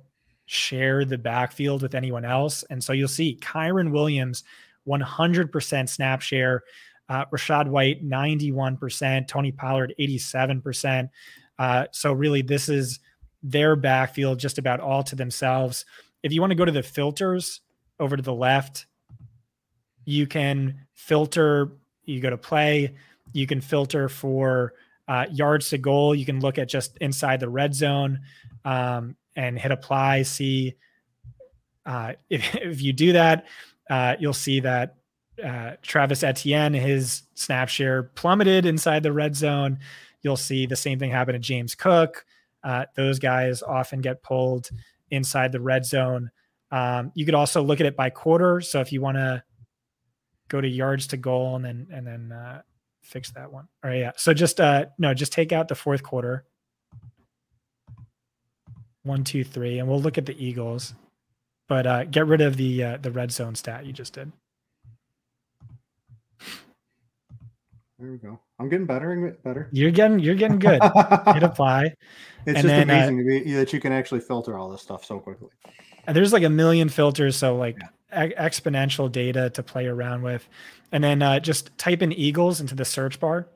share 0.48 1.06
the 1.06 1.18
backfield 1.18 1.82
with 1.82 1.94
anyone 1.94 2.26
else. 2.26 2.64
And 2.70 2.84
so 2.84 2.94
you'll 2.94 3.08
see 3.08 3.38
Kyren 3.42 3.92
Williams, 3.92 4.44
100% 4.88 5.90
snap 5.90 6.22
share, 6.22 6.64
uh, 7.10 7.26
Rachaad 7.26 7.68
White, 7.68 8.04
91%, 8.04 9.28
Tony 9.28 9.52
Pollard, 9.52 9.94
87%. 10.00 11.10
Uh, 11.60 11.86
so 11.92 12.14
really, 12.14 12.42
this 12.42 12.70
is 12.70 13.00
their 13.44 13.76
backfield 13.76 14.40
just 14.40 14.58
about 14.58 14.80
all 14.80 15.04
to 15.04 15.16
themselves. 15.16 15.86
If 16.24 16.32
you 16.32 16.42
want 16.42 16.52
to 16.52 16.56
go 16.56 16.66
to 16.66 16.72
the 16.72 16.84
filters 16.84 17.62
over 18.00 18.18
to 18.18 18.24
the 18.24 18.34
left, 18.34 18.88
you 20.06 20.26
can 20.26 20.88
filter, 20.94 21.74
you 22.06 22.22
go 22.22 22.30
to 22.30 22.38
play, 22.38 22.96
you 23.34 23.46
can 23.46 23.62
filter 23.62 24.10
for 24.10 24.74
uh, 25.08 25.26
yards 25.32 25.70
to 25.70 25.78
goal. 25.78 26.14
You 26.14 26.26
can 26.26 26.40
look 26.40 26.58
at 26.58 26.68
just 26.68 26.98
inside 26.98 27.40
the 27.40 27.50
red 27.50 27.74
zone. 27.74 28.20
Um, 28.66 29.16
and 29.38 29.58
hit 29.58 29.72
apply. 29.72 30.24
See 30.24 30.76
uh, 31.86 32.14
if, 32.30 32.56
if 32.56 32.82
you 32.82 32.92
do 32.92 33.14
that, 33.14 33.48
uh, 33.90 34.16
you'll 34.20 34.34
see 34.34 34.60
that 34.60 34.96
uh, 35.44 35.74
Travis 35.82 36.24
Etienne, 36.24 36.74
his 36.74 37.24
snap 37.36 37.70
share 37.70 38.04
plummeted 38.04 38.66
inside 38.66 39.04
the 39.04 39.14
red 39.14 39.36
zone. 39.36 39.80
You'll 40.22 40.36
see 40.36 40.66
the 40.66 40.76
same 40.76 41.00
thing 41.00 41.12
happen 41.12 41.34
to 41.34 41.40
James 41.40 41.74
Cook. 41.74 42.26
Uh, 42.64 42.86
those 42.96 43.20
guys 43.20 43.62
often 43.62 44.02
get 44.02 44.24
pulled 44.24 44.70
inside 45.10 45.52
the 45.52 45.62
red 45.62 45.86
zone. 45.86 46.32
Um, 46.72 47.12
you 47.16 47.24
could 47.24 47.36
also 47.36 47.62
look 47.62 47.80
at 47.80 47.86
it 47.86 47.96
by 47.96 48.10
quarter. 48.10 48.60
So 48.60 48.82
if 48.82 48.92
you 48.92 49.00
want 49.00 49.18
to 49.18 49.44
go 50.50 50.60
to 50.60 50.68
yards 50.68 51.08
to 51.08 51.18
goal 51.18 51.56
and 51.56 51.64
then 51.64 51.88
and 51.92 52.06
then 52.06 52.32
uh, 52.32 52.62
fix 53.04 53.32
that 53.32 53.52
one. 53.52 53.68
All 53.84 53.92
right, 53.92 54.00
yeah. 54.00 54.12
So 54.18 54.34
just 54.34 54.60
uh, 54.60 54.88
no, 54.98 55.14
just 55.14 55.32
take 55.32 55.54
out 55.54 55.68
the 55.68 55.76
fourth 55.76 56.04
quarter 56.04 56.46
one, 59.08 59.24
two, 59.24 59.44
three, 59.44 59.80
and 59.80 59.88
we'll 59.88 60.02
look 60.02 60.18
at 60.18 60.26
the 60.26 60.44
Eagles. 60.44 60.94
But 61.68 61.88
uh, 61.88 62.04
get 62.06 62.28
rid 62.28 62.42
of 62.42 62.58
the 62.58 62.84
uh, 62.84 62.98
the 62.98 63.12
red 63.12 63.32
zone 63.32 63.56
stat 63.56 63.86
you 63.86 63.94
just 63.94 64.14
did. 64.14 64.32
There 68.00 68.12
we 68.12 68.18
go. 68.18 68.40
I'm 68.60 68.70
getting 68.70 68.86
better 68.86 69.12
and 69.12 69.44
better. 69.44 69.70
You're 69.72 69.92
getting 69.92 70.20
you're 70.20 70.36
getting 70.36 70.60
good. 70.60 70.82
Hit 71.34 71.44
apply. 71.44 71.86
It's 71.86 71.96
and 72.46 72.56
just 72.56 72.68
then, 72.68 72.90
uh, 72.90 72.94
amazing 72.94 73.22
uh, 73.22 73.44
be, 73.44 73.54
that 73.54 73.74
you 73.74 73.80
can 73.80 73.92
actually 73.92 74.22
filter 74.22 74.58
all 74.58 74.70
this 74.70 74.82
stuff 74.82 75.04
so 75.04 75.20
quickly. 75.20 75.50
And 76.06 76.16
there's 76.16 76.32
like 76.32 76.44
a 76.44 76.50
million 76.50 76.90
filters, 76.90 77.36
so 77.36 77.56
like 77.56 77.78
yeah. 78.12 78.26
e- 78.26 78.34
exponential 78.36 79.12
data 79.12 79.50
to 79.50 79.64
play 79.64 79.88
around 79.88 80.22
with, 80.22 80.48
and 80.92 81.04
then 81.04 81.22
uh, 81.22 81.40
just 81.40 81.76
type 81.78 82.02
in 82.02 82.14
Eagles 82.14 82.62
into 82.62 82.76
the 82.76 82.86
search 82.86 83.20
bar, 83.20 83.50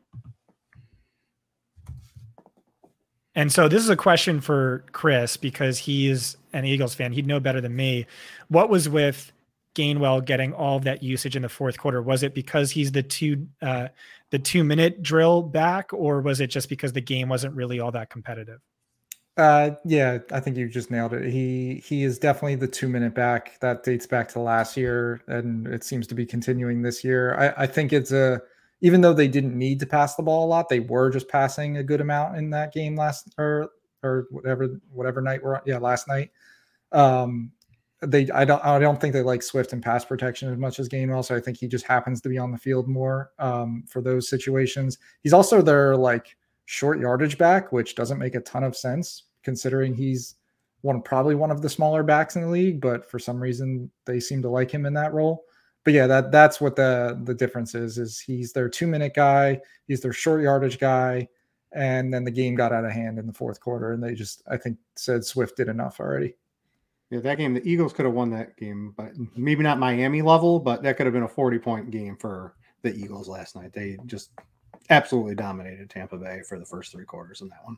And 3.36 3.52
so 3.52 3.68
this 3.68 3.84
is 3.84 3.90
a 3.90 3.96
question 3.96 4.42
for 4.42 4.84
Chris 4.92 5.38
because 5.38 5.78
he's 5.78 6.36
an 6.54 6.66
Eagles 6.66 6.94
fan. 6.94 7.14
He'd 7.14 7.28
know 7.28 7.40
better 7.40 7.62
than 7.62 7.76
me. 7.76 8.06
What 8.50 8.70
was 8.70 8.90
with 8.90 9.32
Gainwell 9.74 10.26
getting 10.26 10.54
all 10.54 10.78
of 10.78 10.84
that 10.84 11.02
usage 11.02 11.36
in 11.36 11.42
the 11.42 11.50
fourth 11.50 11.78
quarter? 11.78 12.02
Was 12.02 12.24
it 12.24 12.34
because 12.34 12.72
he's 12.72 12.92
the 12.92 13.04
two 13.04 13.48
uh, 13.62 13.88
the 14.32 14.40
two 14.40 14.64
minute 14.64 15.02
drill 15.02 15.42
back, 15.42 15.94
or 15.94 16.22
was 16.22 16.42
it 16.42 16.48
just 16.48 16.68
because 16.68 16.92
the 16.94 17.02
game 17.02 17.30
wasn't 17.30 17.56
really 17.56 17.80
all 17.80 17.92
that 17.92 18.10
competitive? 18.10 18.60
Uh, 19.38 19.72
yeah, 19.86 20.20
I 20.32 20.42
think 20.42 20.58
you 20.58 20.68
just 20.68 20.92
nailed 20.92 21.14
it. 21.14 21.32
He 21.32 21.82
he 21.86 22.04
is 22.04 22.20
definitely 22.20 22.56
the 22.56 22.68
two 22.68 22.90
minute 22.90 23.16
back 23.16 23.58
that 23.62 23.84
dates 23.84 24.06
back 24.06 24.28
to 24.30 24.40
last 24.40 24.76
year, 24.76 25.22
and 25.28 25.68
it 25.68 25.86
seems 25.86 26.06
to 26.08 26.16
be 26.16 26.26
continuing 26.26 26.82
this 26.82 27.04
year. 27.04 27.36
I, 27.36 27.64
I 27.64 27.68
think 27.68 27.94
it's 27.94 28.12
a 28.12 28.42
even 28.82 29.02
though 29.02 29.14
they 29.14 29.28
didn't 29.28 29.58
need 29.58 29.80
to 29.80 29.86
pass 29.86 30.16
the 30.16 30.24
ball 30.24 30.46
a 30.46 30.50
lot, 30.50 30.68
they 30.68 30.80
were 30.80 31.10
just 31.10 31.30
passing 31.30 31.78
a 31.78 31.84
good 31.84 32.02
amount 32.02 32.38
in 32.38 32.50
that 32.50 32.74
game 32.74 32.96
last 32.96 33.34
or 33.38 33.70
or 34.04 34.28
whatever 34.32 34.82
whatever 34.92 35.22
night 35.22 35.44
we're 35.44 35.56
on. 35.56 35.62
Yeah, 35.66 35.78
last 35.78 36.08
night. 36.08 36.32
Um, 36.92 37.52
they 38.02 38.30
I 38.32 38.46
don't 38.46 38.64
I 38.66 38.80
don't 38.80 39.00
think 39.00 39.14
they 39.14 39.22
like 39.22 39.44
Swift 39.44 39.74
and 39.74 39.84
pass 39.84 40.04
protection 40.04 40.52
as 40.52 40.58
much 40.58 40.80
as 40.80 40.90
Gainwell. 40.90 41.24
So 41.24 41.36
I 41.36 41.40
think 41.40 41.58
he 41.58 41.68
just 41.68 41.86
happens 41.86 42.20
to 42.22 42.30
be 42.30 42.38
on 42.38 42.52
the 42.52 42.58
field 42.58 42.88
more 42.88 43.32
um, 43.38 43.84
for 43.88 44.02
those 44.02 44.28
situations. 44.28 44.98
He's 45.22 45.34
also 45.34 45.62
their 45.62 45.96
like 45.96 46.36
short 46.66 47.00
yardage 47.00 47.38
back, 47.38 47.72
which 47.72 47.96
doesn't 47.96 48.18
make 48.18 48.36
a 48.36 48.42
ton 48.42 48.64
of 48.64 48.76
sense 48.76 49.26
considering 49.44 49.94
he's 49.94 50.36
one 50.82 51.02
probably 51.02 51.36
one 51.36 51.52
of 51.52 51.62
the 51.62 51.70
smaller 51.70 52.02
backs 52.02 52.36
in 52.36 52.42
the 52.42 52.48
league, 52.48 52.82
but 52.82 53.10
for 53.10 53.20
some 53.20 53.40
reason 53.40 53.92
they 54.06 54.20
seem 54.20 54.42
to 54.42 54.50
like 54.50 54.72
him 54.72 54.88
in 54.88 54.94
that 54.94 55.14
role. 55.14 55.46
But 55.84 55.94
yeah, 55.94 56.08
that 56.08 56.32
that's 56.32 56.62
what 56.62 56.76
the 56.76 57.20
the 57.24 57.34
difference 57.34 57.76
is. 57.76 57.98
Is 57.98 58.20
he's 58.20 58.54
their 58.54 58.70
two 58.70 58.88
minute 58.88 59.14
guy, 59.16 59.60
he's 59.88 60.02
their 60.02 60.14
short 60.14 60.42
yardage 60.42 60.80
guy, 60.80 61.28
and 61.72 62.14
then 62.14 62.24
the 62.24 62.32
game 62.32 62.56
got 62.56 62.72
out 62.72 62.86
of 62.86 62.92
hand 62.92 63.18
in 63.18 63.28
the 63.28 63.34
fourth 63.34 63.60
quarter, 63.60 63.94
and 63.94 64.04
they 64.04 64.14
just 64.14 64.44
I 64.50 64.58
think 64.58 64.78
said 64.96 65.26
Swift 65.26 65.58
did 65.58 65.70
enough 65.70 66.00
already. 66.00 66.36
Yeah, 67.10 67.20
that 67.20 67.38
game, 67.38 67.54
the 67.54 67.68
Eagles 67.68 67.92
could 67.92 68.06
have 68.06 68.14
won 68.14 68.30
that 68.32 68.56
game, 68.56 68.94
but 68.96 69.12
maybe 69.36 69.64
not 69.64 69.80
Miami 69.80 70.22
level, 70.22 70.60
but 70.60 70.82
that 70.84 70.96
could 70.96 71.06
have 71.06 71.14
been 71.14 71.24
a 71.24 71.28
40 71.28 71.60
point 71.60 71.92
game 71.92 72.16
for 72.16 72.56
the 72.84 72.96
Eagles 72.96 73.28
last 73.28 73.56
night. 73.56 73.74
They 73.74 73.98
just 74.06 74.32
absolutely 74.90 75.36
dominated 75.36 75.90
Tampa 75.90 76.18
Bay 76.18 76.42
for 76.48 76.58
the 76.58 76.66
first 76.66 76.92
three 76.92 77.04
quarters 77.04 77.42
in 77.42 77.50
that 77.50 77.64
one. 77.66 77.78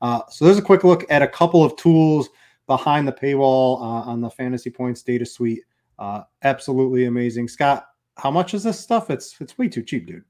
Uh, 0.00 0.20
so 0.28 0.44
there's 0.44 0.58
a 0.58 0.62
quick 0.62 0.84
look 0.84 1.04
at 1.10 1.22
a 1.22 1.28
couple 1.28 1.64
of 1.64 1.76
tools 1.76 2.28
behind 2.68 3.08
the 3.08 3.12
paywall 3.12 3.80
uh, 3.80 4.08
on 4.08 4.20
the 4.20 4.30
Fantasy 4.30 4.70
Points 4.70 5.02
data 5.02 5.26
suite. 5.26 5.64
Uh, 5.98 6.22
absolutely 6.42 7.06
amazing. 7.06 7.48
Scott, 7.48 7.86
how 8.16 8.30
much 8.30 8.54
is 8.54 8.62
this 8.62 8.78
stuff? 8.78 9.10
It's 9.10 9.34
it's 9.40 9.58
way 9.58 9.68
too 9.68 9.82
cheap, 9.82 10.06
dude. 10.06 10.24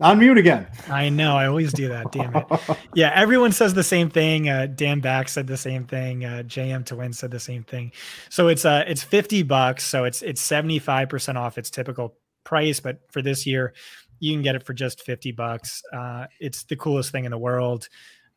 On 0.00 0.18
mute 0.18 0.38
again. 0.38 0.66
I 0.88 1.10
know. 1.10 1.36
I 1.36 1.46
always 1.46 1.72
do 1.72 1.88
that. 1.88 2.10
Damn 2.10 2.34
it. 2.34 2.46
Yeah, 2.94 3.12
everyone 3.14 3.52
says 3.52 3.72
the 3.72 3.84
same 3.84 4.10
thing. 4.10 4.48
Uh, 4.48 4.66
Dan 4.66 4.98
Back 4.98 5.28
said 5.28 5.46
the 5.46 5.56
same 5.56 5.84
thing. 5.84 6.24
Uh, 6.24 6.42
JM 6.44 6.84
to 6.86 6.96
win 6.96 7.12
said 7.12 7.30
the 7.30 7.38
same 7.38 7.62
thing. 7.62 7.92
So 8.28 8.48
it's 8.48 8.64
uh 8.64 8.84
it's 8.88 9.02
fifty 9.02 9.44
bucks. 9.44 9.84
So 9.84 10.04
it's 10.04 10.22
it's 10.22 10.40
seventy 10.40 10.80
five 10.80 11.08
percent 11.08 11.38
off 11.38 11.56
its 11.56 11.70
typical 11.70 12.16
price, 12.44 12.80
but 12.80 13.00
for 13.10 13.22
this 13.22 13.46
year, 13.46 13.74
you 14.22 14.32
can 14.32 14.42
get 14.42 14.54
it 14.54 14.62
for 14.64 14.72
just 14.72 15.02
50 15.02 15.32
bucks. 15.32 15.82
Uh, 15.92 16.26
it's 16.38 16.62
the 16.64 16.76
coolest 16.76 17.10
thing 17.10 17.24
in 17.24 17.30
the 17.30 17.38
world. 17.38 17.88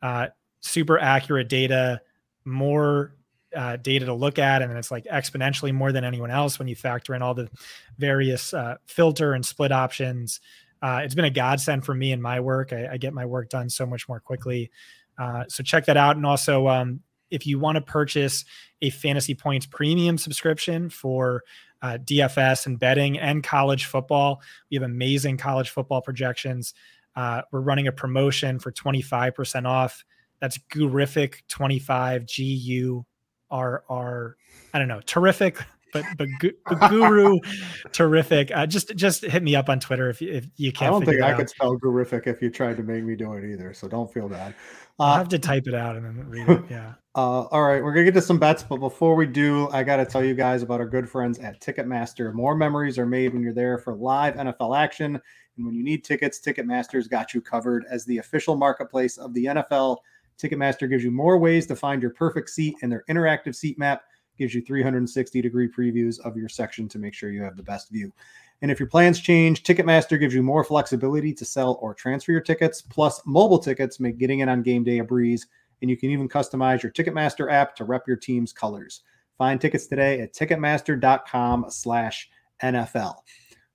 Uh, 0.02 0.26
super 0.60 0.98
accurate 0.98 1.48
data, 1.48 2.00
more 2.44 3.14
uh, 3.56 3.76
data 3.76 4.06
to 4.06 4.14
look 4.14 4.38
at, 4.38 4.62
and 4.62 4.72
it's 4.76 4.90
like 4.90 5.04
exponentially 5.04 5.72
more 5.72 5.92
than 5.92 6.04
anyone 6.04 6.30
else 6.30 6.58
when 6.58 6.68
you 6.68 6.76
factor 6.76 7.14
in 7.14 7.22
all 7.22 7.34
the 7.34 7.48
various 7.98 8.52
uh, 8.54 8.76
filter 8.86 9.32
and 9.32 9.44
split 9.44 9.72
options. 9.72 10.40
Uh, 10.82 11.00
it's 11.02 11.14
been 11.14 11.24
a 11.24 11.30
godsend 11.30 11.84
for 11.84 11.94
me 11.94 12.12
in 12.12 12.20
my 12.20 12.38
work. 12.38 12.72
I, 12.72 12.88
I, 12.92 12.96
get 12.98 13.14
my 13.14 13.24
work 13.24 13.48
done 13.48 13.70
so 13.70 13.86
much 13.86 14.08
more 14.08 14.20
quickly. 14.20 14.70
Uh, 15.18 15.44
so 15.48 15.62
check 15.62 15.86
that 15.86 15.96
out. 15.96 16.16
And 16.16 16.26
also, 16.26 16.68
um, 16.68 17.00
if 17.30 17.46
you 17.46 17.58
want 17.58 17.76
to 17.76 17.80
purchase 17.80 18.44
a 18.82 18.90
Fantasy 18.90 19.34
Points 19.34 19.64
premium 19.64 20.18
subscription 20.18 20.90
for 20.90 21.42
uh, 21.82 21.98
DFS 21.98 22.66
and 22.66 22.78
betting 22.78 23.18
and 23.18 23.42
college 23.42 23.86
football. 23.86 24.40
We 24.70 24.76
have 24.76 24.82
amazing 24.82 25.36
college 25.36 25.70
football 25.70 26.02
projections. 26.02 26.74
Uh, 27.14 27.42
we're 27.50 27.60
running 27.60 27.86
a 27.86 27.92
promotion 27.92 28.58
for 28.58 28.72
25% 28.72 29.66
off. 29.66 30.04
That's 30.40 30.58
Gurific 30.58 31.42
25 31.48 32.26
G 32.26 32.42
U 32.44 33.06
R 33.50 33.84
R. 33.88 34.36
I 34.74 34.78
don't 34.78 34.88
know, 34.88 35.00
terrific, 35.06 35.58
but 35.92 36.04
but, 36.16 36.28
but 36.64 36.90
guru, 36.90 37.38
terrific. 37.92 38.50
Uh, 38.54 38.66
just 38.66 38.94
just 38.96 39.22
hit 39.22 39.42
me 39.42 39.54
up 39.54 39.68
on 39.68 39.80
Twitter 39.80 40.10
if, 40.10 40.20
if 40.22 40.46
you 40.56 40.72
can't. 40.72 40.88
I 40.88 40.92
don't 40.92 41.04
think 41.04 41.22
I 41.22 41.32
out. 41.32 41.38
could 41.38 41.50
spell 41.50 41.76
Gurific 41.78 42.26
if 42.26 42.42
you 42.42 42.50
tried 42.50 42.76
to 42.76 42.82
make 42.82 43.04
me 43.04 43.16
do 43.16 43.32
it 43.34 43.44
either. 43.44 43.72
So 43.72 43.88
don't 43.88 44.12
feel 44.12 44.28
bad. 44.28 44.54
Uh, 44.98 45.02
I'll 45.02 45.16
have 45.16 45.28
to 45.28 45.38
type 45.38 45.66
it 45.66 45.74
out 45.74 45.96
and 45.96 46.04
then 46.04 46.28
read 46.28 46.48
it. 46.48 46.62
Yeah. 46.70 46.94
Uh, 47.14 47.44
all 47.50 47.62
right, 47.62 47.82
we're 47.82 47.94
gonna 47.94 48.04
get 48.04 48.12
to 48.14 48.20
some 48.20 48.38
bets, 48.38 48.62
but 48.62 48.76
before 48.76 49.14
we 49.14 49.24
do, 49.24 49.70
I 49.70 49.82
gotta 49.82 50.04
tell 50.04 50.22
you 50.22 50.34
guys 50.34 50.62
about 50.62 50.80
our 50.80 50.86
good 50.86 51.08
friends 51.08 51.38
at 51.38 51.60
Ticketmaster. 51.60 52.34
More 52.34 52.54
memories 52.54 52.98
are 52.98 53.06
made 53.06 53.32
when 53.32 53.42
you're 53.42 53.54
there 53.54 53.78
for 53.78 53.94
live 53.94 54.34
NFL 54.34 54.76
action, 54.76 55.18
and 55.56 55.64
when 55.64 55.74
you 55.74 55.82
need 55.82 56.04
tickets, 56.04 56.38
Ticketmaster's 56.38 57.08
got 57.08 57.32
you 57.32 57.40
covered. 57.40 57.86
As 57.90 58.04
the 58.04 58.18
official 58.18 58.54
marketplace 58.54 59.16
of 59.16 59.32
the 59.32 59.46
NFL, 59.46 59.96
Ticketmaster 60.40 60.88
gives 60.88 61.04
you 61.04 61.10
more 61.10 61.38
ways 61.38 61.66
to 61.66 61.76
find 61.76 62.02
your 62.02 62.12
perfect 62.12 62.50
seat, 62.50 62.76
and 62.82 62.90
their 62.90 63.04
interactive 63.08 63.54
seat 63.54 63.78
map 63.78 64.04
gives 64.36 64.54
you 64.54 64.60
360 64.62 65.40
degree 65.40 65.68
previews 65.68 66.20
of 66.20 66.36
your 66.36 66.48
section 66.48 66.88
to 66.88 66.98
make 66.98 67.14
sure 67.14 67.30
you 67.30 67.42
have 67.42 67.56
the 67.56 67.62
best 67.62 67.90
view. 67.90 68.12
And 68.62 68.70
if 68.70 68.80
your 68.80 68.88
plans 68.88 69.20
change, 69.20 69.62
Ticketmaster 69.62 70.18
gives 70.18 70.34
you 70.34 70.42
more 70.42 70.64
flexibility 70.64 71.32
to 71.34 71.44
sell 71.44 71.78
or 71.80 71.94
transfer 71.94 72.32
your 72.32 72.40
tickets. 72.40 72.80
Plus, 72.80 73.20
mobile 73.26 73.58
tickets 73.58 74.00
make 74.00 74.18
getting 74.18 74.40
in 74.40 74.48
on 74.48 74.62
game 74.62 74.84
day 74.84 74.98
a 74.98 75.04
breeze 75.04 75.46
and 75.82 75.90
you 75.90 75.96
can 75.96 76.10
even 76.10 76.28
customize 76.28 76.82
your 76.82 76.92
Ticketmaster 76.92 77.52
app 77.52 77.76
to 77.76 77.84
rep 77.84 78.06
your 78.06 78.16
team's 78.16 78.52
colors. 78.52 79.02
Find 79.36 79.60
tickets 79.60 79.86
today 79.86 80.20
at 80.20 80.32
ticketmaster.com 80.32 81.66
slash 81.68 82.30
NFL. 82.62 83.16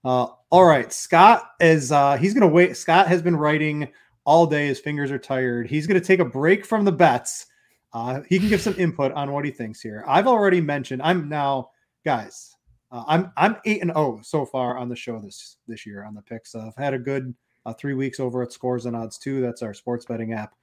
Uh, 0.04 0.28
all 0.50 0.66
right, 0.66 0.92
Scott 0.92 1.52
is 1.60 1.92
uh, 1.92 2.18
he's 2.18 2.34
gonna 2.34 2.48
wait. 2.48 2.76
Scott 2.76 3.08
has 3.08 3.22
been 3.22 3.36
writing 3.36 3.88
all 4.26 4.46
day. 4.46 4.68
His 4.68 4.80
fingers 4.80 5.12
are 5.12 5.20
tired. 5.20 5.68
He's 5.68 5.88
gonna 5.88 6.02
take 6.02 6.20
a 6.20 6.26
break 6.26 6.66
from 6.66 6.86
the 6.86 6.92
bets. 6.92 7.48
Uh, 7.94 8.22
he 8.28 8.40
can 8.40 8.50
give 8.50 8.62
some 8.62 8.76
input 8.78 9.12
on 9.14 9.32
what 9.32 9.46
he 9.46 9.52
thinks 9.52 9.82
here. 9.82 10.04
I've 10.08 10.28
already 10.28 10.62
mentioned. 10.62 11.02
I'm 11.02 11.28
now, 11.28 11.72
guys. 12.06 12.56
Uh, 12.92 13.04
I'm 13.08 13.32
I'm 13.38 13.58
eight 13.66 13.82
and 13.82 13.92
zero 13.92 14.20
so 14.24 14.46
far 14.46 14.78
on 14.78 14.90
the 14.90 14.96
show 14.96 15.20
this 15.20 15.58
this 15.68 15.86
year 15.86 16.04
on 16.04 16.14
the 16.14 16.22
picks. 16.22 16.56
I've 16.56 16.76
had 16.76 16.94
a 16.94 17.00
good 17.00 17.34
uh, 17.66 17.74
three 17.74 17.94
weeks 17.94 18.20
over 18.20 18.42
at 18.42 18.54
Scores 18.54 18.86
and 18.86 18.96
Odds 18.96 19.18
too. 19.18 19.42
That's 19.42 19.62
our 19.62 19.74
sports 19.74 20.06
betting 20.06 20.34
app 20.34 20.56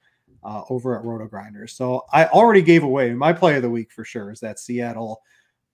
uh, 0.43 0.63
over 0.69 0.97
at 0.97 1.03
Roto 1.03 1.27
Grinders. 1.27 1.73
So 1.73 2.05
I 2.11 2.25
already 2.25 2.61
gave 2.61 2.83
away 2.83 3.13
my 3.13 3.33
play 3.33 3.55
of 3.55 3.61
the 3.61 3.69
week 3.69 3.91
for 3.91 4.05
sure 4.05 4.31
is 4.31 4.39
that 4.41 4.59
Seattle 4.59 5.21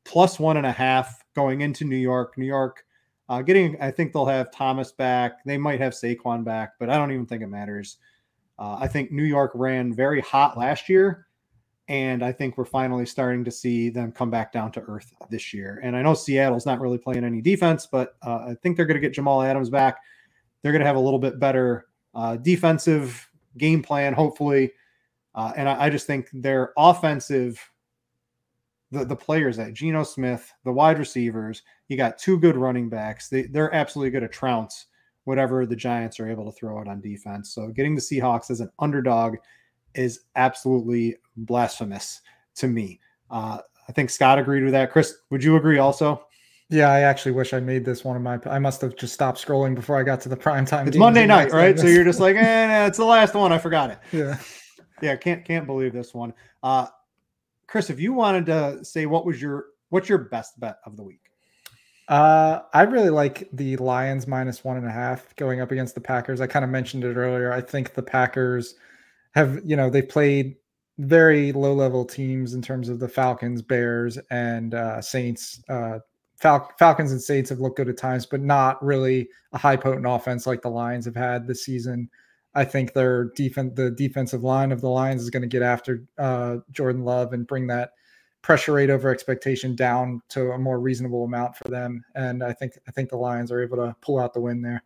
plus 0.04 0.40
one 0.40 0.58
and 0.58 0.66
a 0.66 0.72
half 0.72 1.24
going 1.36 1.62
into 1.62 1.84
New 1.84 1.96
York. 1.96 2.38
New 2.38 2.46
York 2.46 2.86
uh, 3.30 3.42
getting, 3.42 3.80
I 3.82 3.92
think 3.92 4.14
they'll 4.14 4.26
have 4.26 4.52
Thomas 4.52 4.92
back. 4.92 5.44
They 5.46 5.58
might 5.58 5.80
have 5.80 5.94
Saquon 5.94 6.44
back, 6.44 6.74
but 6.80 6.90
I 6.90 6.98
don't 6.98 7.12
even 7.12 7.26
think 7.26 7.42
it 7.42 7.48
matters. 7.48 7.98
Uh, 8.58 8.78
I 8.80 8.88
think 8.88 9.12
New 9.12 9.24
York 9.24 9.52
ran 9.56 9.94
very 9.94 10.22
hot 10.22 10.58
last 10.58 10.88
year, 10.88 11.28
and 11.88 12.24
I 12.24 12.32
think 12.32 12.58
we're 12.58 12.66
finally 12.66 13.06
starting 13.06 13.44
to 13.44 13.52
see 13.52 13.90
them 13.90 14.12
come 14.12 14.30
back 14.30 14.52
down 14.52 14.72
to 14.74 14.82
earth 14.82 15.14
this 15.30 15.54
year. 15.54 15.80
And 15.84 15.96
I 15.96 16.02
know 16.02 16.14
Seattle's 16.14 16.66
not 16.66 16.80
really 16.80 16.98
playing 16.98 17.24
any 17.24 17.42
defense, 17.42 17.88
but 17.92 18.16
uh, 18.22 18.46
I 18.50 18.56
think 18.62 18.78
they're 18.78 18.86
going 18.86 19.00
to 19.00 19.06
get 19.06 19.14
Jamal 19.14 19.42
Adams 19.42 19.70
back. 19.70 19.98
They're 20.62 20.72
going 20.72 20.82
to 20.82 20.88
have 20.88 20.96
a 20.96 21.02
little 21.02 21.20
bit 21.20 21.40
better 21.40 21.88
uh, 22.14 22.38
defensive 22.38 23.30
game 23.58 23.84
plan, 23.84 24.14
hopefully. 24.14 24.72
Uh, 25.34 25.52
and 25.58 25.68
I, 25.68 25.86
I, 25.86 25.90
just 25.90 26.08
think 26.08 26.30
their 26.32 26.72
offensive, 26.78 27.60
the, 28.96 29.06
the 29.06 29.16
players 29.16 29.60
at 29.60 29.74
Geno 29.74 30.04
Smith, 30.04 30.52
the 30.64 30.72
wide 30.72 31.00
receivers, 31.00 31.64
you 31.88 31.98
got 31.98 32.18
two 32.18 32.40
good 32.40 32.58
running 32.58 32.90
backs. 32.90 33.30
They, 33.30 33.44
they're 33.44 33.74
absolutely 33.74 34.12
going 34.12 34.24
to 34.24 34.30
trounce 34.30 34.88
whatever 35.26 35.66
the 35.66 35.76
Giants 35.76 36.20
are 36.20 36.30
able 36.30 36.46
to 36.46 36.52
throw 36.52 36.80
out 36.80 36.88
on 36.88 37.02
defense. 37.02 37.52
So 37.52 37.68
getting 37.68 37.96
the 37.96 38.02
Seahawks 38.02 38.50
as 38.50 38.62
an 38.62 38.70
underdog 38.80 39.36
is 39.94 40.22
absolutely 40.36 41.18
blasphemous 41.38 42.22
to 42.56 42.68
me. 42.68 43.00
Uh, 43.30 43.60
I 43.88 43.92
think 43.92 44.10
Scott 44.10 44.40
agreed 44.40 44.64
with 44.64 44.74
that. 44.74 44.92
Chris, 44.92 45.16
would 45.30 45.44
you 45.44 45.56
agree 45.58 45.78
also? 45.78 46.26
Yeah, 46.70 46.90
I 46.90 47.02
actually 47.02 47.34
wish 47.34 47.54
I 47.54 47.60
made 47.60 47.86
this 47.86 48.04
one 48.04 48.16
of 48.16 48.24
my. 48.24 48.40
I 48.48 48.58
must 48.58 48.82
have 48.82 48.96
just 48.96 49.14
stopped 49.14 49.44
scrolling 49.44 49.76
before 49.76 50.00
I 50.00 50.04
got 50.04 50.20
to 50.22 50.30
the 50.30 50.38
prime 50.38 50.66
time. 50.66 50.88
It's 50.88 50.98
Monday 50.98 51.28
night, 51.28 51.52
right? 51.52 51.78
So 51.78 51.86
you're 51.86 52.04
just 52.04 52.20
like, 52.20 52.36
eh, 52.36 52.88
it's 52.88 52.98
the 52.98 53.06
last 53.06 53.36
one. 53.36 53.52
I 53.52 53.60
forgot 53.60 53.92
it. 53.92 54.00
Yeah, 54.12 54.40
yeah. 55.02 55.16
Can't 55.16 55.46
can't 55.46 55.68
believe 55.68 55.94
this 55.94 56.14
one. 56.14 56.34
Uh, 56.64 56.88
Chris, 57.68 57.90
if 57.90 58.00
you 58.00 58.14
wanted 58.14 58.46
to 58.48 58.84
say 58.84 59.06
what 59.06 59.26
was 59.26 59.42
your 59.42 59.66
what's 59.90 60.10
your 60.10 60.18
best 60.18 60.60
bet 60.60 60.78
of 60.86 60.98
the 60.98 61.04
week? 61.04 61.22
Uh, 62.08 62.60
I 62.74 62.84
really 62.84 63.10
like 63.10 63.50
the 63.54 63.78
Lions 63.78 64.28
minus 64.28 64.64
one 64.64 64.78
and 64.78 64.86
a 64.86 64.92
half 64.92 65.36
going 65.38 65.60
up 65.60 65.72
against 65.72 65.96
the 65.96 66.02
Packers. 66.02 66.40
I 66.40 66.48
kind 66.48 66.64
of 66.64 66.70
mentioned 66.70 67.04
it 67.04 67.16
earlier. 67.16 67.52
I 67.52 67.62
think 67.62 67.94
the 67.94 68.04
Packers 68.04 68.76
have, 69.34 69.60
you 69.66 69.76
know, 69.76 69.90
they've 69.90 70.08
played 70.08 70.56
very 71.00 71.52
low 71.52 71.74
level 71.74 72.06
teams 72.06 72.54
in 72.54 72.62
terms 72.62 72.90
of 72.90 73.00
the 73.00 73.08
Falcons, 73.08 73.62
Bears, 73.62 74.18
and 74.30 74.76
uh, 74.76 75.02
Saints. 75.02 75.62
Uh, 75.68 76.00
Fal- 76.38 76.72
Falcons 76.78 77.12
and 77.12 77.22
Saints 77.22 77.50
have 77.50 77.60
looked 77.60 77.78
good 77.78 77.90
at 77.90 77.98
times, 77.98 78.26
but 78.26 78.42
not 78.42 78.84
really 78.84 79.28
a 79.54 79.58
high 79.58 79.76
potent 79.76 80.06
offense 80.08 80.46
like 80.46 80.62
the 80.62 80.70
Lions 80.70 81.06
have 81.06 81.16
had 81.16 81.48
this 81.48 81.66
season. 81.66 82.10
I 82.56 82.64
think 82.64 82.94
their 82.94 83.26
defense, 83.36 83.74
the 83.76 83.92
defensive 83.92 84.44
line 84.44 84.72
of 84.72 84.82
the 84.82 84.90
Lions, 84.90 85.22
is 85.22 85.30
going 85.30 85.42
to 85.42 85.48
get 85.48 85.62
after 85.62 86.06
uh, 86.18 86.58
Jordan 86.72 87.04
Love 87.04 87.34
and 87.34 87.46
bring 87.46 87.68
that 87.68 87.92
pressure 88.42 88.74
rate 88.74 88.90
over 88.90 89.10
expectation 89.10 89.76
down 89.76 90.22
to 90.30 90.52
a 90.52 90.58
more 90.58 90.80
reasonable 90.80 91.26
amount 91.26 91.56
for 91.56 91.68
them. 91.70 92.04
And 92.16 92.44
I 92.44 92.54
think 92.54 92.74
I 92.88 92.92
think 92.92 93.10
the 93.10 93.18
Lions 93.18 93.52
are 93.52 93.62
able 93.62 93.78
to 93.78 93.96
pull 94.02 94.20
out 94.20 94.34
the 94.34 94.40
win 94.40 94.62
there. 94.62 94.84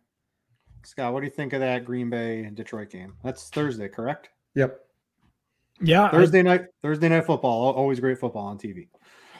Scott, 0.82 1.12
what 1.12 1.20
do 1.20 1.26
you 1.26 1.32
think 1.32 1.52
of 1.52 1.60
that 1.60 1.84
Green 1.84 2.10
Bay 2.10 2.42
and 2.42 2.56
Detroit 2.56 2.90
game? 2.90 3.14
That's 3.22 3.50
Thursday, 3.50 3.88
correct? 3.88 4.30
Yep. 4.54 4.80
Yeah, 5.82 6.10
Thursday 6.10 6.40
I, 6.40 6.42
night 6.42 6.64
Thursday 6.82 7.08
night 7.08 7.24
football, 7.24 7.72
always 7.72 8.00
great 8.00 8.18
football 8.18 8.46
on 8.46 8.58
TV. 8.58 8.88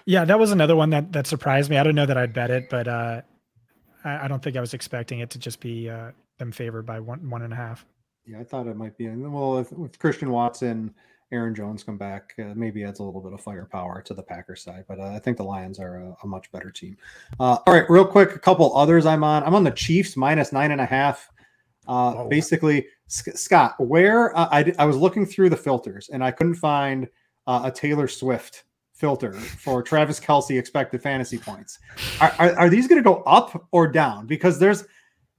Yeah, 0.07 0.25
that 0.25 0.39
was 0.39 0.53
another 0.53 0.77
one 0.77 0.91
that 0.91 1.13
that 1.13 1.27
surprised 1.27 1.71
me. 1.71 1.79
I 1.79 1.83
don't 1.83 1.95
know 1.95 2.07
that 2.07 2.17
I'd 2.17 2.33
bet 2.33 2.51
it, 2.51 2.71
but 2.71 2.89
uh, 2.89 3.23
I, 4.05 4.25
I, 4.25 4.29
don't 4.29 4.43
think 4.43 4.57
I 4.57 4.61
was 4.61 4.73
expecting 4.73 5.21
it 5.21 5.31
to 5.31 5.39
just 5.39 5.61
be 5.61 5.91
uh, 5.91 6.13
them 6.39 6.53
favored 6.53 6.87
by 6.87 7.01
one 7.01 7.29
one 7.29 7.43
and 7.43 7.53
a 7.53 7.57
half. 7.57 7.85
Yeah, 8.27 8.41
I 8.41 8.45
thought 8.45 8.67
it 8.67 8.77
might 8.77 8.97
be. 8.97 9.09
Well, 9.09 9.59
if, 9.59 9.73
with 9.73 9.99
Christian 9.99 10.31
Watson, 10.31 10.95
Aaron 11.33 11.55
Jones 11.55 11.83
come 11.83 11.97
back, 11.97 12.35
uh, 12.39 12.55
maybe 12.55 12.85
adds 12.85 12.99
a 12.99 13.03
little 13.03 13.21
bit 13.21 13.33
of 13.33 13.41
firepower 13.41 14.03
to 14.03 14.15
the 14.15 14.23
Packers 14.23 14.63
side. 14.63 14.85
But 14.89 14.99
uh, 14.99 15.13
I 15.15 15.19
think 15.19 15.37
the 15.37 15.45
Lions 15.45 15.79
are 15.79 15.97
a, 15.97 16.17
a 16.23 16.27
much 16.27 16.51
better 16.53 16.71
team. 16.71 16.97
Uh, 17.39 17.59
all 17.67 17.75
right, 17.75 17.89
real 17.89 18.05
quick, 18.05 18.35
a 18.35 18.39
couple 18.39 18.77
others 18.77 19.07
I'm 19.07 19.25
on. 19.25 19.43
I'm 19.45 19.55
on 19.55 19.65
the 19.65 19.71
Chiefs 19.71 20.17
minus 20.17 20.53
nine 20.53 20.73
and 20.73 20.81
a 20.81 20.87
half. 20.87 21.31
Uh, 21.89 22.15
oh. 22.19 22.29
Basically, 22.29 22.87
Scott, 23.07 23.75
where 23.79 24.37
uh, 24.37 24.49
I, 24.51 24.73
I 24.79 24.85
was 24.85 24.97
looking 24.97 25.27
through 25.27 25.51
the 25.51 25.57
filters 25.57 26.09
and 26.11 26.23
I 26.23 26.31
couldn't 26.31 26.55
find 26.55 27.09
uh, 27.47 27.63
a 27.65 27.71
Taylor 27.71 28.07
Swift 28.07 28.65
filter 28.93 29.33
for 29.33 29.83
Travis 29.83 30.21
Kelce 30.21 30.59
expected 30.59 31.03
fantasy 31.03 31.39
points. 31.39 31.79
Are, 32.21 32.33
are, 32.39 32.59
are 32.59 32.69
these 32.69 32.87
going 32.87 33.03
to 33.03 33.05
go 33.05 33.23
up 33.23 33.67
or 33.73 33.89
down? 33.89 34.27
Because 34.27 34.59
there's 34.59 34.85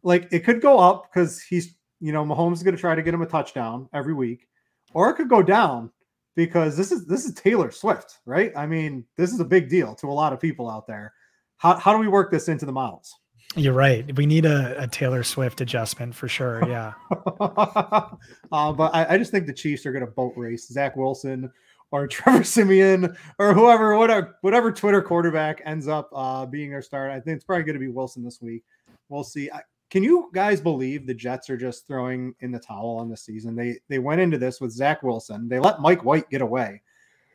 like 0.04 0.28
it 0.32 0.40
could 0.40 0.62
go 0.62 0.80
up 0.80 1.12
because 1.12 1.42
he's 1.42 1.76
you 2.02 2.12
know 2.12 2.26
Mahomes 2.26 2.54
is 2.54 2.64
going 2.64 2.76
to 2.76 2.82
try 2.82 2.96
to 2.96 3.02
get 3.02 3.14
him 3.14 3.22
a 3.22 3.28
touchdown 3.28 3.88
every 3.94 4.14
week, 4.14 4.48
or 4.94 5.10
it 5.10 5.14
could 5.14 5.30
go 5.30 5.42
down 5.42 5.92
because 6.36 6.76
this 6.76 6.92
is 6.92 7.06
this 7.06 7.26
is 7.26 7.34
Taylor 7.34 7.72
Swift, 7.72 8.20
right? 8.26 8.52
I 8.56 8.66
mean, 8.66 9.06
this 9.16 9.32
is 9.32 9.40
a 9.40 9.46
big 9.46 9.70
deal 9.70 9.96
to 9.96 10.08
a 10.08 10.12
lot 10.12 10.34
of 10.34 10.40
people 10.40 10.70
out 10.70 10.88
there. 10.88 11.14
How 11.58 11.78
how 11.78 11.94
do 11.94 12.00
we 12.00 12.08
work 12.08 12.32
this 12.32 12.50
into 12.50 12.66
the 12.66 12.72
models? 12.72 13.16
You're 13.56 13.74
right. 13.74 14.16
We 14.16 14.26
need 14.26 14.46
a, 14.46 14.82
a 14.82 14.88
Taylor 14.88 15.24
Swift 15.24 15.60
adjustment 15.62 16.16
for 16.16 16.28
sure. 16.28 16.62
Yeah. 16.72 16.94
uh, 17.40 18.72
but 18.72 18.96
I, 18.96 19.06
I, 19.10 19.18
just 19.18 19.32
think 19.32 19.46
the 19.46 19.54
Chiefs 19.54 19.86
are 19.86 19.92
going 19.92 20.06
to 20.06 20.12
boat 20.12 20.34
race 20.38 20.70
Zach 20.70 20.96
Wilson 20.96 21.52
or 21.92 22.08
Trevor 22.08 22.46
Siemian 22.46 23.14
or 23.40 23.54
whoever, 23.54 23.98
whatever, 23.98 24.38
whatever 24.40 24.72
Twitter 24.72 25.02
quarterback 25.02 25.62
ends 25.66 25.90
up 25.90 26.10
uh, 26.16 26.46
being 26.46 26.70
their 26.70 26.82
start. 26.82 27.12
I 27.12 27.20
think 27.20 27.36
it's 27.36 27.44
probably 27.44 27.64
going 27.64 27.74
to 27.74 27.80
be 27.80 27.90
Wilson 27.90 28.24
this 28.24 28.42
week. 28.42 28.64
We'll 29.10 29.26
see. 29.26 29.52
I, 29.52 29.62
can 29.92 30.04
you 30.04 30.32
guys 30.34 30.62
believe 30.62 31.06
the 31.06 31.14
Jets 31.14 31.50
are 31.50 31.58
just 31.58 31.86
throwing 31.86 32.34
in 32.40 32.52
the 32.52 32.60
towel 32.60 32.98
on 32.98 33.10
the 33.10 33.18
season? 33.18 33.56
They 33.56 33.78
they 33.90 34.00
went 34.00 34.22
into 34.22 34.38
this 34.38 34.62
with 34.62 34.72
Zach 34.72 35.04
Wilson. 35.04 35.50
They 35.50 35.60
let 35.60 35.82
Mike 35.82 36.06
White 36.06 36.30
get 36.30 36.42
away. 36.42 36.82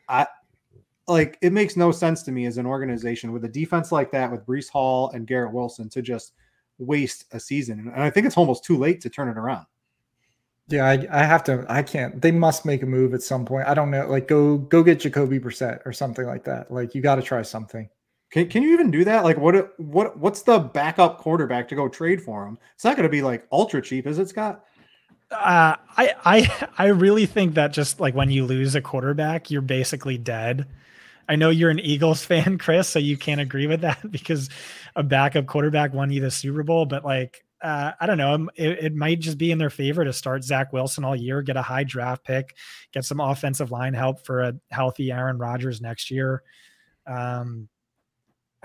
I 0.09 0.27
like 1.07 1.39
it 1.43 1.53
makes 1.53 1.77
no 1.77 1.93
sense 1.93 2.23
to 2.25 2.33
me 2.33 2.47
as 2.47 2.57
an 2.57 2.65
organization 2.65 3.31
with 3.31 3.45
a 3.45 3.49
defense 3.49 3.93
like 3.93 4.11
that 4.13 4.33
with 4.33 4.47
Breece 4.47 4.71
Hall 4.71 5.11
and 5.11 5.27
Garrett 5.27 5.53
Wilson 5.53 5.91
to 5.91 6.01
just 6.01 6.33
waste 6.79 7.27
a 7.33 7.39
season. 7.39 7.79
And 7.95 8.03
I 8.03 8.09
think 8.09 8.27
it's 8.27 8.39
almost 8.39 8.65
too 8.65 8.79
late 8.79 9.03
to 9.03 9.11
turn 9.11 9.29
it 9.29 9.37
around. 9.37 9.67
Yeah, 10.69 10.87
I, 10.87 11.07
I 11.13 11.25
have 11.25 11.45
to. 11.45 11.65
I 11.69 11.83
can't. 11.83 12.21
They 12.21 12.33
must 12.33 12.65
make 12.65 12.83
a 12.83 12.87
move 12.87 13.13
at 13.13 13.23
some 13.23 13.45
point. 13.45 13.69
I 13.69 13.75
don't 13.75 13.91
know. 13.91 14.09
Like 14.09 14.29
go 14.29 14.57
go 14.57 14.83
get 14.83 15.01
Jacoby 15.01 15.39
Brissett 15.39 15.85
or 15.85 15.93
something 15.93 16.27
like 16.27 16.45
that. 16.45 16.73
Like 16.73 16.95
you 16.95 17.03
got 17.03 17.17
to 17.17 17.23
try 17.23 17.43
something. 17.43 17.89
Can, 18.37 18.49
can 18.49 18.62
you 18.62 18.74
even 18.74 18.91
do 18.91 19.03
that? 19.05 19.24
Like 19.24 19.39
what 19.39 19.80
what 19.80 20.18
what's 20.18 20.43
the 20.43 20.59
backup 20.59 21.16
quarterback 21.16 21.68
to 21.68 21.74
go 21.74 21.89
trade 21.89 22.20
for 22.20 22.47
him? 22.47 22.59
It's 22.74 22.84
not 22.84 22.95
going 22.95 23.09
to 23.09 23.11
be 23.11 23.22
like 23.22 23.47
ultra 23.51 23.80
cheap, 23.80 24.07
is 24.07 24.18
it, 24.18 24.28
Scott? 24.28 24.62
Uh, 25.30 25.74
I 25.97 26.12
I 26.22 26.68
I 26.78 26.87
really 26.89 27.24
think 27.24 27.55
that 27.55 27.72
just 27.72 27.99
like 27.99 28.14
when 28.14 28.30
you 28.30 28.45
lose 28.45 28.74
a 28.74 28.82
quarterback, 28.82 29.51
you're 29.51 29.62
basically 29.62 30.18
dead. 30.18 30.66
I 31.26 31.37
know 31.37 31.49
you're 31.49 31.70
an 31.70 31.80
Eagles 31.80 32.24
fan, 32.26 32.59
Chris, 32.59 32.91
so 32.91 32.99
you 32.99 33.16
can't 33.16 33.41
agree 33.41 33.66
with 33.66 33.80
that 33.80 34.11
because 34.11 34.51
a 34.95 35.03
backup 35.03 35.47
quarterback 35.47 35.95
won 35.95 36.11
you 36.11 36.20
the 36.20 36.30
Super 36.30 36.62
Bowl. 36.62 36.84
But 36.84 37.07
like 37.07 37.43
uh, 37.62 37.93
I 37.99 38.05
don't 38.05 38.18
know. 38.18 38.34
Um, 38.34 38.51
it, 38.55 38.84
it, 38.84 38.95
might 38.95 39.20
just 39.20 39.39
be 39.39 39.51
in 39.51 39.57
their 39.57 39.70
favor 39.70 40.05
to 40.05 40.12
start 40.12 40.45
Zach 40.45 40.74
Wilson 40.74 41.07
all 41.07 41.16
year, 41.16 41.41
get 41.41 41.57
a 41.57 41.62
high 41.62 41.84
draft 41.84 42.22
pick, 42.22 42.55
get 42.93 43.07
some 43.07 43.18
offensive 43.18 43.70
line 43.70 43.95
help 43.95 44.26
for 44.26 44.43
a 44.43 44.55
healthy 44.70 45.11
Aaron 45.11 45.39
Rodgers 45.39 45.80
next 45.80 46.11
year. 46.11 46.43
Um, 47.07 47.70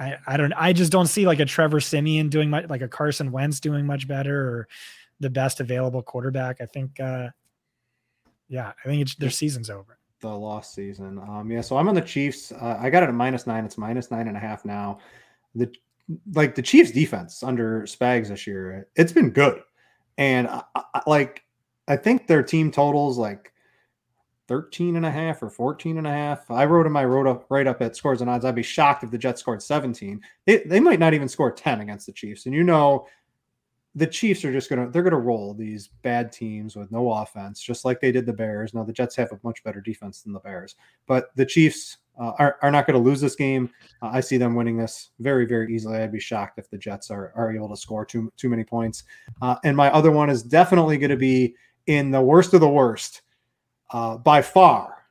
I, 0.02 0.18
I 0.26 0.38
don't. 0.38 0.54
I 0.54 0.74
just 0.74 0.91
don't 0.91 1.06
see 1.06 1.28
like 1.28 1.39
a 1.39 1.45
Trevor 1.45 1.80
Siemian 1.80 2.30
doing 2.30 2.49
much, 2.49 2.68
like 2.70 2.82
a 2.82 2.88
Carson 2.88 3.32
Wentz 3.32 3.60
doing 3.60 3.86
much 3.86 4.08
better, 4.08 4.49
or 4.49 4.68
the 5.20 5.30
best 5.30 5.60
available 5.60 6.02
quarterback. 6.02 6.60
I 6.60 6.66
think. 6.66 6.99
Uh, 6.99 7.30
yeah, 8.49 8.74
I 8.84 8.88
think 8.88 9.04
it's, 9.04 9.16
their 9.16 9.30
season's 9.30 9.70
over. 9.70 9.97
The 10.20 10.28
lost 10.28 10.74
season. 10.74 11.20
Um, 11.20 11.52
yeah. 11.52 11.62
So 11.62 11.78
I'm 11.78 11.88
on 11.88 11.95
the 11.95 12.02
Chiefs. 12.02 12.52
Uh, 12.52 12.78
I 12.80 12.89
got 12.89 13.04
it 13.04 13.10
at 13.10 13.16
minus 13.16 13.45
nine. 13.45 13.64
It's 13.64 13.78
minus 13.78 14.12
nine 14.12 14.28
and 14.28 14.36
a 14.36 14.39
half 14.39 14.66
now. 14.66 14.99
The 15.56 15.72
like 16.34 16.56
the 16.56 16.62
Chiefs 16.62 16.91
defense 16.91 17.43
under 17.43 17.82
Spags 17.84 18.30
this 18.30 18.47
year, 18.47 18.88
it's 18.95 19.14
been 19.14 19.30
good. 19.30 19.62
And 20.18 20.47
I, 20.47 20.64
I, 20.76 21.02
like, 21.08 21.43
I 21.88 21.95
think 21.95 22.28
their 22.28 22.43
team 22.43 22.72
totals 22.72 23.18
like 23.18 23.51
13 24.52 24.97
and 24.97 25.06
a 25.06 25.12
half 25.12 25.41
or 25.41 25.49
14 25.49 25.97
and 25.97 26.06
a 26.06 26.12
half. 26.12 26.52
I 26.52 26.66
wrote 26.66 26.86
in 26.86 26.91
my 26.91 27.06
wrote 27.06 27.26
up 27.26 27.45
right 27.49 27.66
up 27.66 27.82
at 27.82 27.95
scores 27.95 28.20
and 28.20 28.30
odds. 28.30 28.43
I'd 28.43 28.54
be 28.54 28.62
shocked 28.62 29.02
if 29.02 29.10
the 29.10 29.18
Jets 29.18 29.39
scored 29.39 29.64
17. 29.64 30.20
They, 30.45 30.58
they 30.66 30.82
might 30.82 30.99
not 30.99 31.14
even 31.14 31.30
score 31.30 31.54
10 31.54 31.80
against 31.80 32.06
the 32.06 32.12
Chiefs. 32.12 32.47
And 32.47 32.54
you 32.54 32.66
know, 32.66 33.08
the 33.95 34.06
Chiefs 34.06 34.43
are 34.43 34.52
just 34.52 34.70
gonna 34.70 34.89
they're 34.89 35.04
gonna 35.04 35.18
roll 35.18 35.54
these 35.54 35.88
bad 36.02 36.34
teams 36.34 36.76
with 36.76 36.91
no 36.91 37.14
offense, 37.14 37.62
just 37.62 37.86
like 37.86 38.02
they 38.02 38.12
did 38.12 38.26
the 38.26 38.34
Bears. 38.34 38.74
Now 38.74 38.84
the 38.84 38.91
Jets 38.91 39.16
have 39.16 39.32
a 39.32 39.39
much 39.41 39.64
better 39.64 39.80
defense 39.80 40.22
than 40.22 40.34
the 40.34 40.39
Bears, 40.41 40.76
but 41.08 41.34
the 41.38 41.45
Chiefs 41.45 41.99
uh, 42.20 42.34
are, 42.38 42.58
are 42.62 42.72
not 42.72 42.86
going 42.86 43.02
to 43.02 43.10
lose 43.10 43.22
this 43.22 43.36
game. 43.36 43.70
Uh, 44.02 44.10
I 44.12 44.20
see 44.20 44.36
them 44.36 44.54
winning 44.54 44.76
this 44.76 45.12
very, 45.20 45.45
very 45.45 45.74
easily. 45.74 45.99
I'd 45.99 46.12
be 46.12 46.20
shocked 46.20 46.60
if 46.60 46.70
the 46.70 46.78
Jets 46.78 47.10
are, 47.10 47.32
are 47.38 47.56
able 47.56 47.70
to 47.70 47.78
score 47.78 48.06
too 48.06 48.30
too 48.36 48.49
many 48.49 48.66
points. 48.66 49.06
Uh, 49.41 49.56
and 49.64 49.78
my 49.78 49.89
other 49.91 50.12
one 50.12 50.30
is 50.30 50.43
definitely 50.43 50.97
going 50.97 51.12
to 51.12 51.16
be 51.16 51.56
in 51.88 52.12
the 52.12 52.22
worst 52.22 52.54
of 52.54 52.60
the 52.60 52.68
worst. 52.68 53.22
Uh, 53.92 54.18
by 54.18 54.42
far, 54.42 55.06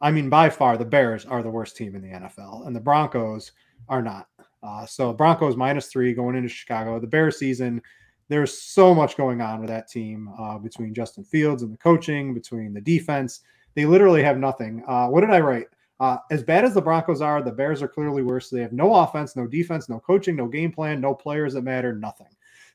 I 0.00 0.10
mean 0.10 0.28
by 0.28 0.50
far, 0.50 0.76
the 0.76 0.84
Bears 0.84 1.24
are 1.24 1.42
the 1.42 1.50
worst 1.50 1.76
team 1.76 1.94
in 1.94 2.02
the 2.02 2.08
NFL, 2.08 2.66
and 2.66 2.76
the 2.76 2.80
Broncos 2.80 3.52
are 3.88 4.02
not. 4.02 4.28
Uh, 4.62 4.84
so 4.84 5.12
Broncos 5.12 5.56
minus 5.56 5.86
three 5.86 6.12
going 6.12 6.36
into 6.36 6.48
Chicago. 6.48 6.98
The 6.98 7.06
Bears 7.06 7.38
season. 7.38 7.82
There's 8.28 8.60
so 8.60 8.92
much 8.92 9.16
going 9.16 9.40
on 9.40 9.60
with 9.60 9.68
that 9.68 9.88
team 9.88 10.28
uh, 10.36 10.58
between 10.58 10.92
Justin 10.92 11.22
Fields 11.22 11.62
and 11.62 11.72
the 11.72 11.78
coaching, 11.78 12.34
between 12.34 12.74
the 12.74 12.80
defense. 12.80 13.42
They 13.76 13.86
literally 13.86 14.22
have 14.24 14.38
nothing. 14.38 14.82
Uh, 14.88 15.06
what 15.06 15.20
did 15.20 15.30
I 15.30 15.38
write? 15.38 15.68
Uh, 16.00 16.18
as 16.30 16.42
bad 16.42 16.64
as 16.64 16.74
the 16.74 16.82
Broncos 16.82 17.20
are, 17.20 17.40
the 17.40 17.52
Bears 17.52 17.82
are 17.82 17.88
clearly 17.88 18.22
worse. 18.22 18.50
They 18.50 18.60
have 18.60 18.72
no 18.72 18.94
offense, 18.96 19.36
no 19.36 19.46
defense, 19.46 19.88
no 19.88 20.00
coaching, 20.00 20.34
no 20.34 20.48
game 20.48 20.72
plan, 20.72 21.00
no 21.00 21.14
players 21.14 21.54
that 21.54 21.62
matter, 21.62 21.94
nothing. 21.94 22.26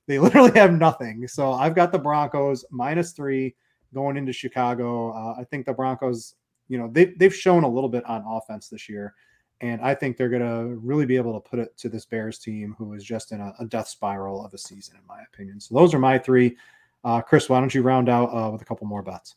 They 0.07 0.20
literally 0.20 0.57
have 0.57 0.74
nothing. 0.74 1.28
So 1.28 1.51
I've 1.51 1.76
got 1.76 1.91
the 1.91 1.99
Broncos 1.99 2.64
minus 2.72 3.12
three 3.12 3.55
going 3.93 4.17
into 4.17 4.33
Chicago. 4.33 5.11
Uh, 5.11 5.39
I 5.39 5.43
think 5.43 5.65
the 5.65 5.73
Broncos, 5.73 6.35
you 6.67 6.77
know, 6.77 6.89
they, 6.91 7.05
they've 7.05 7.33
shown 7.33 7.63
a 7.63 7.67
little 7.69 7.89
bit 7.89 8.05
on 8.05 8.23
offense 8.27 8.69
this 8.69 8.87
year. 8.87 9.13
And 9.61 9.79
I 9.81 9.93
think 9.93 10.17
they're 10.17 10.29
going 10.29 10.41
to 10.41 10.75
really 10.77 11.05
be 11.05 11.17
able 11.17 11.39
to 11.39 11.49
put 11.49 11.59
it 11.59 11.77
to 11.77 11.89
this 11.89 12.05
Bears 12.05 12.39
team 12.39 12.75
who 12.79 12.93
is 12.93 13.03
just 13.03 13.31
in 13.31 13.39
a, 13.39 13.53
a 13.59 13.65
death 13.65 13.87
spiral 13.87 14.43
of 14.43 14.53
a 14.53 14.57
season, 14.57 14.95
in 14.95 15.05
my 15.07 15.21
opinion. 15.31 15.59
So 15.59 15.75
those 15.75 15.93
are 15.93 15.99
my 15.99 16.17
three. 16.17 16.57
Uh, 17.03 17.21
Chris, 17.21 17.47
why 17.47 17.59
don't 17.59 17.73
you 17.73 17.83
round 17.83 18.09
out 18.09 18.29
uh, 18.29 18.49
with 18.49 18.61
a 18.61 18.65
couple 18.65 18.87
more 18.87 19.03
bets? 19.03 19.35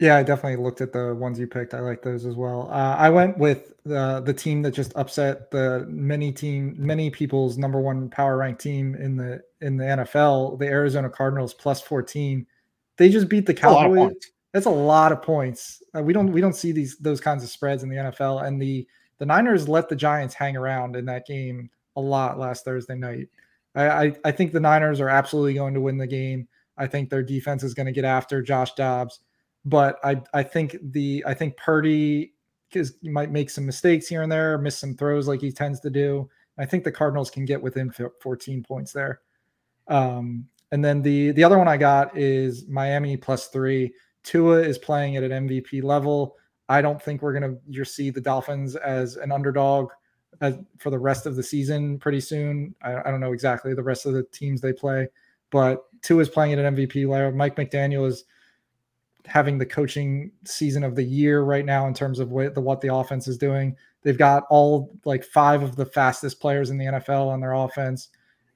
Yeah, 0.00 0.16
I 0.16 0.22
definitely 0.22 0.62
looked 0.62 0.80
at 0.80 0.92
the 0.92 1.12
ones 1.12 1.40
you 1.40 1.48
picked. 1.48 1.74
I 1.74 1.80
like 1.80 2.02
those 2.02 2.24
as 2.24 2.36
well. 2.36 2.68
Uh, 2.70 2.94
I 2.96 3.10
went 3.10 3.36
with 3.36 3.72
the 3.84 4.22
the 4.24 4.32
team 4.32 4.62
that 4.62 4.70
just 4.70 4.92
upset 4.94 5.50
the 5.50 5.86
many 5.88 6.30
team 6.30 6.76
many 6.78 7.10
people's 7.10 7.58
number 7.58 7.80
one 7.80 8.08
power 8.08 8.36
ranked 8.36 8.60
team 8.60 8.94
in 8.94 9.16
the 9.16 9.42
in 9.60 9.76
the 9.76 9.84
NFL, 9.84 10.58
the 10.60 10.66
Arizona 10.66 11.10
Cardinals 11.10 11.52
plus 11.52 11.80
14. 11.80 12.46
They 12.98 13.08
just 13.08 13.28
beat 13.28 13.46
the 13.46 13.54
Cowboys. 13.54 14.12
That's 14.52 14.66
a 14.66 14.70
lot 14.70 15.12
of 15.12 15.22
points. 15.22 15.82
Uh, 15.96 16.02
we 16.02 16.12
don't 16.12 16.32
we 16.32 16.40
don't 16.40 16.56
see 16.56 16.72
these 16.72 16.98
those 16.98 17.20
kinds 17.20 17.42
of 17.42 17.50
spreads 17.50 17.82
in 17.82 17.88
the 17.88 17.96
NFL 17.96 18.46
and 18.46 18.60
the 18.60 18.86
the 19.18 19.26
Niners 19.26 19.68
let 19.68 19.88
the 19.88 19.96
Giants 19.96 20.34
hang 20.34 20.56
around 20.56 20.96
in 20.96 21.04
that 21.06 21.26
game 21.26 21.70
a 21.96 22.00
lot 22.00 22.38
last 22.38 22.64
Thursday 22.64 22.94
night. 22.94 23.28
I, 23.74 23.88
I, 23.88 24.12
I 24.26 24.30
think 24.30 24.52
the 24.52 24.60
Niners 24.60 25.00
are 25.00 25.08
absolutely 25.08 25.54
going 25.54 25.74
to 25.74 25.80
win 25.80 25.98
the 25.98 26.06
game. 26.06 26.46
I 26.76 26.86
think 26.86 27.10
their 27.10 27.22
defense 27.22 27.62
is 27.62 27.74
going 27.74 27.86
to 27.86 27.92
get 27.92 28.04
after 28.04 28.42
Josh 28.42 28.74
Dobbs 28.74 29.20
but 29.64 29.98
I 30.02 30.20
I 30.32 30.42
think 30.42 30.76
the 30.82 31.22
I 31.26 31.34
think 31.34 31.56
Purdy 31.56 32.32
he 32.70 33.08
might 33.08 33.30
make 33.30 33.48
some 33.48 33.64
mistakes 33.64 34.06
here 34.06 34.22
and 34.22 34.30
there, 34.30 34.58
miss 34.58 34.78
some 34.78 34.94
throws 34.94 35.26
like 35.26 35.40
he 35.40 35.50
tends 35.50 35.80
to 35.80 35.90
do. 35.90 36.28
I 36.58 36.66
think 36.66 36.84
the 36.84 36.92
Cardinals 36.92 37.30
can 37.30 37.46
get 37.46 37.62
within 37.62 37.90
14 38.20 38.62
points 38.62 38.92
there. 38.92 39.20
Um, 39.86 40.46
and 40.72 40.84
then 40.84 41.02
the 41.02 41.32
the 41.32 41.44
other 41.44 41.58
one 41.58 41.68
I 41.68 41.76
got 41.76 42.16
is 42.16 42.66
Miami 42.68 43.16
plus 43.16 43.48
three. 43.48 43.92
Tua 44.22 44.60
is 44.60 44.78
playing 44.78 45.16
at 45.16 45.24
an 45.24 45.48
MVP 45.48 45.82
level. 45.82 46.36
I 46.68 46.82
don't 46.82 47.02
think 47.02 47.22
we're 47.22 47.32
gonna 47.32 47.56
you 47.68 47.84
see 47.84 48.10
the 48.10 48.20
Dolphins 48.20 48.76
as 48.76 49.16
an 49.16 49.32
underdog 49.32 49.90
as, 50.40 50.58
for 50.78 50.90
the 50.90 50.98
rest 50.98 51.26
of 51.26 51.36
the 51.36 51.42
season 51.42 51.98
pretty 51.98 52.20
soon. 52.20 52.74
I, 52.82 52.96
I, 52.96 53.10
don't 53.10 53.20
know 53.20 53.32
exactly 53.32 53.74
the 53.74 53.82
rest 53.82 54.06
of 54.06 54.12
the 54.12 54.22
teams 54.24 54.60
they 54.60 54.72
play, 54.72 55.08
but 55.50 55.84
Tua 56.02 56.22
is 56.22 56.28
playing 56.28 56.52
at 56.52 56.58
an 56.58 56.76
MVP 56.76 57.08
level. 57.08 57.32
Mike 57.32 57.56
McDaniel 57.56 58.06
is 58.06 58.24
having 59.24 59.58
the 59.58 59.66
coaching 59.66 60.30
season 60.44 60.84
of 60.84 60.94
the 60.94 61.02
year 61.02 61.42
right 61.42 61.64
now 61.64 61.86
in 61.86 61.94
terms 61.94 62.18
of 62.18 62.30
what 62.30 62.54
the 62.54 62.60
what 62.60 62.80
the 62.80 62.92
offense 62.92 63.28
is 63.28 63.38
doing. 63.38 63.76
They've 64.02 64.18
got 64.18 64.44
all 64.50 64.96
like 65.04 65.24
five 65.24 65.62
of 65.62 65.76
the 65.76 65.86
fastest 65.86 66.40
players 66.40 66.70
in 66.70 66.78
the 66.78 66.86
NFL 66.86 67.28
on 67.28 67.40
their 67.40 67.54
offense. 67.54 68.08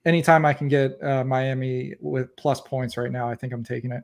Anytime 0.04 0.44
I 0.44 0.52
can 0.52 0.68
get 0.68 1.02
uh, 1.02 1.22
Miami 1.24 1.94
with 2.00 2.34
plus 2.36 2.60
points 2.60 2.96
right 2.96 3.10
now, 3.12 3.28
I 3.28 3.34
think 3.36 3.52
I'm 3.52 3.62
taking 3.64 3.92
it. 3.92 4.02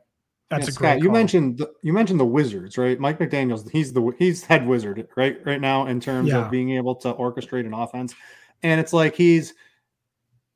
That's 0.49 0.63
Yeah, 0.63 0.69
a 0.69 0.71
Scott, 0.71 0.81
great. 0.93 1.03
you 1.03 1.11
mentioned 1.11 1.57
the, 1.59 1.71
you 1.83 1.93
mentioned 1.93 2.19
the 2.19 2.25
Wizards, 2.25 2.77
right? 2.77 2.99
Mike 2.99 3.19
McDaniel's 3.19 3.69
he's 3.69 3.93
the 3.93 4.13
he's 4.17 4.43
head 4.43 4.65
wizard 4.65 5.07
right 5.15 5.37
right 5.45 5.61
now 5.61 5.85
in 5.87 5.99
terms 5.99 6.29
Yeah. 6.29 6.45
of 6.45 6.51
being 6.51 6.71
able 6.71 6.95
to 6.95 7.13
orchestrate 7.13 7.65
an 7.65 7.73
offense, 7.73 8.15
and 8.63 8.79
it's 8.81 8.93
like 8.93 9.15
he's 9.15 9.53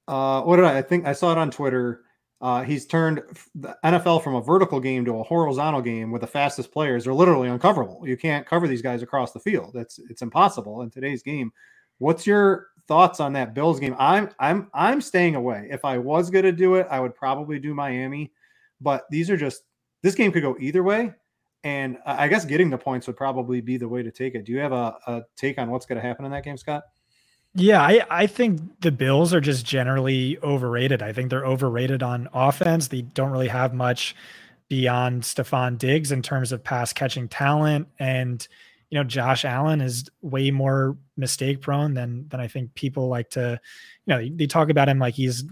uh 0.07 0.41
what 0.41 0.57
did 0.57 0.65
I, 0.65 0.79
I 0.79 0.81
think 0.81 1.05
I 1.05 1.13
saw 1.13 1.31
it 1.31 1.37
on 1.37 1.51
Twitter. 1.51 2.01
Uh, 2.41 2.61
he's 2.61 2.85
turned 2.85 3.21
the 3.55 3.77
NFL 3.85 4.21
from 4.21 4.35
a 4.35 4.41
vertical 4.41 4.79
game 4.81 5.05
to 5.05 5.19
a 5.19 5.23
horizontal 5.23 5.81
game 5.81 6.11
with 6.11 6.19
the 6.19 6.27
fastest 6.27 6.73
players. 6.73 7.05
They're 7.05 7.13
literally 7.13 7.47
uncoverable. 7.47 8.05
You 8.05 8.17
can't 8.17 8.45
cover 8.45 8.67
these 8.67 8.81
guys 8.81 9.01
across 9.01 9.31
the 9.31 9.39
field. 9.39 9.75
It's 9.75 9.97
it's 10.09 10.21
impossible 10.21 10.81
in 10.81 10.89
today's 10.89 11.23
game. 11.23 11.53
What's 12.03 12.27
your 12.27 12.67
thoughts 12.85 13.21
on 13.21 13.31
that 13.33 13.53
Bills 13.53 13.79
game? 13.79 13.95
I'm 13.97 14.29
I'm 14.37 14.69
I'm 14.73 14.99
staying 14.99 15.35
away. 15.35 15.69
If 15.71 15.85
I 15.85 15.97
was 15.97 16.29
going 16.29 16.43
to 16.43 16.51
do 16.51 16.75
it, 16.75 16.85
I 16.91 16.99
would 16.99 17.15
probably 17.15 17.59
do 17.59 17.73
Miami, 17.73 18.33
but 18.81 19.05
these 19.09 19.29
are 19.29 19.37
just 19.37 19.63
this 20.01 20.13
game 20.13 20.29
could 20.33 20.43
go 20.43 20.57
either 20.59 20.83
way. 20.83 21.13
And 21.63 21.97
I 22.05 22.27
guess 22.27 22.43
getting 22.43 22.69
the 22.69 22.77
points 22.77 23.07
would 23.07 23.15
probably 23.15 23.61
be 23.61 23.77
the 23.77 23.87
way 23.87 24.03
to 24.03 24.11
take 24.11 24.35
it. 24.35 24.43
Do 24.43 24.51
you 24.51 24.59
have 24.59 24.73
a, 24.73 24.97
a 25.07 25.21
take 25.37 25.57
on 25.57 25.71
what's 25.71 25.85
going 25.85 25.95
to 25.95 26.05
happen 26.05 26.25
in 26.25 26.31
that 26.31 26.43
game, 26.43 26.57
Scott? 26.57 26.83
Yeah, 27.55 27.81
I, 27.81 28.05
I 28.09 28.27
think 28.27 28.81
the 28.81 28.91
Bills 28.91 29.33
are 29.33 29.39
just 29.39 29.65
generally 29.65 30.37
overrated. 30.43 31.01
I 31.01 31.13
think 31.13 31.29
they're 31.29 31.45
overrated 31.45 32.03
on 32.03 32.27
offense. 32.33 32.89
They 32.89 33.03
don't 33.03 33.31
really 33.31 33.47
have 33.47 33.73
much 33.73 34.13
beyond 34.67 35.23
Stefon 35.23 35.77
Diggs 35.77 36.11
in 36.11 36.21
terms 36.21 36.51
of 36.51 36.65
pass 36.65 36.91
catching 36.91 37.29
talent. 37.29 37.87
And, 37.97 38.45
you 38.93 38.99
know, 38.99 39.03
Josh 39.03 39.43
Allen 39.43 39.81
is 39.81 40.07
way 40.21 40.51
more 40.51 40.95
mistake 41.17 41.61
prone 41.61 41.95
than 41.95 42.27
than 42.27 42.39
I 42.39 42.47
think 42.47 42.75
people 42.75 43.07
like 43.07 43.31
to, 43.31 43.59
you 44.05 44.13
know, 44.13 44.23
they, 44.35 44.45
talk 44.45 44.69
about 44.69 44.87
him 44.87 44.99
like 44.99 45.15
he's 45.15 45.43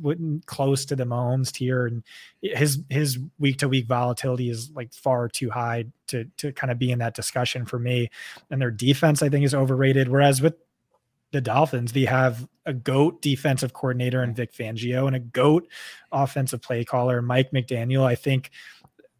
close 0.45 0.85
to 0.85 0.95
the 0.95 1.05
Mahomes 1.05 1.51
tier 1.51 1.87
and 1.87 2.03
his 2.43 2.83
his 2.87 3.17
week 3.39 3.57
to 3.57 3.67
week 3.67 3.87
volatility 3.87 4.51
is 4.51 4.69
like 4.75 4.93
far 4.93 5.27
too 5.27 5.49
high 5.49 5.85
to 6.09 6.25
to 6.37 6.51
kind 6.51 6.69
of 6.69 6.77
be 6.77 6.91
in 6.91 6.99
that 6.99 7.15
discussion 7.15 7.65
for 7.65 7.79
me. 7.79 8.11
And 8.51 8.61
their 8.61 8.69
defense, 8.69 9.23
I 9.23 9.29
think, 9.29 9.43
is 9.43 9.55
overrated. 9.55 10.07
Whereas 10.07 10.39
with 10.39 10.53
the 11.31 11.41
Dolphins, 11.41 11.93
they 11.93 12.05
have 12.05 12.47
a 12.67 12.73
GOAT 12.73 13.23
defensive 13.23 13.73
coordinator 13.73 14.21
in 14.21 14.35
Vic 14.35 14.53
Fangio 14.53 15.07
and 15.07 15.15
a 15.15 15.19
GOAT 15.19 15.67
offensive 16.11 16.61
play 16.61 16.85
caller, 16.85 17.23
Mike 17.23 17.49
McDaniel. 17.49 18.03
I 18.03 18.13
think 18.13 18.51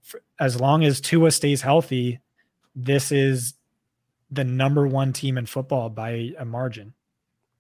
f 0.06 0.14
as 0.40 0.62
long 0.62 0.84
as 0.84 1.02
Tua 1.02 1.32
stays 1.32 1.64
healthy, 1.64 2.20
this 2.76 3.12
is 3.12 3.56
the 4.32 4.44
number 4.44 4.88
one 4.88 5.14
team 5.14 5.38
in 5.38 5.46
football 5.46 5.90
by 5.90 6.32
a 6.40 6.46
margin. 6.46 6.94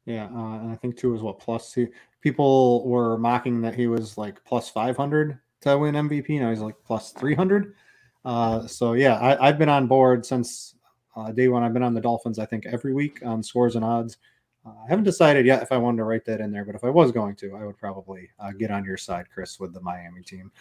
Yeah, 0.05 0.25
uh, 0.25 0.59
and 0.59 0.71
I 0.71 0.75
think 0.75 0.97
two 0.97 1.13
is 1.13 1.21
what 1.21 1.39
plus 1.39 1.71
two. 1.71 1.89
People 2.21 2.87
were 2.87 3.17
mocking 3.17 3.61
that 3.61 3.75
he 3.75 3.87
was 3.87 4.17
like 4.17 4.43
plus 4.45 4.69
five 4.69 4.97
hundred 4.97 5.39
to 5.61 5.77
win 5.77 5.95
MVP. 5.95 6.39
Now 6.39 6.49
he's 6.49 6.59
like 6.59 6.75
plus 6.83 7.11
three 7.11 7.35
hundred. 7.35 7.75
Uh, 8.23 8.65
so 8.67 8.93
yeah, 8.93 9.15
I, 9.17 9.47
I've 9.47 9.57
been 9.57 9.69
on 9.69 9.87
board 9.87 10.25
since 10.25 10.75
uh, 11.15 11.31
day 11.31 11.47
one. 11.47 11.63
I've 11.63 11.73
been 11.73 11.83
on 11.83 11.93
the 11.93 12.01
Dolphins. 12.01 12.39
I 12.39 12.45
think 12.45 12.65
every 12.65 12.93
week 12.93 13.19
on 13.25 13.43
scores 13.43 13.75
and 13.75 13.85
odds. 13.85 14.17
Uh, 14.65 14.73
I 14.85 14.89
haven't 14.89 15.05
decided 15.05 15.45
yet 15.45 15.63
if 15.63 15.71
I 15.71 15.77
wanted 15.77 15.97
to 15.97 16.03
write 16.03 16.25
that 16.25 16.39
in 16.39 16.51
there, 16.51 16.65
but 16.65 16.75
if 16.75 16.83
I 16.83 16.89
was 16.89 17.11
going 17.11 17.35
to, 17.37 17.55
I 17.55 17.65
would 17.65 17.77
probably 17.77 18.29
uh, 18.39 18.51
get 18.51 18.69
on 18.69 18.85
your 18.85 18.97
side, 18.97 19.25
Chris, 19.33 19.59
with 19.59 19.73
the 19.73 19.81
Miami 19.81 20.21
team. 20.21 20.51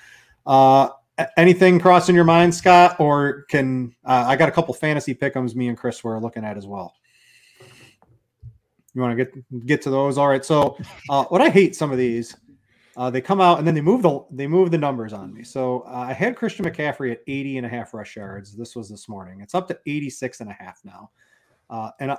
Anything 1.37 1.79
crossing 1.79 2.14
your 2.14 2.25
mind, 2.25 2.55
Scott, 2.55 2.99
or 3.01 3.45
can 3.49 3.95
uh, 4.05 4.25
I 4.27 4.37
got 4.37 4.49
a 4.49 4.53
couple 4.53 4.75
fantasy 4.75 5.14
pickums 5.14 5.55
me 5.55 5.68
and 5.68 5.77
Chris 5.77 6.03
were 6.05 6.21
looking 6.21 6.45
at 6.45 6.57
as 6.57 6.66
well. 6.66 6.95
You 8.95 9.01
want 9.01 9.16
to 9.16 9.25
get 9.25 9.66
get 9.66 9.83
to 9.83 9.91
those? 9.91 10.18
All 10.18 10.29
right. 10.29 10.45
So, 10.45 10.77
uh, 11.09 11.25
what 11.25 11.41
I 11.41 11.49
hate 11.49 11.77
some 11.77 11.93
of 11.93 11.99
these, 11.99 12.37
uh, 12.97 13.09
they 13.09 13.21
come 13.21 13.41
out 13.41 13.59
and 13.59 13.66
then 13.66 13.75
they 13.75 13.81
move 13.81 14.03
the 14.03 14.25
they 14.31 14.47
move 14.47 14.71
the 14.71 14.79
numbers 14.79 15.12
on 15.12 15.33
me. 15.33 15.45
So 15.45 15.83
uh, 15.87 16.07
I 16.09 16.12
had 16.12 16.37
Christian 16.37 16.64
McCaffrey 16.64 17.12
at 17.12 17.21
80 17.27 17.59
and 17.59 17.66
a 17.66 17.68
half 17.68 17.95
rush 17.95 18.16
yards. 18.16 18.57
This 18.57 18.75
was 18.75 18.89
this 18.89 19.09
morning. 19.09 19.41
It's 19.41 19.55
up 19.55 19.68
to 19.68 19.79
86 19.87 20.41
and 20.41 20.51
a 20.51 20.53
half 20.53 20.81
now. 20.85 21.11
Uh, 21.71 21.91
and 22.01 22.11
I, 22.11 22.18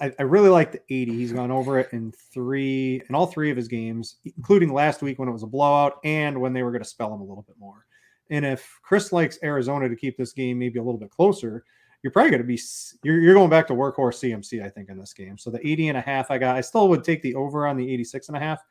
I, 0.00 0.12
I 0.20 0.22
really 0.22 0.48
like 0.48 0.70
the 0.70 0.80
80. 0.88 1.12
He's 1.12 1.32
gone 1.32 1.50
over 1.50 1.80
it 1.80 1.88
in 1.92 2.12
three 2.12 3.02
in 3.08 3.14
all 3.16 3.26
three 3.26 3.50
of 3.50 3.56
his 3.56 3.66
games, 3.66 4.16
including 4.36 4.72
last 4.72 5.02
week 5.02 5.18
when 5.18 5.28
it 5.28 5.32
was 5.32 5.42
a 5.42 5.48
blowout 5.48 5.98
and 6.04 6.40
when 6.40 6.52
they 6.52 6.62
were 6.62 6.70
going 6.70 6.84
to 6.84 6.88
spell 6.88 7.12
him 7.12 7.20
a 7.20 7.24
little 7.24 7.42
bit 7.42 7.56
more. 7.58 7.84
And 8.32 8.46
if 8.46 8.80
Chris 8.82 9.12
likes 9.12 9.38
Arizona 9.42 9.90
to 9.90 9.94
keep 9.94 10.16
this 10.16 10.32
game 10.32 10.58
maybe 10.58 10.78
a 10.78 10.82
little 10.82 10.98
bit 10.98 11.10
closer, 11.10 11.64
you're 12.02 12.10
probably 12.10 12.30
going 12.30 12.40
to 12.40 12.46
be 12.46 12.58
you're, 13.02 13.20
you're 13.20 13.34
going 13.34 13.50
back 13.50 13.66
to 13.66 13.74
workhorse 13.74 14.18
CMC, 14.18 14.64
I 14.64 14.70
think, 14.70 14.88
in 14.88 14.98
this 14.98 15.12
game. 15.12 15.36
So 15.36 15.50
the 15.50 15.64
80 15.64 15.88
and 15.88 15.98
a 15.98 16.00
half 16.00 16.30
I 16.30 16.38
got, 16.38 16.56
I 16.56 16.62
still 16.62 16.88
would 16.88 17.04
take 17.04 17.20
the 17.20 17.34
over 17.34 17.66
on 17.66 17.76
the 17.76 17.92
86 17.92 18.28
and 18.28 18.36
a 18.38 18.40
half. 18.40 18.64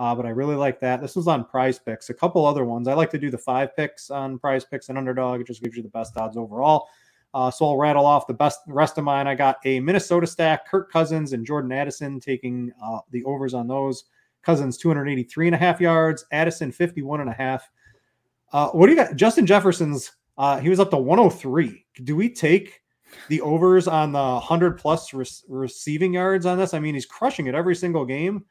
Uh, 0.00 0.16
but 0.16 0.26
I 0.26 0.30
really 0.30 0.56
like 0.56 0.80
that. 0.80 1.00
This 1.00 1.14
was 1.14 1.28
on 1.28 1.44
PrizePicks. 1.44 2.10
A 2.10 2.14
couple 2.14 2.44
other 2.44 2.64
ones. 2.64 2.88
I 2.88 2.94
like 2.94 3.10
to 3.10 3.18
do 3.18 3.30
the 3.30 3.38
five 3.38 3.76
picks 3.76 4.10
on 4.10 4.40
PrizePicks 4.40 4.88
and 4.88 4.98
underdog. 4.98 5.40
It 5.40 5.46
just 5.46 5.62
gives 5.62 5.76
you 5.76 5.84
the 5.84 5.88
best 5.90 6.16
odds 6.16 6.36
overall. 6.36 6.88
Uh, 7.32 7.52
so 7.52 7.66
I'll 7.66 7.76
rattle 7.76 8.04
off 8.04 8.26
the 8.26 8.34
best 8.34 8.60
rest 8.66 8.98
of 8.98 9.04
mine. 9.04 9.28
I 9.28 9.36
got 9.36 9.58
a 9.64 9.78
Minnesota 9.78 10.26
stack, 10.26 10.66
Kirk 10.66 10.90
Cousins 10.90 11.32
and 11.32 11.46
Jordan 11.46 11.70
Addison 11.70 12.18
taking 12.18 12.72
uh, 12.84 12.98
the 13.12 13.22
overs 13.22 13.54
on 13.54 13.68
those. 13.68 14.04
Cousins 14.42 14.76
283 14.76 15.46
and 15.46 15.54
a 15.54 15.58
half 15.58 15.80
yards, 15.80 16.26
Addison 16.32 16.72
51 16.72 17.20
and 17.20 17.30
a 17.30 17.32
half. 17.32 17.70
Uh, 18.54 18.70
what 18.70 18.86
do 18.86 18.92
you 18.92 18.96
got? 18.96 19.16
Justin 19.16 19.46
Jefferson's 19.46 20.12
uh, 20.38 20.60
he 20.60 20.68
was 20.68 20.78
up 20.78 20.90
to 20.90 20.96
103. 20.96 21.84
Do 22.04 22.14
we 22.14 22.28
take 22.30 22.80
the 23.28 23.40
overs 23.40 23.88
on 23.88 24.12
the 24.12 24.18
100 24.18 24.78
plus 24.78 25.12
re- 25.12 25.26
receiving 25.48 26.14
yards 26.14 26.46
on 26.46 26.56
this? 26.56 26.72
I 26.72 26.78
mean, 26.78 26.94
he's 26.94 27.04
crushing 27.04 27.48
it 27.48 27.56
every 27.56 27.74
single 27.74 28.04
game. 28.04 28.44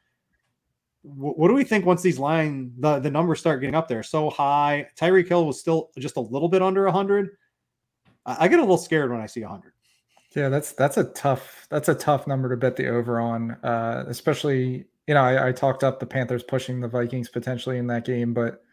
Wh- 1.02 1.38
what 1.38 1.48
do 1.48 1.54
we 1.54 1.64
think 1.64 1.86
once 1.86 2.02
these 2.02 2.18
line 2.18 2.72
the, 2.78 2.98
the 2.98 3.10
numbers 3.10 3.40
start 3.40 3.62
getting 3.62 3.74
up 3.74 3.88
there 3.88 4.02
so 4.02 4.28
high? 4.28 4.88
Tyreek 4.94 5.26
Hill 5.26 5.46
was 5.46 5.58
still 5.58 5.88
just 5.98 6.18
a 6.18 6.20
little 6.20 6.50
bit 6.50 6.60
under 6.60 6.84
100. 6.84 7.30
I 8.26 8.36
I 8.40 8.48
get 8.48 8.58
a 8.58 8.62
little 8.62 8.76
scared 8.76 9.10
when 9.10 9.22
I 9.22 9.26
see 9.26 9.40
100. 9.40 9.72
Yeah, 10.36 10.50
that's 10.50 10.72
that's 10.72 10.98
a 10.98 11.04
tough 11.04 11.66
that's 11.70 11.88
a 11.88 11.94
tough 11.94 12.26
number 12.26 12.50
to 12.50 12.58
bet 12.58 12.76
the 12.76 12.88
over 12.88 13.20
on, 13.20 13.52
uh, 13.62 14.04
especially 14.06 14.84
you 15.06 15.14
know 15.14 15.22
I, 15.22 15.48
I 15.48 15.52
talked 15.52 15.82
up 15.82 15.98
the 15.98 16.06
Panthers 16.06 16.42
pushing 16.42 16.80
the 16.80 16.88
Vikings 16.88 17.30
potentially 17.30 17.78
in 17.78 17.86
that 17.86 18.04
game, 18.04 18.34
but 18.34 18.63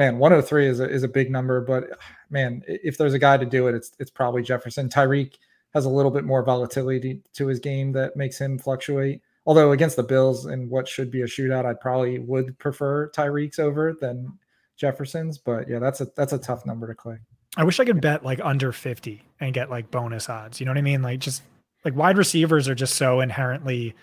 man, 0.00 0.16
103 0.16 0.66
is 0.66 0.80
a 0.80 0.88
is 0.88 1.02
a 1.02 1.08
big 1.08 1.30
number. 1.30 1.60
But 1.60 1.84
man, 2.30 2.62
if 2.66 2.96
there's 2.96 3.12
a 3.12 3.18
guy 3.18 3.36
to 3.36 3.44
do 3.44 3.68
it, 3.68 3.74
it's 3.74 3.92
it's 3.98 4.10
probably 4.10 4.42
Jefferson. 4.42 4.88
Tyreek 4.88 5.34
has 5.74 5.84
a 5.84 5.90
little 5.90 6.10
bit 6.10 6.24
more 6.24 6.42
volatility 6.42 7.20
to 7.34 7.46
his 7.46 7.60
game 7.60 7.92
that 7.92 8.16
makes 8.16 8.40
him 8.40 8.58
fluctuate. 8.58 9.20
Although 9.44 9.72
against 9.72 9.96
the 9.96 10.02
Bills 10.02 10.46
and 10.46 10.70
what 10.70 10.88
should 10.88 11.10
be 11.10 11.20
a 11.20 11.26
shootout, 11.26 11.66
I 11.66 11.74
probably 11.74 12.18
would 12.18 12.58
prefer 12.58 13.10
Tyreek's 13.10 13.58
over 13.58 13.92
than 13.92 14.38
Jefferson's. 14.76 15.36
But 15.36 15.68
yeah, 15.68 15.78
that's 15.78 16.00
a 16.00 16.06
that's 16.16 16.32
a 16.32 16.38
tough 16.38 16.64
number 16.64 16.86
to 16.86 16.94
click. 16.94 17.20
I 17.58 17.64
wish 17.64 17.78
I 17.78 17.84
could 17.84 18.00
bet 18.00 18.24
like 18.24 18.40
under 18.42 18.72
50 18.72 19.22
and 19.38 19.52
get 19.52 19.68
like 19.68 19.90
bonus 19.90 20.30
odds. 20.30 20.60
You 20.60 20.66
know 20.66 20.70
what 20.70 20.78
I 20.78 20.82
mean? 20.82 21.02
Like 21.02 21.20
just 21.20 21.42
like 21.84 21.94
wide 21.94 22.16
receivers 22.16 22.68
are 22.68 22.74
just 22.74 22.94
so 22.94 23.20
inherently 23.20 23.94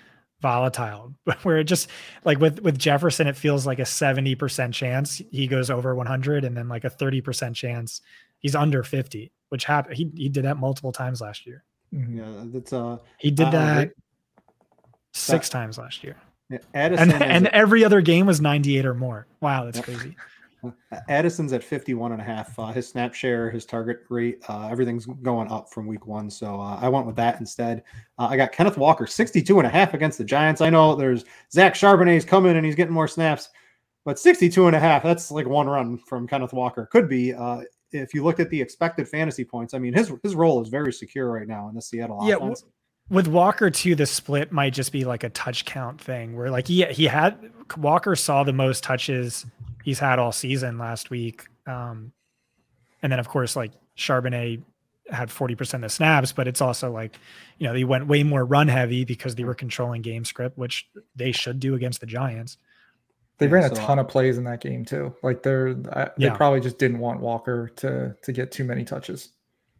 volatile 0.42 1.14
where 1.44 1.58
it 1.58 1.64
just 1.64 1.90
like 2.24 2.40
with 2.40 2.60
with 2.62 2.78
Jefferson 2.78 3.26
it 3.28 3.36
feels 3.36 3.66
like 3.66 3.80
a 3.80 3.84
70% 3.84 4.72
chance 4.72 5.22
he 5.32 5.48
goes 5.48 5.70
over 5.72 5.96
100 5.96 6.44
and 6.46 6.56
then 6.56 6.68
like 6.68 6.84
a 6.84 6.90
30% 6.90 7.56
chance 7.56 8.02
he's 8.40 8.56
under 8.56 8.84
50, 8.84 9.32
which 9.50 9.66
happened 9.66 9.96
he 9.98 10.12
he 10.16 10.30
did 10.30 10.46
that 10.46 10.58
multiple 10.58 10.92
times 10.92 11.22
last 11.22 11.46
year. 11.48 11.64
Mhm. 11.94 12.18
Yeah, 12.18 12.44
that's 12.54 12.72
uh 12.74 12.98
He 13.18 13.32
did 13.32 13.48
Uh, 13.48 13.52
that 13.52 13.78
right. 13.78 13.92
6 15.14 15.50
times 15.50 15.78
last 15.78 16.04
year. 16.04 16.16
yeah, 16.50 16.60
Addison 16.74 17.12
And 17.14 17.24
and 17.24 17.48
at- 17.48 17.54
every 17.54 17.84
other 17.84 18.02
game 18.02 18.26
was 18.28 18.40
98 18.40 18.86
or 18.86 18.94
more. 18.94 19.26
Wow, 19.42 19.66
that's 19.66 19.78
Yep. 19.78 19.86
crazy. 19.86 20.16
Addison's 21.10 21.54
at 21.54 21.64
51 21.64 22.12
and 22.12 22.22
a 22.22 22.24
half. 22.24 22.58
Uh, 22.58 22.68
his 22.68 22.88
snap 22.88 23.14
share, 23.14 23.50
his 23.50 23.66
target 23.66 24.00
rate, 24.10 24.44
uh, 24.50 24.68
everything's 24.70 25.06
going 25.06 25.50
up 25.52 25.70
from 25.72 25.88
week 25.88 26.06
one. 26.08 26.30
So 26.30 26.60
uh, 26.60 26.78
I 26.82 26.90
went 26.90 27.06
with 27.06 27.16
that 27.18 27.40
instead. 27.40 27.84
Uh, 28.18 28.28
I 28.30 28.38
got 28.38 28.52
Kenneth 28.52 28.78
Walker, 28.78 29.08
62 29.08 29.58
and 29.60 29.68
a 29.68 29.70
half 29.70 29.94
against 29.94 30.18
the 30.18 30.24
Giants. 30.24 30.62
I 30.62 30.70
know 30.70 30.96
there's 30.96 31.26
Zach 31.52 31.74
Charbonnet's 31.74 32.26
coming 32.26 32.58
and 32.58 32.66
he's 32.66 32.76
getting 32.76 32.94
more 32.94 33.08
snaps, 33.08 33.50
but 34.06 34.20
62 34.20 34.68
and 34.68 34.76
a 34.76 34.80
half, 34.80 35.04
that's 35.04 35.32
like 35.32 35.48
one 35.48 35.68
run 35.68 35.98
from 35.98 36.28
Kenneth 36.28 36.54
Walker. 36.54 36.88
Could 36.92 37.10
be. 37.10 37.34
Uh, 37.34 37.62
if 37.92 38.14
you 38.14 38.24
looked 38.24 38.40
at 38.40 38.50
the 38.50 38.62
expected 38.62 39.08
fantasy 39.08 39.46
points, 39.46 39.74
I 39.74 39.80
mean, 39.80 39.94
his 39.94 40.12
his 40.24 40.36
role 40.36 40.62
is 40.62 40.70
very 40.70 40.92
secure 40.92 41.32
right 41.32 41.48
now 41.48 41.70
in 41.70 41.76
the 41.76 41.82
Seattle 41.82 42.20
Yeah, 42.24 42.36
w- 42.36 42.56
with 43.10 43.28
Walker 43.28 43.70
too, 43.70 43.96
the 43.96 44.06
split 44.06 44.52
might 44.52 44.74
just 44.74 44.92
be 44.92 45.06
like 45.06 45.24
a 45.24 45.30
touch 45.30 45.66
count 45.66 46.02
thing 46.02 46.36
where 46.36 46.52
like 46.52 46.68
he 46.68 46.86
he 46.86 47.06
had 47.06 47.52
Walker 47.78 48.16
saw 48.16 48.44
the 48.44 48.54
most 48.54 48.84
touches 48.84 49.46
he's 49.88 50.00
had 50.00 50.20
all 50.20 50.34
season 50.34 50.78
last 50.78 51.10
week. 51.10 51.46
Um 51.66 52.12
and 53.02 53.10
then 53.10 53.20
of 53.20 53.30
course 53.30 53.56
like 53.56 53.72
Charbonnet 53.98 54.62
had 55.10 55.30
40% 55.30 55.76
of 55.76 55.82
the 55.82 55.90
snaps, 55.90 56.34
but 56.34 56.46
it's 56.50 56.60
also 56.60 56.92
like, 56.92 57.18
you 57.58 57.66
know, 57.68 57.72
they 57.74 57.86
went 57.86 58.06
way 58.08 58.22
more 58.24 58.44
run 58.44 58.68
heavy 58.68 59.06
because 59.06 59.36
they 59.36 59.46
were 59.46 59.56
controlling 59.56 60.02
game 60.02 60.26
script, 60.26 60.58
which 60.58 60.90
they 61.16 61.32
should 61.32 61.62
do 61.62 61.74
against 61.76 62.02
the 62.02 62.06
Giants. 62.06 62.58
They 63.38 63.46
Yeah, 63.46 63.54
ran 63.54 63.64
a 63.72 63.76
ton 63.76 63.98
of 64.00 64.10
plays 64.10 64.38
in 64.38 64.44
that 64.44 64.60
game 64.60 64.84
too. 64.84 65.16
Like 65.24 65.42
they're 65.42 65.74
they 65.74 66.10
Yeah. 66.18 66.36
probably 66.36 66.60
just 66.60 66.78
didn't 66.80 67.00
want 67.00 67.22
Walker 67.22 67.70
to 67.78 68.14
to 68.22 68.32
get 68.34 68.52
too 68.52 68.66
many 68.66 68.84
touches. 68.84 69.30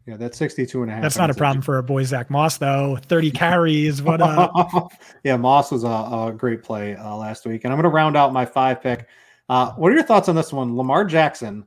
Yeah, 0.06 0.16
that's 0.16 0.38
62 0.38 0.80
and 0.80 0.90
a 0.90 0.94
half. 0.94 1.02
That's 1.02 1.18
not 1.18 1.28
a 1.28 1.34
problem 1.34 1.60
for 1.60 1.76
a 1.76 1.82
boy 1.82 2.02
Zach 2.04 2.30
Moss 2.30 2.56
though. 2.56 2.96
30 2.96 3.30
carries, 3.30 4.00
what 4.00 4.22
up? 4.22 4.90
yeah, 5.22 5.36
Moss 5.36 5.70
was 5.70 5.84
a, 5.84 5.86
a 5.86 6.32
great 6.34 6.62
play 6.62 6.96
uh, 6.96 7.14
last 7.14 7.44
week. 7.44 7.64
And 7.64 7.72
I'm 7.74 7.76
going 7.76 7.90
to 7.90 7.94
round 7.94 8.16
out 8.16 8.32
my 8.32 8.46
five 8.46 8.80
pick. 8.80 9.06
Uh, 9.48 9.72
what 9.72 9.90
are 9.90 9.94
your 9.94 10.04
thoughts 10.04 10.28
on 10.28 10.36
this 10.36 10.52
one? 10.52 10.76
Lamar 10.76 11.04
Jackson 11.04 11.66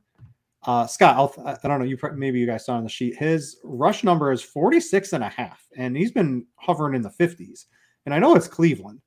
Uh, 0.64 0.86
Scott, 0.86 1.16
I'll, 1.16 1.46
I 1.46 1.66
don't 1.66 1.80
know. 1.80 1.84
You 1.84 1.98
maybe 2.14 2.38
you 2.38 2.46
guys 2.46 2.64
saw 2.66 2.74
on 2.74 2.84
the 2.84 2.88
sheet. 2.88 3.16
His 3.16 3.58
rush 3.64 4.04
number 4.04 4.30
is 4.30 4.42
46 4.42 5.12
and 5.12 5.24
a 5.24 5.28
half, 5.28 5.66
and 5.76 5.96
he's 5.96 6.12
been 6.12 6.46
hovering 6.54 6.94
in 6.94 7.02
the 7.02 7.10
50s. 7.10 7.66
And 8.06 8.14
I 8.14 8.20
know 8.20 8.36
it's 8.36 8.46
Cleveland, 8.46 9.00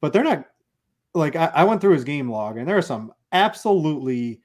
but 0.00 0.12
they're 0.12 0.24
not 0.24 0.46
like 1.14 1.36
I, 1.36 1.50
I 1.54 1.64
went 1.64 1.80
through 1.82 1.92
his 1.94 2.04
game 2.04 2.30
log, 2.30 2.56
and 2.56 2.66
there 2.66 2.78
are 2.78 2.82
some 2.82 3.12
absolutely 3.32 4.40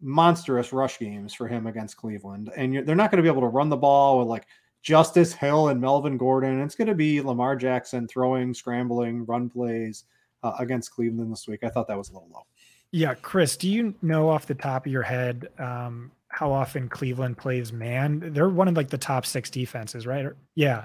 monstrous 0.00 0.72
rush 0.72 0.98
games 1.00 1.34
for 1.34 1.48
him 1.48 1.66
against 1.66 1.96
Cleveland, 1.96 2.50
and 2.56 2.86
they're 2.86 2.94
not 2.94 3.10
going 3.10 3.18
to 3.18 3.22
be 3.22 3.28
able 3.28 3.42
to 3.42 3.48
run 3.48 3.68
the 3.68 3.76
ball 3.76 4.20
with 4.20 4.28
like 4.28 4.46
Justice 4.82 5.32
Hill 5.32 5.68
and 5.68 5.80
Melvin 5.80 6.16
Gordon. 6.16 6.60
It's 6.60 6.76
going 6.76 6.88
to 6.88 6.94
be 6.94 7.20
Lamar 7.20 7.56
Jackson 7.56 8.06
throwing, 8.06 8.54
scrambling, 8.54 9.24
run 9.26 9.50
plays 9.50 10.04
uh, 10.44 10.52
against 10.60 10.92
Cleveland 10.92 11.32
this 11.32 11.48
week. 11.48 11.64
I 11.64 11.70
thought 11.70 11.88
that 11.88 11.98
was 11.98 12.10
a 12.10 12.12
little 12.12 12.28
low. 12.32 12.46
Yeah, 12.94 13.14
Chris, 13.14 13.56
do 13.56 13.68
you 13.68 13.92
know 14.02 14.28
off 14.28 14.46
the 14.46 14.54
top 14.54 14.86
of 14.86 14.92
your 14.92 15.02
head 15.02 15.48
um, 15.58 16.12
how 16.28 16.52
often 16.52 16.88
Cleveland 16.88 17.36
plays 17.36 17.72
man? 17.72 18.30
They're 18.32 18.48
one 18.48 18.68
of 18.68 18.76
like 18.76 18.88
the 18.88 18.96
top 18.96 19.26
six 19.26 19.50
defenses, 19.50 20.06
right? 20.06 20.28
yeah, 20.54 20.84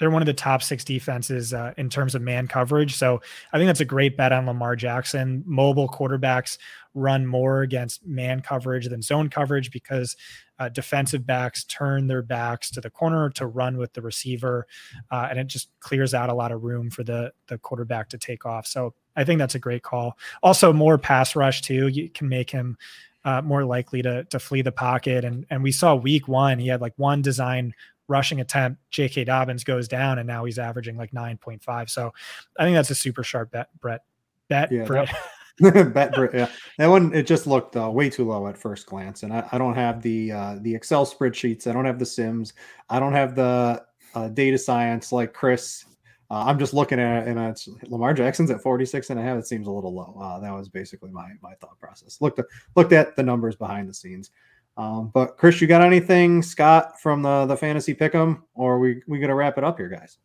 they're 0.00 0.10
one 0.10 0.22
of 0.22 0.26
the 0.26 0.34
top 0.34 0.60
six 0.60 0.82
defenses 0.82 1.54
uh, 1.54 1.72
in 1.76 1.88
terms 1.88 2.16
of 2.16 2.22
man 2.22 2.48
coverage. 2.48 2.96
So 2.96 3.20
I 3.52 3.58
think 3.58 3.68
that's 3.68 3.78
a 3.78 3.84
great 3.84 4.16
bet 4.16 4.32
on 4.32 4.46
Lamar 4.46 4.74
Jackson. 4.74 5.44
Mobile 5.46 5.88
quarterbacks 5.88 6.58
run 6.94 7.24
more 7.24 7.62
against 7.62 8.04
man 8.04 8.40
coverage 8.40 8.88
than 8.88 9.00
zone 9.00 9.30
coverage 9.30 9.70
because 9.70 10.16
uh, 10.58 10.68
defensive 10.68 11.24
backs 11.24 11.62
turn 11.62 12.08
their 12.08 12.22
backs 12.22 12.72
to 12.72 12.80
the 12.80 12.90
corner 12.90 13.30
to 13.30 13.46
run 13.46 13.76
with 13.76 13.92
the 13.92 14.02
receiver, 14.02 14.66
uh, 15.12 15.28
and 15.30 15.38
it 15.38 15.46
just 15.46 15.70
clears 15.78 16.12
out 16.12 16.28
a 16.28 16.34
lot 16.34 16.50
of 16.50 16.64
room 16.64 16.90
for 16.90 17.04
the 17.04 17.32
the 17.46 17.56
quarterback 17.56 18.08
to 18.08 18.18
take 18.18 18.44
off. 18.44 18.66
So 18.66 18.94
I 19.16 19.24
think 19.24 19.38
that's 19.38 19.54
a 19.54 19.58
great 19.58 19.82
call. 19.82 20.18
Also, 20.42 20.72
more 20.72 20.98
pass 20.98 21.34
rush 21.34 21.62
too. 21.62 21.88
You 21.88 22.08
can 22.08 22.28
make 22.28 22.50
him 22.50 22.76
uh, 23.24 23.42
more 23.42 23.64
likely 23.64 24.02
to 24.02 24.24
to 24.24 24.38
flee 24.38 24.62
the 24.62 24.72
pocket. 24.72 25.24
And 25.24 25.46
and 25.50 25.62
we 25.62 25.72
saw 25.72 25.94
week 25.94 26.28
one, 26.28 26.58
he 26.58 26.68
had 26.68 26.80
like 26.80 26.94
one 26.96 27.22
design 27.22 27.74
rushing 28.08 28.40
attempt. 28.40 28.80
J.K. 28.90 29.24
Dobbins 29.24 29.64
goes 29.64 29.88
down, 29.88 30.18
and 30.18 30.26
now 30.26 30.44
he's 30.44 30.58
averaging 30.58 30.96
like 30.96 31.12
nine 31.12 31.38
point 31.38 31.62
five. 31.62 31.90
So 31.90 32.12
I 32.58 32.64
think 32.64 32.76
that's 32.76 32.90
a 32.90 32.94
super 32.94 33.24
sharp 33.24 33.50
bet, 33.50 33.68
Brett. 33.80 34.02
Bet, 34.48 34.70
yeah, 34.70 34.84
Brett. 34.84 35.14
bet, 35.60 36.12
Brett. 36.12 36.34
Yeah, 36.34 36.48
that 36.78 36.86
one 36.86 37.14
it 37.14 37.26
just 37.26 37.46
looked 37.46 37.76
uh, 37.76 37.90
way 37.90 38.10
too 38.10 38.26
low 38.26 38.46
at 38.46 38.58
first 38.58 38.86
glance, 38.86 39.22
and 39.22 39.32
I, 39.32 39.48
I 39.52 39.58
don't 39.58 39.74
have 39.74 40.02
the 40.02 40.32
uh, 40.32 40.56
the 40.60 40.74
Excel 40.74 41.06
spreadsheets. 41.06 41.66
I 41.66 41.72
don't 41.72 41.86
have 41.86 41.98
the 41.98 42.06
Sims. 42.06 42.52
I 42.90 43.00
don't 43.00 43.14
have 43.14 43.34
the 43.34 43.82
uh, 44.14 44.28
data 44.28 44.58
science 44.58 45.12
like 45.12 45.32
Chris 45.32 45.85
uh, 46.30 46.44
I'm 46.46 46.58
just 46.58 46.74
looking 46.74 46.98
at 46.98 47.22
it 47.22 47.28
and 47.28 47.38
it's 47.38 47.68
Lamar 47.84 48.14
Jackson's 48.14 48.50
at 48.50 48.60
46 48.60 49.10
and 49.10 49.20
a 49.20 49.22
half. 49.22 49.38
It 49.38 49.46
seems 49.46 49.66
a 49.66 49.70
little 49.70 49.94
low. 49.94 50.18
Uh, 50.20 50.40
that 50.40 50.52
was 50.52 50.68
basically 50.68 51.10
my 51.10 51.30
my 51.40 51.54
thought 51.54 51.78
process. 51.78 52.20
Looked 52.20 52.38
at, 52.38 52.46
looked 52.74 52.92
at 52.92 53.16
the 53.16 53.22
numbers 53.22 53.56
behind 53.56 53.88
the 53.88 53.94
scenes. 53.94 54.30
Um, 54.76 55.10
but 55.14 55.38
Chris, 55.38 55.60
you 55.60 55.66
got 55.66 55.82
anything, 55.82 56.42
Scott, 56.42 57.00
from 57.00 57.22
the 57.22 57.46
the 57.46 57.56
fantasy 57.56 57.94
pick'em, 57.94 58.42
or 58.54 58.78
we 58.78 59.02
we 59.06 59.18
gonna 59.18 59.34
wrap 59.34 59.56
it 59.56 59.64
up 59.64 59.78
here, 59.78 59.88
guys? 59.88 60.18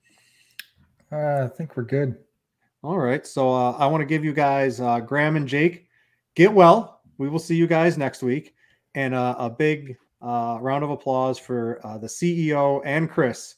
Uh, 1.11 1.45
I 1.45 1.47
think 1.55 1.75
we're 1.77 1.83
good. 1.83 2.17
All 2.83 2.97
right. 2.97 3.25
So 3.27 3.53
uh, 3.53 3.71
I 3.73 3.85
want 3.85 4.01
to 4.01 4.05
give 4.05 4.25
you 4.25 4.33
guys 4.33 4.81
uh, 4.81 4.99
Graham 4.99 5.35
and 5.35 5.47
Jake. 5.47 5.87
Get 6.35 6.51
well. 6.51 7.01
We 7.17 7.29
will 7.29 7.39
see 7.39 7.55
you 7.55 7.67
guys 7.67 7.97
next 7.97 8.23
week, 8.23 8.55
and 8.95 9.13
uh, 9.13 9.35
a 9.37 9.49
big 9.49 9.97
uh, 10.21 10.57
round 10.59 10.83
of 10.83 10.89
applause 10.89 11.37
for 11.37 11.79
uh, 11.83 11.97
the 11.97 12.07
CEO 12.07 12.81
and 12.83 13.09
Chris 13.09 13.55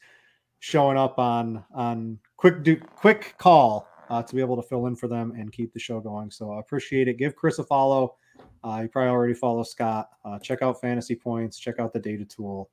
showing 0.60 0.98
up 0.98 1.20
on 1.20 1.64
on 1.74 2.20
quick 2.44 2.62
do 2.62 2.76
quick 2.76 3.36
call 3.38 3.88
uh, 4.10 4.22
to 4.22 4.36
be 4.36 4.42
able 4.42 4.58
to 4.58 4.68
fill 4.68 4.88
in 4.88 4.98
for 4.98 5.08
them 5.08 5.32
and 5.32 5.54
keep 5.54 5.72
the 5.72 5.80
show 5.80 6.02
going. 6.02 6.30
So 6.30 6.52
I 6.52 6.60
appreciate 6.60 7.08
it. 7.08 7.18
Give 7.18 7.34
Chris 7.34 7.58
a 7.58 7.64
follow. 7.64 8.16
Uh, 8.66 8.82
you 8.82 8.90
probably 8.90 9.12
already 9.12 9.34
follow 9.34 9.64
Scott. 9.64 10.10
Uh, 10.26 10.38
check 10.40 10.62
out 10.62 10.82
Fantasy 10.82 11.16
Points. 11.16 11.58
Check 11.58 11.80
out 11.80 11.94
the 11.94 12.00
data 12.00 12.26
tool, 12.26 12.70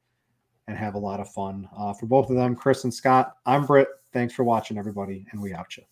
and 0.66 0.76
have 0.76 0.94
a 0.96 0.98
lot 0.98 1.20
of 1.20 1.30
fun 1.30 1.68
uh, 1.78 1.92
for 1.92 2.06
both 2.06 2.30
of 2.30 2.36
them, 2.36 2.56
Chris 2.56 2.82
and 2.82 2.92
Scott. 2.92 3.36
I'm 3.46 3.64
Brit. 3.64 3.86
Thanks 4.12 4.34
for 4.34 4.42
watching, 4.42 4.76
everybody, 4.76 5.24
and 5.30 5.40
we 5.40 5.54
out 5.54 5.76
you. 5.76 5.84